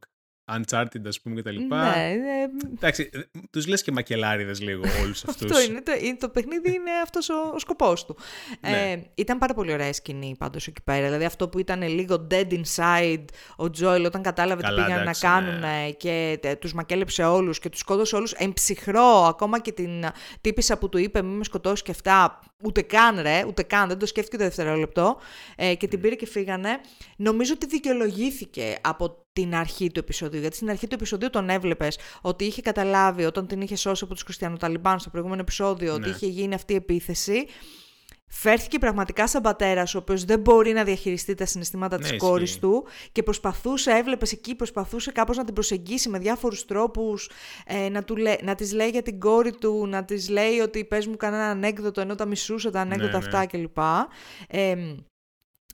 [0.52, 1.96] Uncharted, ας πούμε, και τα λοιπά.
[1.96, 2.46] Ναι, ναι.
[2.74, 3.10] Εντάξει,
[3.50, 5.50] τους λες και μακελάριδες λίγο όλους αυτούς.
[5.50, 5.82] αυτό είναι.
[5.82, 8.16] Το, το παιχνίδι είναι αυτός ο, ο σκοπός του.
[8.60, 8.90] Ναι.
[8.90, 11.04] Ε, ήταν πάρα πολύ ωραία σκηνή πάντως εκεί πέρα.
[11.04, 13.24] Δηλαδή αυτό που ήταν λίγο dead inside
[13.56, 15.90] ο Τζόιλ όταν κατάλαβε τι πήγαν να κάνουν ναι.
[15.96, 18.32] και τους μακέλεψε όλους και τους σκότωσε όλους.
[18.32, 20.04] Εμψυχρό, ακόμα και την
[20.40, 22.38] τύπησα που του είπε: Μην με σκοτώσεις και αυτά.
[22.62, 25.16] Ούτε καν, ρε, ούτε καν, δεν το σκέφτηκε το δευτερόλεπτο.
[25.56, 26.80] Ε, και την πήρε και φύγανε.
[27.16, 30.40] Νομίζω ότι δικαιολογήθηκε από την αρχή του επεισοδίου.
[30.40, 34.14] Γιατί στην αρχή του επεισοδίου τον έβλεπες ότι είχε καταλάβει όταν την είχε σώσει από
[34.14, 36.14] τους Χριστιανοταλιμπάν στο προηγούμενο επεισόδιο ότι ναι.
[36.14, 37.46] είχε γίνει αυτή η επίθεση.
[38.28, 42.58] Φέρθηκε πραγματικά σαν πατέρας, ο οποίος δεν μπορεί να διαχειριστεί τα συναισθήματα ναι, τη κόρη
[42.60, 47.30] του και προσπαθούσε, έβλεπες εκεί, προσπαθούσε κάπως να την προσεγγίσει με διάφορους τρόπους,
[47.66, 51.06] ε, να, του, να της λέει για την κόρη του, να της λέει ότι πες
[51.06, 53.78] μου κανένα ανέκδοτο ενώ τα μισούσε τα ανέκδοτα ναι, αυτά κλπ.
[54.48, 54.76] Ε,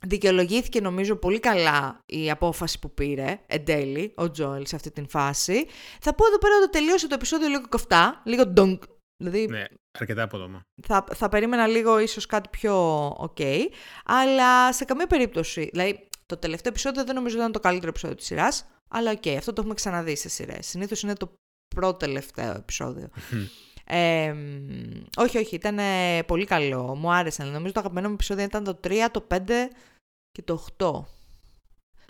[0.07, 5.09] Δικαιολογήθηκε νομίζω πολύ καλά η απόφαση που πήρε εν τέλει ο Τζόελ σε αυτή την
[5.09, 5.67] φάση.
[6.01, 8.83] Θα πω εδώ πέρα ότι τελείωσε το επεισόδιο λίγο κοφτά, λίγο ντονκ.
[9.17, 9.65] Δηλαδή, ναι,
[9.99, 10.61] αρκετά απότομα.
[10.83, 13.43] Θα, θα περίμενα λίγο ίσως κάτι πιο ok,
[14.05, 15.69] αλλά σε καμία περίπτωση.
[15.73, 19.23] Δηλαδή, το τελευταίο επεισόδιο δεν νομίζω ότι ήταν το καλύτερο επεισόδιο της σειράς, αλλά OK,
[19.25, 20.67] okay, αυτό το έχουμε ξαναδεί σε σειρές.
[20.67, 21.33] Συνήθως είναι το
[21.75, 23.09] προτελευταίο επεισόδιο.
[23.85, 24.35] Ε,
[25.17, 25.79] όχι, όχι, ήταν
[26.27, 26.95] πολύ καλό.
[26.95, 27.45] Μου άρεσε.
[27.45, 29.39] Νομίζω το αγαπημένο μου επεισόδιο ήταν το 3, το 5
[30.33, 31.05] και το 8.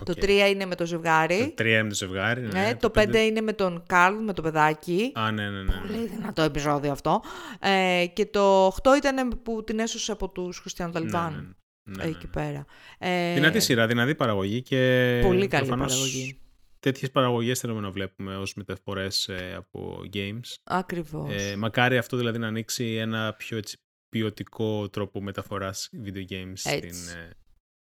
[0.05, 1.55] Το 3 είναι με το ζευγάρι.
[1.57, 2.41] Το 3 είναι με το ζευγάρι.
[2.41, 5.13] Ναι, ναι το 5 είναι με τον Καρλ, με το παιδάκι.
[5.15, 5.73] Α, ναι, ναι, ναι.
[5.73, 7.23] Πολύ δυνατό επεισόδιο αυτό.
[7.61, 11.57] Ε, και το 8 ήταν που την έσωσε από τους Χριστιανού Ταλιμπάν.
[11.85, 12.65] Ναι, ναι, ναι, εκεί πέρα.
[12.99, 15.21] Ε, δυνατή σειρά, δυνατή παραγωγή και.
[15.23, 16.37] Πολύ καλή παραγωγή.
[16.81, 20.55] Τέτοιες παραγωγές θέλουμε να βλέπουμε ως μεταφορές ε, από games.
[20.65, 21.33] Ακριβώς.
[21.33, 23.77] Ε, μακάρι αυτό δηλαδή να ανοίξει ένα πιο έτσι,
[24.09, 27.31] ποιοτικό τρόπο μεταφοράς video games στην, ε,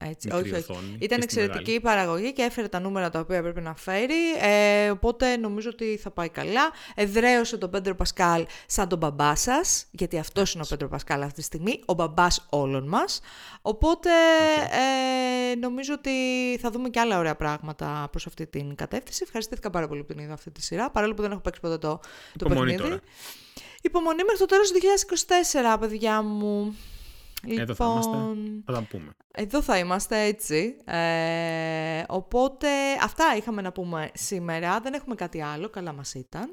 [0.05, 0.95] έτσι, όχι, όχι.
[0.99, 4.35] Ήταν εξαιρετική η παραγωγή και έφερε τα νούμερα τα οποία πρέπει να φέρει.
[4.41, 6.71] Ε, οπότε νομίζω ότι θα πάει καλά.
[6.95, 11.35] Εδραίωσε τον Πέντρο Πασκάλ σαν τον μπαμπά σας, γιατί αυτός είναι ο Πέντρο Πασκάλ αυτή
[11.35, 13.21] τη στιγμή, ο μπαμπάς όλων μας.
[13.61, 14.09] Οπότε
[14.71, 16.11] ε, νομίζω ότι
[16.61, 19.21] θα δούμε και άλλα ωραία πράγματα προς αυτή την κατεύθυνση.
[19.23, 21.77] Ευχαριστήθηκα πάρα πολύ που την είδα αυτή τη σειρά, παρόλο που δεν έχω παίξει ποτέ
[21.77, 21.99] το,
[22.37, 22.77] το παιχνίδι.
[22.77, 22.99] Τώρα.
[23.81, 24.79] Υπομονή μέχρι το τέλος του
[25.75, 26.75] 2024, παιδιά μου.
[27.43, 28.17] Λοιπόν, εδώ θα είμαστε,
[28.65, 29.11] θα τα πούμε.
[29.31, 30.75] Εδώ θα είμαστε έτσι.
[30.85, 32.67] Ε, οπότε
[33.03, 34.79] αυτά είχαμε να πούμε σήμερα.
[34.79, 35.69] Δεν έχουμε κάτι άλλο.
[35.69, 36.49] Καλά μας ήταν,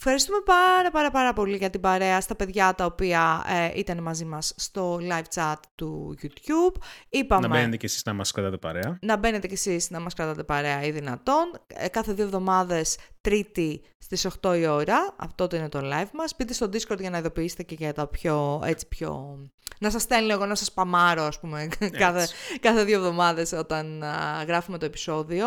[0.00, 4.24] Ευχαριστούμε πάρα πάρα πάρα πολύ για την παρέα στα παιδιά τα οποία ε, ήταν μαζί
[4.24, 6.82] μας στο live chat του YouTube.
[7.08, 8.98] Είπαμε, να μπαίνετε και εσείς να μας κρατάτε παρέα.
[9.02, 11.60] Να μπαίνετε και εσείς να μας κρατάτε παρέα ή δυνατόν.
[11.66, 15.14] Ε, κάθε δύο εβδομάδες Τρίτη στις 8 η ώρα.
[15.16, 16.34] Αυτό το είναι το live μας.
[16.38, 19.38] Μπείτε στο Discord για να ειδοποιήσετε και για τα πιο, έτσι πιο...
[19.80, 22.28] Να σας στέλνω εγώ να σας παμάρω, ας πούμε, κάθε,
[22.60, 24.04] κάθε δύο εβδομάδες όταν
[24.46, 25.46] γράφουμε το επεισόδιο.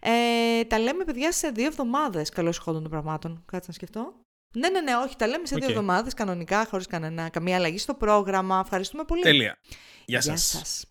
[0.00, 3.42] Ε, τα λέμε, παιδιά, σε δύο εβδομάδες, καλώς ηχόντων των πραγμάτων.
[3.46, 4.14] Κάτσε να σκεφτώ.
[4.56, 7.94] Ναι, ναι, ναι, όχι, τα λέμε σε δύο εβδομάδες, κανονικά, χωρίς κανένα, καμία αλλαγή στο
[7.94, 8.60] πρόγραμμα.
[8.64, 9.22] Ευχαριστούμε πολύ.
[9.22, 9.58] Τέλεια.
[10.04, 10.52] Γεια σας.
[10.52, 10.84] Γεια σας.